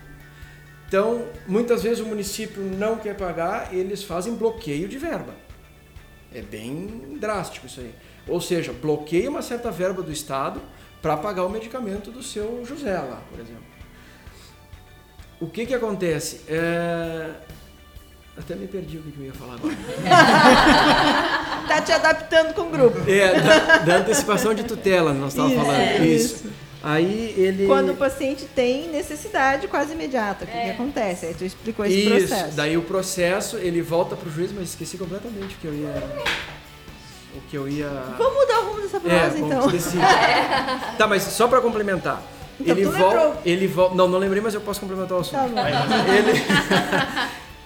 Então, 0.87 1.27
muitas 1.47 1.83
vezes 1.83 2.01
o 2.01 2.07
município 2.07 2.63
não 2.63 2.97
quer 2.97 3.17
pagar, 3.17 3.75
eles 3.75 4.03
fazem 4.03 4.35
bloqueio 4.35 4.87
de 4.89 4.99
verba. 4.99 5.35
É 6.33 6.43
bem 6.43 7.17
drástico 7.21 7.67
isso 7.67 7.81
aí. 7.81 7.95
Ou 8.27 8.41
seja, 8.41 8.73
bloqueia 8.73 9.29
uma 9.31 9.43
certa 9.43 9.71
verba 9.71 10.03
do 10.03 10.13
Estado 10.13 10.61
para 11.01 11.17
pagar 11.17 11.45
o 11.45 11.49
medicamento 11.51 12.11
do 12.11 12.23
seu 12.23 12.65
José 12.65 12.97
lá, 12.99 13.23
por 13.31 13.39
exemplo. 13.41 13.65
O 15.41 15.47
que 15.49 15.67
que 15.67 15.75
acontece? 15.75 16.41
É... 16.49 17.31
Até 18.37 18.55
me 18.57 18.67
perdi 18.67 18.99
o 18.99 19.03
que 19.03 19.13
que 19.13 19.21
eu 19.21 19.27
ia 19.27 19.33
falar 19.33 19.55
agora. 19.55 19.75
Tá 21.69 21.81
te 21.81 21.93
adaptando 21.93 22.53
com 22.55 22.63
o 22.63 22.71
grupo. 22.71 22.99
É, 23.11 23.41
da, 23.41 23.79
da 23.79 23.97
antecipação 23.97 24.53
de 24.53 24.65
tutela, 24.65 25.15
nós 25.15 25.33
estávamos 25.33 25.57
Isso, 25.57 25.65
falando. 25.65 25.81
é, 25.81 26.07
Isso. 26.07 26.45
Aí 26.87 27.35
ele. 27.39 27.67
Quando 27.67 27.93
o 27.93 27.97
paciente 27.97 28.45
tem 28.55 28.91
necessidade 28.91 29.67
quase 29.69 29.95
imediata, 29.95 30.45
o 30.45 30.47
que, 30.47 30.53
que 30.53 30.71
acontece? 30.71 31.25
Aí 31.25 31.33
tu 31.35 31.43
explicou 31.43 31.87
esse 31.87 31.99
Isso, 31.99 32.29
processo. 32.29 32.57
daí 32.57 32.77
o 32.77 32.83
processo, 32.83 33.57
ele 33.57 33.81
volta 33.81 34.15
pro 34.15 34.31
juiz, 34.31 34.53
mas 34.53 34.69
esqueci 34.69 34.99
completamente 34.99 35.55
o 35.55 35.59
que 35.59 35.67
eu 35.67 35.75
ia. 35.75 35.95
O 37.35 37.41
que 37.49 37.57
eu 37.57 37.67
ia. 37.67 37.89
Vamos 38.19 38.35
mudar 38.35 38.61
o 38.61 38.65
rumo 38.69 38.81
dessa 38.83 38.99
É, 38.99 39.01
prosa, 39.01 39.39
então. 39.39 39.67
esqueci. 39.67 39.97
Tá, 40.99 41.07
mas 41.09 41.23
só 41.23 41.49
pra 41.49 41.63
complementar. 41.63 42.23
Então, 42.61 42.77
ele 42.77 42.85
volta. 42.85 43.39
Ele 43.47 43.67
volta. 43.67 43.95
Não, 43.95 44.07
não 44.07 44.19
lembrei, 44.19 44.43
mas 44.43 44.53
eu 44.53 44.61
posso 44.61 44.79
complementar 44.79 45.17
o 45.17 45.21
assunto. 45.23 45.41
Tá 45.41 45.49
bom. 45.49 46.13
Ele, 46.13 46.43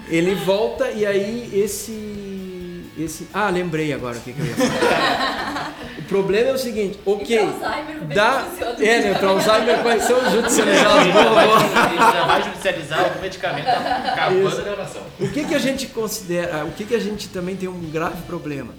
ele 0.32 0.34
volta 0.36 0.90
e 0.92 1.04
aí 1.04 1.50
esse. 1.52 2.84
esse 2.96 3.26
ah, 3.34 3.50
lembrei 3.50 3.92
agora 3.92 4.16
o 4.16 4.20
que, 4.20 4.32
que 4.32 4.40
eu 4.40 4.46
ia 4.46 4.54
falar. 4.54 5.74
o 6.08 6.14
problema 6.22 6.48
é 6.48 6.52
o 6.54 6.58
seguinte, 6.58 6.98
ok. 7.04 7.36
E 7.36 7.38
Alzheimer, 7.38 8.02
é 8.10 8.14
dá, 8.14 8.48
é, 8.80 9.00
né? 9.00 9.14
Para 9.18 9.28
Alzheimer 9.28 9.82
vai 9.82 10.00
ser 10.00 10.14
boa. 10.16 10.22
A 10.24 11.88
gente 11.88 11.98
já 11.98 12.26
vai 12.26 12.42
judicializar 12.42 13.18
o 13.18 13.20
medicamento 13.20 13.68
acabando 13.68 14.48
Isso. 14.48 14.58
a 14.58 14.64
gravação. 14.64 15.02
O 15.20 15.28
que, 15.28 15.44
que 15.44 15.54
a 15.54 15.58
gente 15.58 15.86
considera, 15.88 16.64
o 16.64 16.72
que, 16.72 16.84
que 16.86 16.94
a 16.94 16.98
gente 16.98 17.28
também 17.28 17.56
tem 17.56 17.68
um 17.68 17.78
grave 17.90 18.22
problema? 18.22 18.72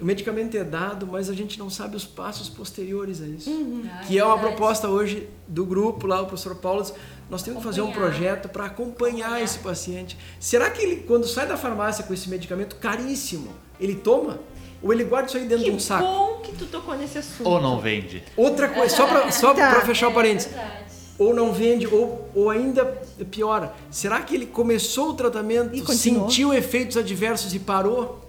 O 0.00 0.04
medicamento 0.04 0.56
é 0.56 0.62
dado, 0.62 1.08
mas 1.08 1.28
a 1.28 1.34
gente 1.34 1.58
não 1.58 1.68
sabe 1.68 1.96
os 1.96 2.04
passos 2.04 2.48
posteriores 2.48 3.20
a 3.20 3.26
isso. 3.26 3.50
Ah, 3.90 4.04
que 4.06 4.16
é 4.18 4.24
uma 4.24 4.34
verdade. 4.36 4.54
proposta 4.56 4.88
hoje 4.88 5.28
do 5.48 5.64
grupo 5.64 6.06
lá, 6.06 6.20
o 6.22 6.26
professor 6.26 6.54
Paulo, 6.56 6.86
nós 7.28 7.42
temos 7.42 7.58
que 7.60 7.64
fazer 7.64 7.80
um 7.80 7.86
Acompanhar. 7.88 8.10
projeto 8.10 8.48
para 8.48 8.66
acompanhar, 8.66 9.24
Acompanhar. 9.26 9.42
esse 9.42 9.58
paciente. 9.58 10.16
Será 10.38 10.70
que 10.70 10.82
ele, 10.82 10.96
quando 10.96 11.26
sai 11.26 11.46
da 11.48 11.56
farmácia 11.56 12.04
com 12.04 12.14
esse 12.14 12.28
medicamento 12.28 12.76
caríssimo, 12.76 13.52
ele 13.80 13.96
toma? 13.96 14.38
Ou 14.82 14.92
ele 14.92 15.04
guarda 15.04 15.28
isso 15.28 15.36
aí 15.36 15.44
dentro 15.46 15.64
Que 15.64 15.70
de 15.70 15.76
um 15.76 15.80
saco? 15.80 16.04
bom 16.04 16.40
que 16.42 16.52
tu 16.56 16.66
tocou 16.66 16.96
nesse 16.96 17.18
assunto. 17.18 17.48
Ou 17.48 17.60
não 17.60 17.80
vende. 17.80 18.22
Outra 18.36 18.68
coisa, 18.68 18.94
só 18.94 19.06
para 19.06 19.30
só 19.32 19.54
Tá. 19.54 19.70
pra 19.70 19.80
fechar 19.82 20.08
o 20.08 20.12
parênteses. 20.12 20.52
É 20.52 20.56
verdade. 20.56 20.84
Ou 21.18 21.34
não 21.34 21.50
vende, 21.52 21.86
ou, 21.86 22.30
ou 22.34 22.50
ainda 22.50 22.84
piora. 23.30 23.72
Será 23.90 24.20
que 24.20 24.34
ele 24.34 24.44
começou 24.46 25.10
o 25.10 25.14
tratamento, 25.14 25.74
E 25.74 25.96
sentiu 25.96 26.52
efeitos 26.52 26.96
adversos 26.96 27.54
e 27.54 27.58
parou? 27.58 28.22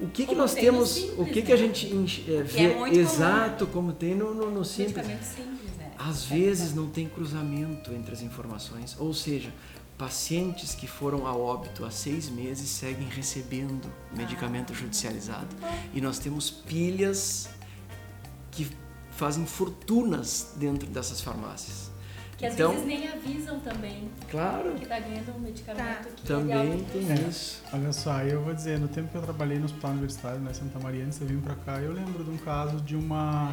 O 0.00 0.06
que, 0.08 0.22
que 0.22 0.26
Como 0.26 0.38
nós 0.40 0.54
temos, 0.54 0.90
Simples, 0.90 1.18
o 1.18 1.24
que, 1.24 1.42
que 1.42 1.48
né? 1.48 1.54
a 1.54 1.56
gente 1.56 1.86
enx- 1.94 2.20
é, 2.20 2.24
Que 2.24 2.32
é 2.32 2.42
vê 2.42 2.62
muito 2.74 2.90
comum, 2.92 3.00
exato 3.00 3.66
como 3.66 3.92
tem 3.92 4.14
no, 4.14 4.32
no, 4.34 4.50
no 4.50 4.64
Simples? 4.64 5.04
Simples, 5.06 5.76
né? 5.78 5.90
Às 5.98 6.24
vezes 6.24 6.72
não 6.74 6.86
tem 6.88 7.08
cruzamento 7.08 7.92
entre 7.92 8.12
as 8.14 8.22
informações, 8.22 8.96
ou 8.98 9.12
seja, 9.12 9.52
pacientes 9.98 10.74
que 10.76 10.86
foram 10.86 11.26
a 11.26 11.36
óbito 11.36 11.84
há 11.84 11.90
seis 11.90 12.28
meses 12.30 12.70
seguem 12.70 13.08
recebendo 13.08 13.90
medicamento 14.16 14.72
judicializado. 14.72 15.48
E 15.92 16.00
nós 16.00 16.18
temos 16.20 16.48
pilhas 16.50 17.48
que 18.52 18.70
fazem 19.10 19.44
fortunas 19.44 20.52
dentro 20.56 20.88
dessas 20.88 21.20
farmácias. 21.20 21.90
Que 22.36 22.46
às 22.46 22.54
Então- 22.54 22.70
vezes 22.70 22.86
nem 22.86 23.08
avisam 23.08 23.58
também 23.58 24.08
Claro, 24.30 24.72
que 24.76 24.86
tá 24.86 25.00
ganhando 25.00 25.34
um 25.36 25.40
medicamento 25.40 26.04
Tá. 26.04 26.10
que 26.14 26.22
é 26.32 26.36
também 26.36 26.72
alta 26.72 26.84
tem 26.92 27.10
É. 27.10 27.14
isso. 27.28 27.60
Olha 27.72 27.92
só, 27.92 28.20
eu 28.22 28.44
vou 28.44 28.54
dizer, 28.54 28.78
no 28.78 28.86
tempo 28.86 29.08
que 29.08 29.16
eu 29.16 29.22
trabalhei 29.22 29.58
no 29.58 29.64
hospital 29.64 29.90
universitário, 29.90 30.40
na 30.40 30.54
Santa 30.54 30.78
Maria, 30.78 31.04
antes 31.04 31.18
de 31.18 31.24
eu 31.24 31.28
vir 31.30 31.40
pra 31.40 31.56
cá, 31.56 31.80
eu 31.80 31.92
lembro 31.92 32.22
de 32.22 32.30
um 32.30 32.36
caso 32.36 32.80
de 32.80 32.94
uma, 32.94 33.52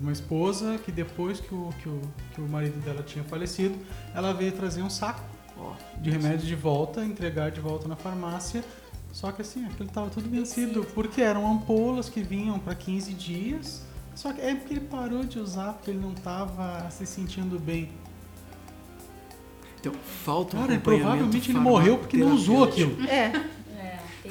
uma 0.00 0.10
esposa 0.10 0.76
que 0.78 0.90
depois 0.90 1.38
que 1.38 1.54
o, 1.54 1.72
que, 1.80 1.88
o, 1.88 2.00
que 2.34 2.40
o 2.40 2.48
marido 2.48 2.80
dela 2.84 3.04
tinha 3.04 3.22
falecido, 3.22 3.78
ela 4.12 4.32
veio 4.34 4.50
trazer 4.50 4.82
um 4.82 4.90
saco 4.90 5.22
de 6.00 6.10
remédio 6.10 6.46
de 6.46 6.54
volta, 6.54 7.04
entregar 7.04 7.50
de 7.50 7.60
volta 7.60 7.88
na 7.88 7.96
farmácia. 7.96 8.64
Só 9.12 9.32
que 9.32 9.42
assim, 9.42 9.64
aquilo 9.64 9.88
tava 9.88 10.10
tudo 10.10 10.28
vencido, 10.28 10.86
porque 10.94 11.22
eram 11.22 11.50
ampolas 11.50 12.08
que 12.08 12.22
vinham 12.22 12.58
para 12.58 12.74
15 12.74 13.12
dias. 13.14 13.82
Só 14.14 14.32
que 14.32 14.40
é 14.40 14.54
porque 14.54 14.74
ele 14.74 14.80
parou 14.80 15.24
de 15.24 15.38
usar, 15.38 15.74
porque 15.74 15.90
ele 15.90 16.00
não 16.00 16.14
tava 16.14 16.88
se 16.90 17.06
sentindo 17.06 17.58
bem. 17.58 17.90
Então, 19.80 19.92
falta 20.24 20.56
um 20.56 20.60
Cara, 20.60 20.78
provavelmente 20.80 21.50
ele 21.50 21.58
morreu 21.58 21.98
porque 21.98 22.16
não 22.16 22.34
usou 22.34 22.64
aquilo. 22.64 23.06
É, 23.08 23.30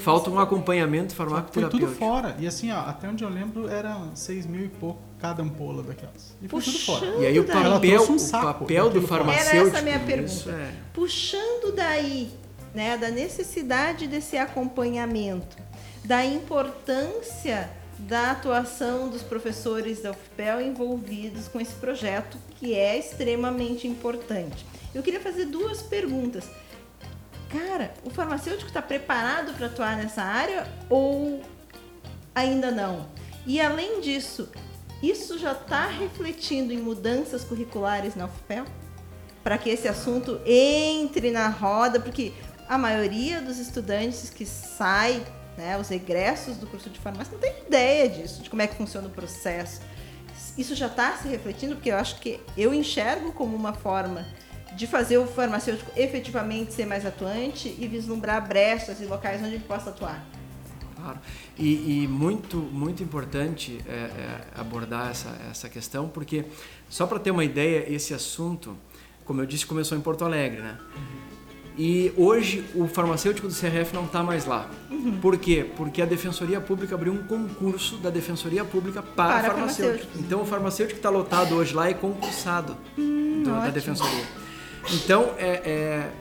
Falta 0.05 0.29
um 0.29 0.39
acompanhamento 0.39 1.09
que 1.09 1.15
foi 1.15 1.25
farmacoterapêutico. 1.25 1.85
tudo 1.91 1.97
fora. 1.97 2.35
E 2.39 2.45
assim, 2.45 2.71
ó, 2.71 2.79
até 2.81 3.09
onde 3.09 3.23
eu 3.23 3.29
lembro, 3.29 3.67
era 3.67 3.99
6 4.13 4.45
mil 4.45 4.63
e 4.63 4.69
pouco 4.69 5.01
cada 5.19 5.41
ampola 5.41 5.81
daquelas. 5.81 6.35
E 6.41 6.47
foi 6.47 6.61
tudo 6.61 6.77
fora. 6.77 7.05
E 7.17 7.25
aí 7.25 7.39
o 7.39 7.43
papel, 7.43 8.01
um 8.03 8.15
o 8.15 8.19
saco 8.19 8.59
papel 8.59 8.89
do 8.91 9.01
farmacêutico. 9.01 9.55
Era 9.55 9.67
essa 9.67 9.79
a 9.79 9.81
minha 9.81 9.97
isso 9.97 10.05
pergunta. 10.45 10.51
é- 10.51 10.73
puxando 10.93 11.75
daí, 11.75 12.31
né, 12.75 12.95
da 12.97 13.09
necessidade 13.09 14.05
desse 14.05 14.37
acompanhamento, 14.37 15.57
da 16.03 16.23
importância 16.23 17.67
da 17.97 18.31
atuação 18.31 19.09
dos 19.09 19.23
professores 19.23 20.01
da 20.03 20.11
UFPEL 20.11 20.61
envolvidos 20.61 21.47
com 21.47 21.59
esse 21.59 21.73
projeto, 21.73 22.37
que 22.59 22.75
é 22.75 22.97
extremamente 22.99 23.87
importante. 23.87 24.65
Eu 24.93 25.01
queria 25.01 25.19
fazer 25.19 25.45
duas 25.45 25.81
perguntas. 25.81 26.45
Cara, 27.49 27.93
o 28.03 28.09
farmacêutico 28.09 28.67
está 28.67 28.81
preparado 28.81 29.53
para 29.53 29.67
atuar 29.67 29.95
nessa 29.97 30.21
área 30.21 30.67
ou 30.89 31.41
ainda 32.33 32.71
não? 32.71 33.07
E 33.45 33.61
além 33.61 34.01
disso, 34.01 34.49
isso 35.01 35.37
já 35.37 35.51
está 35.51 35.87
refletindo 35.87 36.73
em 36.73 36.77
mudanças 36.77 37.43
curriculares 37.43 38.15
na 38.15 38.25
UFPEL? 38.25 38.65
Para 39.43 39.57
que 39.57 39.69
esse 39.69 39.87
assunto 39.87 40.41
entre 40.45 41.29
na 41.29 41.47
roda, 41.47 41.99
porque 41.99 42.33
a 42.67 42.77
maioria 42.77 43.39
dos 43.39 43.59
estudantes 43.59 44.31
que 44.31 44.45
sai, 44.45 45.23
né, 45.55 45.77
os 45.77 45.91
egressos 45.91 46.57
do 46.57 46.65
curso 46.65 46.89
de 46.89 46.99
farmácia, 46.99 47.33
não 47.33 47.39
tem 47.39 47.53
ideia 47.67 48.09
disso, 48.09 48.41
de 48.41 48.49
como 48.49 48.63
é 48.63 48.67
que 48.67 48.75
funciona 48.75 49.07
o 49.07 49.11
processo. 49.11 49.81
Isso 50.57 50.73
já 50.73 50.87
está 50.87 51.15
se 51.17 51.27
refletindo, 51.27 51.75
porque 51.75 51.91
eu 51.91 51.97
acho 51.97 52.19
que 52.19 52.39
eu 52.57 52.73
enxergo 52.73 53.31
como 53.33 53.55
uma 53.55 53.73
forma 53.73 54.25
de 54.75 54.85
fazer 54.87 55.17
o 55.17 55.25
farmacêutico 55.25 55.91
efetivamente 55.95 56.73
ser 56.73 56.85
mais 56.85 57.05
atuante 57.05 57.73
e 57.79 57.87
vislumbrar 57.87 58.45
brechas 58.47 58.99
e 58.99 59.05
locais 59.05 59.41
onde 59.41 59.55
ele 59.55 59.63
possa 59.63 59.89
atuar. 59.89 60.23
Claro. 60.95 61.19
E, 61.57 62.03
e 62.03 62.07
muito, 62.07 62.57
muito 62.57 63.01
importante 63.03 63.79
é, 63.87 63.91
é, 63.91 64.41
abordar 64.55 65.11
essa, 65.11 65.29
essa 65.49 65.69
questão, 65.69 66.07
porque, 66.09 66.45
só 66.89 67.05
para 67.05 67.19
ter 67.19 67.31
uma 67.31 67.43
ideia, 67.45 67.85
esse 67.93 68.13
assunto, 68.13 68.75
como 69.23 69.41
eu 69.41 69.45
disse, 69.45 69.65
começou 69.65 69.97
em 69.97 70.01
Porto 70.01 70.25
Alegre, 70.25 70.61
né? 70.61 70.77
E 71.77 72.13
hoje 72.15 72.63
o 72.73 72.87
farmacêutico 72.87 73.47
do 73.49 73.53
CRF 73.53 73.93
não 73.93 74.05
está 74.05 74.23
mais 74.23 74.45
lá. 74.45 74.69
Por 75.21 75.37
quê? 75.37 75.69
Porque 75.75 76.01
a 76.01 76.05
Defensoria 76.05 76.61
Pública 76.61 76.95
abriu 76.95 77.11
um 77.11 77.23
concurso 77.23 77.97
da 77.97 78.09
Defensoria 78.09 78.63
Pública 78.63 79.03
para, 79.03 79.41
Para 79.41 79.47
farmacêuticos. 79.51 80.19
Então 80.19 80.41
o 80.41 80.45
farmacêutico 80.45 80.93
que 80.95 80.99
está 80.99 81.09
lotado 81.09 81.53
hoje 81.55 81.73
lá 81.73 81.89
é 81.89 81.93
concursado 81.93 82.77
do- 82.95 83.43
da. 83.43 83.69
Defensoria. 83.69 84.44
Então, 84.93 85.33
é, 85.37 85.47
é, 85.65 86.11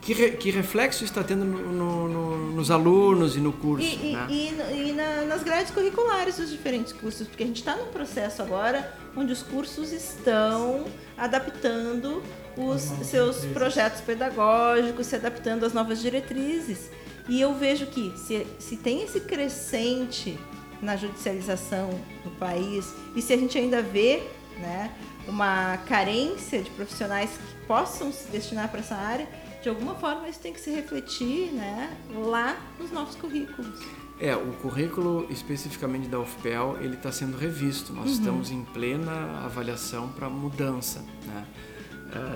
que, 0.00 0.12
re- 0.12 0.30
que 0.32 0.50
reflexo 0.50 1.04
está 1.04 1.22
tendo 1.22 1.44
no- 1.44 1.72
no- 1.72 2.08
no- 2.08 2.52
nos 2.52 2.70
alunos 2.70 3.36
e 3.36 3.40
no 3.40 3.52
curso? 3.52 3.86
E, 3.86 4.10
e- 4.10 4.12
né? 4.12 4.26
e- 4.30 4.88
e 4.88 4.92
na- 4.92 5.22
nas 5.22 5.42
grades 5.42 5.70
curriculares 5.72 6.36
dos 6.36 6.50
diferentes 6.50 6.92
cursos, 6.92 7.26
porque 7.26 7.42
a 7.42 7.46
gente 7.46 7.56
está 7.58 7.76
num 7.76 7.86
processo 7.86 8.42
agora 8.42 8.92
onde 9.16 9.32
os 9.32 9.42
cursos 9.42 9.92
estão 9.92 10.84
adaptando 11.16 12.22
os 12.56 12.90
novas 12.90 13.06
seus 13.06 13.36
diretrizes. 13.36 13.52
projetos 13.52 14.00
pedagógicos, 14.02 15.06
se 15.06 15.16
adaptando 15.16 15.64
às 15.64 15.72
novas 15.72 16.00
diretrizes. 16.00 16.90
E 17.28 17.40
eu 17.40 17.54
vejo 17.54 17.86
que 17.86 18.12
se, 18.16 18.46
se 18.58 18.76
tem 18.76 19.02
esse 19.02 19.20
crescente 19.20 20.38
na 20.82 20.96
judicialização 20.96 21.88
no 22.24 22.30
país, 22.32 22.92
e 23.16 23.22
se 23.22 23.32
a 23.32 23.36
gente 23.36 23.56
ainda 23.56 23.80
vê 23.80 24.22
né, 24.58 24.90
uma 25.26 25.78
carência 25.78 26.62
de 26.62 26.70
profissionais 26.70 27.30
que 27.30 27.53
possam 27.66 28.12
se 28.12 28.28
destinar 28.30 28.68
para 28.70 28.80
essa 28.80 28.94
área, 28.94 29.28
de 29.62 29.68
alguma 29.68 29.94
forma 29.94 30.28
isso 30.28 30.40
tem 30.40 30.52
que 30.52 30.60
se 30.60 30.70
refletir 30.70 31.52
né, 31.52 31.96
lá 32.14 32.56
nos 32.78 32.90
novos 32.90 33.14
currículos. 33.16 33.80
É, 34.20 34.36
o 34.36 34.52
currículo 34.62 35.26
especificamente 35.30 36.06
da 36.08 36.20
UFPEL, 36.20 36.76
ele 36.80 36.94
está 36.94 37.10
sendo 37.10 37.36
revisto. 37.36 37.92
Nós 37.92 38.06
Uhum. 38.06 38.12
estamos 38.12 38.50
em 38.50 38.62
plena 38.64 39.42
avaliação 39.44 40.08
para 40.08 40.28
mudança, 40.28 41.04
né? 41.26 41.44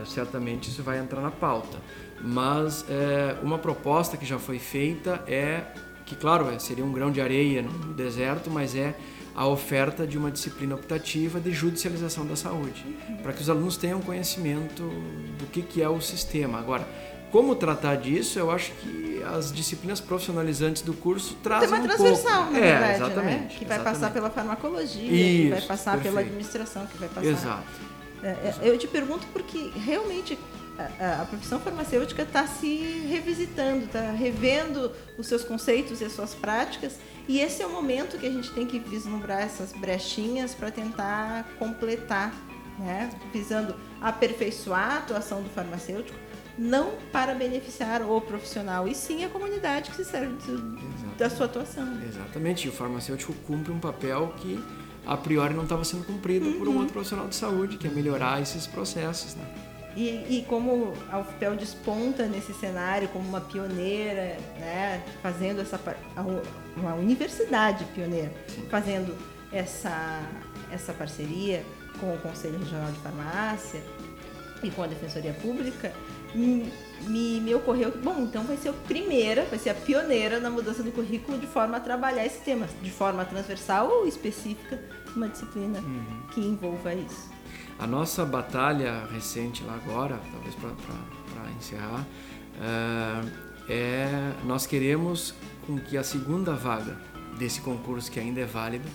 É, 0.00 0.04
certamente 0.04 0.68
isso 0.70 0.82
vai 0.82 0.98
entrar 0.98 1.20
na 1.20 1.30
pauta. 1.30 1.78
Mas 2.20 2.84
é, 2.88 3.36
uma 3.44 3.58
proposta 3.58 4.16
que 4.16 4.26
já 4.26 4.38
foi 4.40 4.58
feita 4.58 5.22
é 5.28 5.62
que, 6.04 6.16
claro, 6.16 6.50
é, 6.50 6.58
seria 6.58 6.84
um 6.84 6.92
grão 6.92 7.12
de 7.12 7.20
areia 7.20 7.62
no 7.62 7.94
deserto, 7.94 8.50
mas 8.50 8.74
é 8.74 8.96
a 9.38 9.46
oferta 9.46 10.04
de 10.04 10.18
uma 10.18 10.32
disciplina 10.32 10.74
optativa 10.74 11.38
de 11.38 11.52
judicialização 11.52 12.26
da 12.26 12.34
saúde, 12.34 12.84
para 13.22 13.32
que 13.32 13.40
os 13.40 13.48
alunos 13.48 13.76
tenham 13.76 14.00
conhecimento 14.00 14.82
do 15.38 15.46
que, 15.46 15.62
que 15.62 15.80
é 15.80 15.88
o 15.88 16.00
sistema. 16.00 16.58
Agora, 16.58 16.84
como 17.30 17.54
tratar 17.54 17.94
disso, 17.98 18.36
eu 18.36 18.50
acho 18.50 18.72
que 18.72 19.22
as 19.22 19.52
disciplinas 19.52 20.00
profissionalizantes 20.00 20.82
do 20.82 20.92
curso 20.92 21.36
trazem 21.40 21.68
Tema 21.68 21.84
um 21.84 21.86
transversal, 21.86 22.46
pouco. 22.46 22.52
na 22.52 22.58
é, 22.58 22.62
verdade, 22.62 22.94
exatamente. 22.96 23.30
né? 23.30 23.46
Que 23.46 23.64
vai 23.64 23.76
exatamente. 23.76 23.84
passar 23.84 24.12
pela 24.12 24.30
farmacologia, 24.30 25.08
que 25.08 25.48
vai 25.50 25.58
Isso, 25.60 25.68
passar 25.68 25.90
pela 25.92 26.02
perfeito. 26.02 26.26
administração, 26.26 26.86
que 26.86 26.98
vai 26.98 27.08
passar... 27.08 27.28
Exato. 27.28 27.68
É, 28.24 28.28
é, 28.28 28.54
eu 28.62 28.76
te 28.76 28.88
pergunto 28.88 29.24
porque 29.32 29.70
realmente 29.76 30.36
a, 30.78 31.22
a- 31.22 31.24
profissão 31.26 31.58
farmacêutica 31.60 32.22
está 32.22 32.46
se 32.46 32.76
revisitando, 33.08 33.84
está 33.86 34.10
revendo 34.12 34.92
os 35.18 35.26
seus 35.26 35.42
conceitos 35.44 36.00
e 36.00 36.04
as 36.04 36.12
suas 36.12 36.34
práticas, 36.34 36.96
e 37.26 37.40
esse 37.40 37.62
é 37.62 37.66
o 37.66 37.70
momento 37.70 38.16
que 38.18 38.26
a 38.26 38.30
gente 38.30 38.50
tem 38.52 38.66
que 38.66 38.78
vislumbrar 38.78 39.40
essas 39.42 39.72
brechinhas 39.72 40.54
para 40.54 40.70
tentar 40.70 41.44
completar, 41.58 42.32
né? 42.78 43.10
visando 43.32 43.74
aperfeiçoar 44.00 44.92
a 44.92 44.98
atuação 44.98 45.42
do 45.42 45.48
farmacêutico, 45.50 46.16
não 46.56 46.92
para 47.12 47.34
beneficiar 47.34 48.02
o 48.02 48.20
profissional, 48.20 48.88
e 48.88 48.94
sim 48.94 49.24
a 49.24 49.28
comunidade 49.28 49.90
que 49.90 49.96
se 49.96 50.04
serve 50.04 50.34
do- 50.46 50.78
da 51.16 51.28
sua 51.30 51.46
atuação. 51.46 51.86
Exatamente. 52.02 52.66
E 52.66 52.68
o 52.70 52.72
farmacêutico 52.72 53.32
cumpre 53.46 53.72
um 53.72 53.78
papel 53.78 54.32
que 54.38 54.58
a 55.06 55.16
priori 55.16 55.54
não 55.54 55.62
estava 55.64 55.84
sendo 55.84 56.04
cumprido 56.04 56.50
por 56.52 56.66
um 56.68 56.72
Uhum. 56.72 56.76
outro 56.78 56.92
profissional 56.94 57.28
de 57.28 57.34
saúde, 57.36 57.76
que 57.76 57.86
é 57.86 57.90
melhorar 57.90 58.40
esses 58.42 58.66
processos, 58.66 59.34
né? 59.36 59.44
E, 59.98 60.38
e 60.38 60.44
como 60.48 60.92
a 61.10 61.18
UFPEL 61.18 61.56
desponta 61.56 62.24
nesse 62.26 62.54
cenário 62.54 63.08
como 63.08 63.28
uma 63.28 63.40
pioneira, 63.40 64.36
né, 64.56 65.02
fazendo 65.20 65.60
essa 65.60 65.80
uma 66.76 66.94
universidade 66.94 67.84
pioneira, 67.86 68.32
fazendo 68.70 69.12
essa 69.52 70.22
essa 70.70 70.92
parceria 70.92 71.64
com 71.98 72.14
o 72.14 72.18
Conselho 72.18 72.60
Regional 72.60 72.92
de 72.92 72.98
Farmácia 73.00 73.82
e 74.62 74.70
com 74.70 74.84
a 74.84 74.86
Defensoria 74.86 75.32
Pública, 75.32 75.92
me, 76.32 76.72
me, 77.00 77.40
me 77.40 77.54
ocorreu 77.56 77.90
que, 77.90 77.98
bom, 77.98 78.20
então 78.20 78.44
vai 78.44 78.56
ser 78.56 78.68
a 78.68 78.72
primeira, 78.72 79.46
vai 79.46 79.58
ser 79.58 79.70
a 79.70 79.74
pioneira 79.74 80.38
na 80.38 80.48
mudança 80.48 80.80
do 80.80 80.92
currículo 80.92 81.38
de 81.38 81.46
forma 81.48 81.76
a 81.76 81.80
trabalhar 81.80 82.24
esse 82.24 82.38
tema, 82.40 82.68
de 82.82 82.90
forma 82.90 83.24
transversal 83.24 83.88
ou 83.88 84.06
específica, 84.06 84.80
uma 85.16 85.28
disciplina 85.28 85.80
que 86.32 86.40
envolva 86.40 86.94
isso. 86.94 87.30
A 87.78 87.86
nossa 87.86 88.24
batalha 88.24 89.06
recente 89.12 89.62
lá 89.62 89.74
agora, 89.74 90.20
talvez 90.32 90.54
para 90.56 91.50
encerrar, 91.56 92.04
eh, 92.60 93.48
é 93.68 94.32
nós 94.44 94.66
queremos 94.66 95.34
com 95.66 95.78
que 95.78 95.96
a 95.96 96.02
segunda 96.02 96.54
vaga 96.54 96.96
desse 97.38 97.60
concurso, 97.60 98.10
que 98.10 98.18
ainda 98.18 98.40
é 98.40 98.44
válida, 98.44 98.88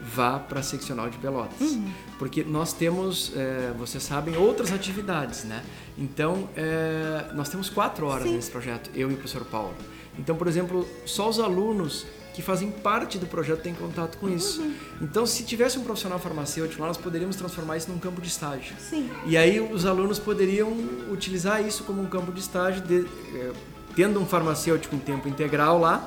vá 0.00 0.38
para 0.38 0.60
a 0.60 0.62
seccional 0.62 1.08
de 1.08 1.16
Pelotas. 1.16 1.78
Porque 2.18 2.44
nós 2.44 2.72
temos, 2.72 3.32
eh, 3.34 3.72
vocês 3.78 4.02
sabem, 4.02 4.36
outras 4.36 4.70
atividades, 4.70 5.44
né? 5.44 5.64
Então, 5.96 6.48
eh, 6.56 7.30
nós 7.34 7.48
temos 7.48 7.70
quatro 7.70 8.06
horas 8.06 8.24
Sim. 8.28 8.34
nesse 8.34 8.50
projeto, 8.50 8.90
eu 8.94 9.10
e 9.10 9.14
o 9.14 9.16
professor 9.16 9.44
Paulo. 9.46 9.74
Então, 10.18 10.36
por 10.36 10.46
exemplo, 10.46 10.86
só 11.06 11.28
os 11.28 11.40
alunos 11.40 12.06
que 12.36 12.42
fazem 12.42 12.70
parte 12.70 13.18
do 13.18 13.26
projeto 13.26 13.62
têm 13.62 13.72
contato 13.74 14.18
com 14.18 14.28
isso. 14.28 14.62
Então, 15.00 15.24
se 15.24 15.42
tivesse 15.42 15.78
um 15.78 15.82
profissional 15.82 16.18
farmacêutico 16.18 16.80
lá, 16.82 16.88
nós 16.88 16.98
poderíamos 16.98 17.34
transformar 17.34 17.78
isso 17.78 17.90
num 17.90 17.98
campo 17.98 18.20
de 18.20 18.28
estágio. 18.28 18.76
Sim. 18.78 19.10
E 19.24 19.38
aí 19.38 19.58
os 19.58 19.86
alunos 19.86 20.18
poderiam 20.18 20.70
utilizar 21.10 21.66
isso 21.66 21.82
como 21.84 22.02
um 22.02 22.06
campo 22.06 22.30
de 22.30 22.40
estágio, 22.40 22.82
de- 22.82 23.06
eh, 23.34 23.52
tendo 23.96 24.20
um 24.20 24.26
farmacêutico 24.26 24.94
em 24.94 24.98
tempo 24.98 25.26
integral 25.26 25.78
lá, 25.80 26.06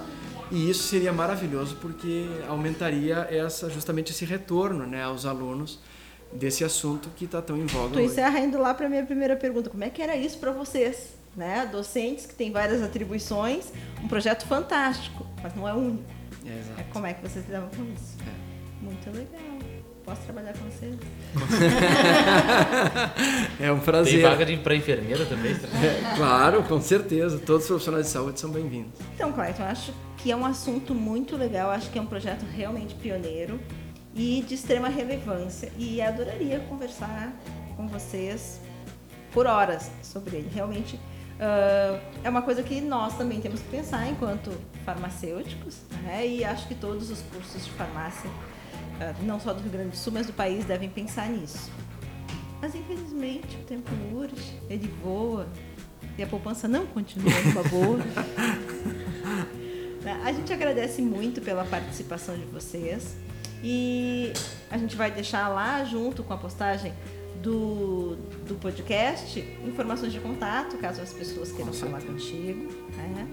e 0.51 0.69
isso 0.69 0.83
seria 0.83 1.11
maravilhoso 1.11 1.75
porque 1.81 2.27
aumentaria 2.47 3.27
essa 3.31 3.67
justamente 3.67 4.11
esse 4.11 4.23
retorno, 4.23 4.85
né, 4.85 5.03
aos 5.03 5.25
alunos 5.25 5.79
desse 6.31 6.63
assunto 6.63 7.09
que 7.15 7.25
está 7.25 7.41
tão 7.41 7.57
em 7.57 7.65
voga 7.65 7.93
Tu 7.93 7.97
hoje. 7.99 8.05
encerra 8.11 8.39
indo 8.39 8.59
lá 8.59 8.71
para 8.75 8.87
minha 8.87 9.03
primeira 9.03 9.35
pergunta. 9.35 9.67
Como 9.71 9.83
é 9.83 9.89
que 9.89 9.99
era 9.99 10.15
isso 10.15 10.37
para 10.37 10.51
vocês? 10.51 11.17
Né? 11.35 11.67
Docentes 11.71 12.25
que 12.25 12.35
têm 12.35 12.51
várias 12.51 12.81
atribuições, 12.83 13.65
um 14.03 14.07
projeto 14.07 14.45
fantástico, 14.45 15.25
mas 15.41 15.55
não 15.55 15.67
é 15.67 15.73
único. 15.73 16.03
É, 16.45 16.59
exato. 16.59 16.79
É, 16.79 16.83
como 16.91 17.05
é 17.05 17.13
que 17.13 17.21
vocês 17.21 17.45
lidavam 17.45 17.69
com 17.69 17.83
isso? 17.93 18.17
Muito 18.81 19.09
legal. 19.11 19.59
Posso 20.05 20.21
trabalhar 20.21 20.53
com 20.53 20.65
vocês? 20.65 20.95
É 23.59 23.71
um 23.71 23.75
Tem 23.75 23.85
prazer. 23.85 24.21
vaga 24.21 24.45
de 24.45 24.57
para 24.57 24.75
enfermeira 24.75 25.25
também? 25.25 25.51
É, 25.51 26.15
claro, 26.15 26.63
com 26.63 26.81
certeza. 26.81 27.37
Todos 27.39 27.63
os 27.63 27.67
profissionais 27.67 28.05
de 28.05 28.11
saúde 28.11 28.39
são 28.39 28.49
bem-vindos. 28.49 28.91
Então, 29.13 29.31
Clayton, 29.31 29.63
acho 29.63 29.93
que 30.17 30.31
é 30.31 30.35
um 30.35 30.45
assunto 30.45 30.95
muito 30.95 31.35
legal, 31.35 31.69
acho 31.69 31.89
que 31.89 31.99
é 31.99 32.01
um 32.01 32.05
projeto 32.05 32.43
realmente 32.55 32.95
pioneiro 32.95 33.59
e 34.15 34.43
de 34.47 34.55
extrema 34.55 34.87
relevância. 34.87 35.71
E 35.77 36.01
adoraria 36.01 36.59
conversar 36.69 37.31
com 37.75 37.87
vocês 37.87 38.59
por 39.31 39.45
horas 39.45 39.91
sobre 40.01 40.37
ele. 40.37 40.49
Realmente 40.53 40.99
ah, 41.39 41.99
é 42.23 42.29
uma 42.29 42.41
coisa 42.41 42.61
que 42.61 42.81
nós 42.81 43.17
também 43.17 43.39
temos 43.39 43.61
que 43.61 43.69
pensar 43.69 44.07
enquanto 44.09 44.51
farmacêuticos, 44.85 45.77
né? 46.03 46.27
e 46.27 46.43
acho 46.43 46.67
que 46.67 46.75
todos 46.75 47.09
os 47.09 47.21
cursos 47.21 47.65
de 47.65 47.71
farmácia, 47.71 48.29
ah, 48.99 49.13
não 49.23 49.39
só 49.39 49.53
do 49.53 49.61
Rio 49.61 49.71
Grande 49.71 49.89
do 49.91 49.97
Sul, 49.97 50.13
mas 50.13 50.27
do 50.27 50.33
país, 50.33 50.65
devem 50.65 50.89
pensar 50.89 51.29
nisso. 51.29 51.71
Mas 52.61 52.75
infelizmente 52.75 53.55
o 53.55 53.63
tempo 53.63 53.89
urge, 54.13 54.59
ele 54.69 54.93
voa 55.01 55.47
e 56.17 56.23
a 56.23 56.27
poupança 56.27 56.67
não 56.67 56.85
continua 56.85 57.31
uma 57.51 57.63
boa. 57.63 57.99
Né? 59.99 60.17
A 60.23 60.31
gente 60.31 60.53
agradece 60.53 61.01
muito 61.01 61.41
pela 61.41 61.65
participação 61.65 62.33
de 62.33 62.45
vocês 62.45 63.17
e 63.61 64.31
a 64.71 64.77
gente 64.77 64.95
vai 64.95 65.11
deixar 65.11 65.49
lá 65.49 65.83
junto 65.83 66.23
com 66.23 66.33
a 66.33 66.37
postagem 66.37 66.93
do, 67.41 68.15
do 68.47 68.55
podcast 68.55 69.39
informações 69.65 70.11
de 70.11 70.19
contato, 70.19 70.77
caso 70.77 71.01
as 71.01 71.13
pessoas 71.13 71.51
queiram 71.51 71.71
falar 71.73 72.01
contigo. 72.01 72.71
né? 72.97 73.27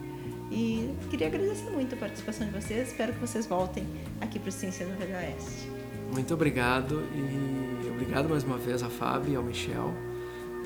E 0.51 0.94
queria 1.11 1.26
agradecer 1.26 1.70
muito 1.70 1.94
a 1.94 1.99
participação 1.99 2.47
de 2.47 2.53
vocês. 2.53 2.88
Espero 2.88 3.12
que 3.12 3.18
vocês 3.18 3.47
voltem 3.47 3.84
aqui 4.20 4.38
para 4.38 4.49
o 4.49 4.53
Ciência 4.53 4.86
no 4.86 4.97
Velho 4.97 5.14
Oeste. 5.16 5.68
Muito 6.12 6.32
obrigado 6.32 7.03
e 7.14 7.88
obrigado 7.90 8.28
mais 8.28 8.44
uma 8.44 8.57
vez 8.57 8.82
a 8.82 8.88
Fábio 8.88 9.32
e 9.32 9.36
ao 9.36 9.42
Michel 9.42 9.92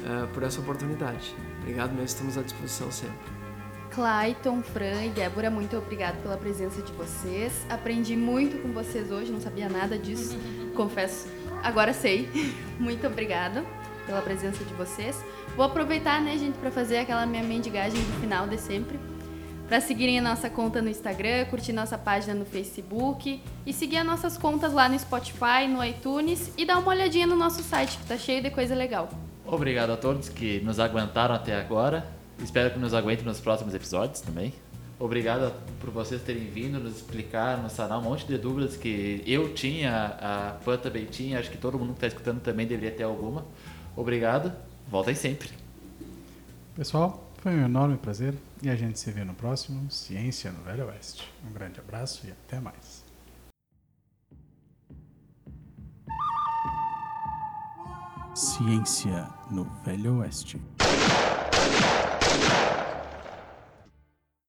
eh, 0.04 0.26
por 0.34 0.42
essa 0.42 0.60
oportunidade. 0.60 1.34
Obrigado 1.62 1.90
mesmo, 1.92 2.04
estamos 2.04 2.36
à 2.36 2.42
disposição 2.42 2.92
sempre. 2.92 3.40
Clayton, 3.90 4.62
Fran 4.62 5.06
e 5.06 5.08
Débora, 5.08 5.50
muito 5.50 5.76
obrigado 5.76 6.22
pela 6.22 6.36
presença 6.36 6.80
de 6.82 6.92
vocês. 6.92 7.52
Aprendi 7.68 8.16
muito 8.16 8.60
com 8.62 8.72
vocês 8.72 9.10
hoje, 9.10 9.32
não 9.32 9.40
sabia 9.40 9.68
nada 9.68 9.98
disso, 9.98 10.36
confesso. 10.76 11.26
Agora 11.62 11.92
sei. 11.92 12.28
Muito 12.78 13.06
obrigada 13.06 13.64
pela 14.06 14.20
presença 14.20 14.64
de 14.64 14.74
vocês. 14.74 15.22
Vou 15.56 15.64
aproveitar, 15.64 16.20
né, 16.20 16.36
gente, 16.36 16.56
para 16.58 16.70
fazer 16.70 16.98
aquela 16.98 17.26
minha 17.26 17.42
mendigagem 17.42 18.00
do 18.00 18.20
final 18.20 18.46
de 18.46 18.58
sempre. 18.58 18.98
Para 19.68 19.80
seguirem 19.80 20.18
a 20.18 20.22
nossa 20.22 20.50
conta 20.50 20.82
no 20.82 20.88
Instagram, 20.88 21.44
curtir 21.44 21.72
nossa 21.72 21.96
página 21.96 22.34
no 22.34 22.44
Facebook 22.44 23.40
e 23.64 23.72
seguir 23.72 23.98
as 23.98 24.06
nossas 24.06 24.36
contas 24.36 24.72
lá 24.72 24.88
no 24.88 24.98
Spotify, 24.98 25.68
no 25.68 25.84
iTunes 25.84 26.52
e 26.58 26.64
dar 26.64 26.78
uma 26.78 26.88
olhadinha 26.88 27.26
no 27.26 27.36
nosso 27.36 27.62
site, 27.62 27.96
que 27.98 28.06
tá 28.06 28.16
cheio 28.16 28.42
de 28.42 28.50
coisa 28.50 28.74
legal. 28.74 29.08
Obrigado 29.46 29.90
a 29.90 29.96
todos 29.96 30.28
que 30.28 30.60
nos 30.60 30.80
aguentaram 30.80 31.36
até 31.36 31.54
agora. 31.54 32.04
Espero 32.42 32.70
que 32.70 32.78
nos 32.80 32.94
aguentem 32.94 33.24
nos 33.24 33.38
próximos 33.38 33.74
episódios 33.74 34.20
também. 34.20 34.52
Obrigado 35.00 35.50
por 35.80 35.88
vocês 35.88 36.20
terem 36.20 36.44
vindo, 36.50 36.78
nos 36.78 36.96
explicar, 36.96 37.56
nos 37.56 37.72
sanar 37.72 37.98
um 37.98 38.02
monte 38.02 38.26
de 38.26 38.36
dúvidas 38.36 38.76
que 38.76 39.24
eu 39.26 39.54
tinha, 39.54 40.14
a 40.20 40.58
Pan 40.62 40.76
também 40.76 41.06
tinha, 41.06 41.38
acho 41.38 41.50
que 41.50 41.56
todo 41.56 41.78
mundo 41.78 41.94
que 41.94 42.04
está 42.04 42.06
escutando 42.08 42.42
também 42.42 42.66
deveria 42.66 42.94
ter 42.94 43.04
alguma. 43.04 43.46
Obrigado, 43.96 44.52
voltem 44.86 45.14
sempre. 45.14 45.48
Pessoal, 46.76 47.32
foi 47.38 47.52
um 47.52 47.64
enorme 47.64 47.96
prazer 47.96 48.34
e 48.62 48.68
a 48.68 48.76
gente 48.76 48.98
se 48.98 49.10
vê 49.10 49.24
no 49.24 49.32
próximo 49.32 49.90
Ciência 49.90 50.52
no 50.52 50.62
Velho 50.64 50.86
Oeste. 50.88 51.26
Um 51.48 51.52
grande 51.54 51.80
abraço 51.80 52.26
e 52.26 52.30
até 52.30 52.60
mais. 52.60 53.02
Ciência 58.34 59.30
no 59.50 59.64
Velho 59.82 60.18
Oeste. 60.18 60.60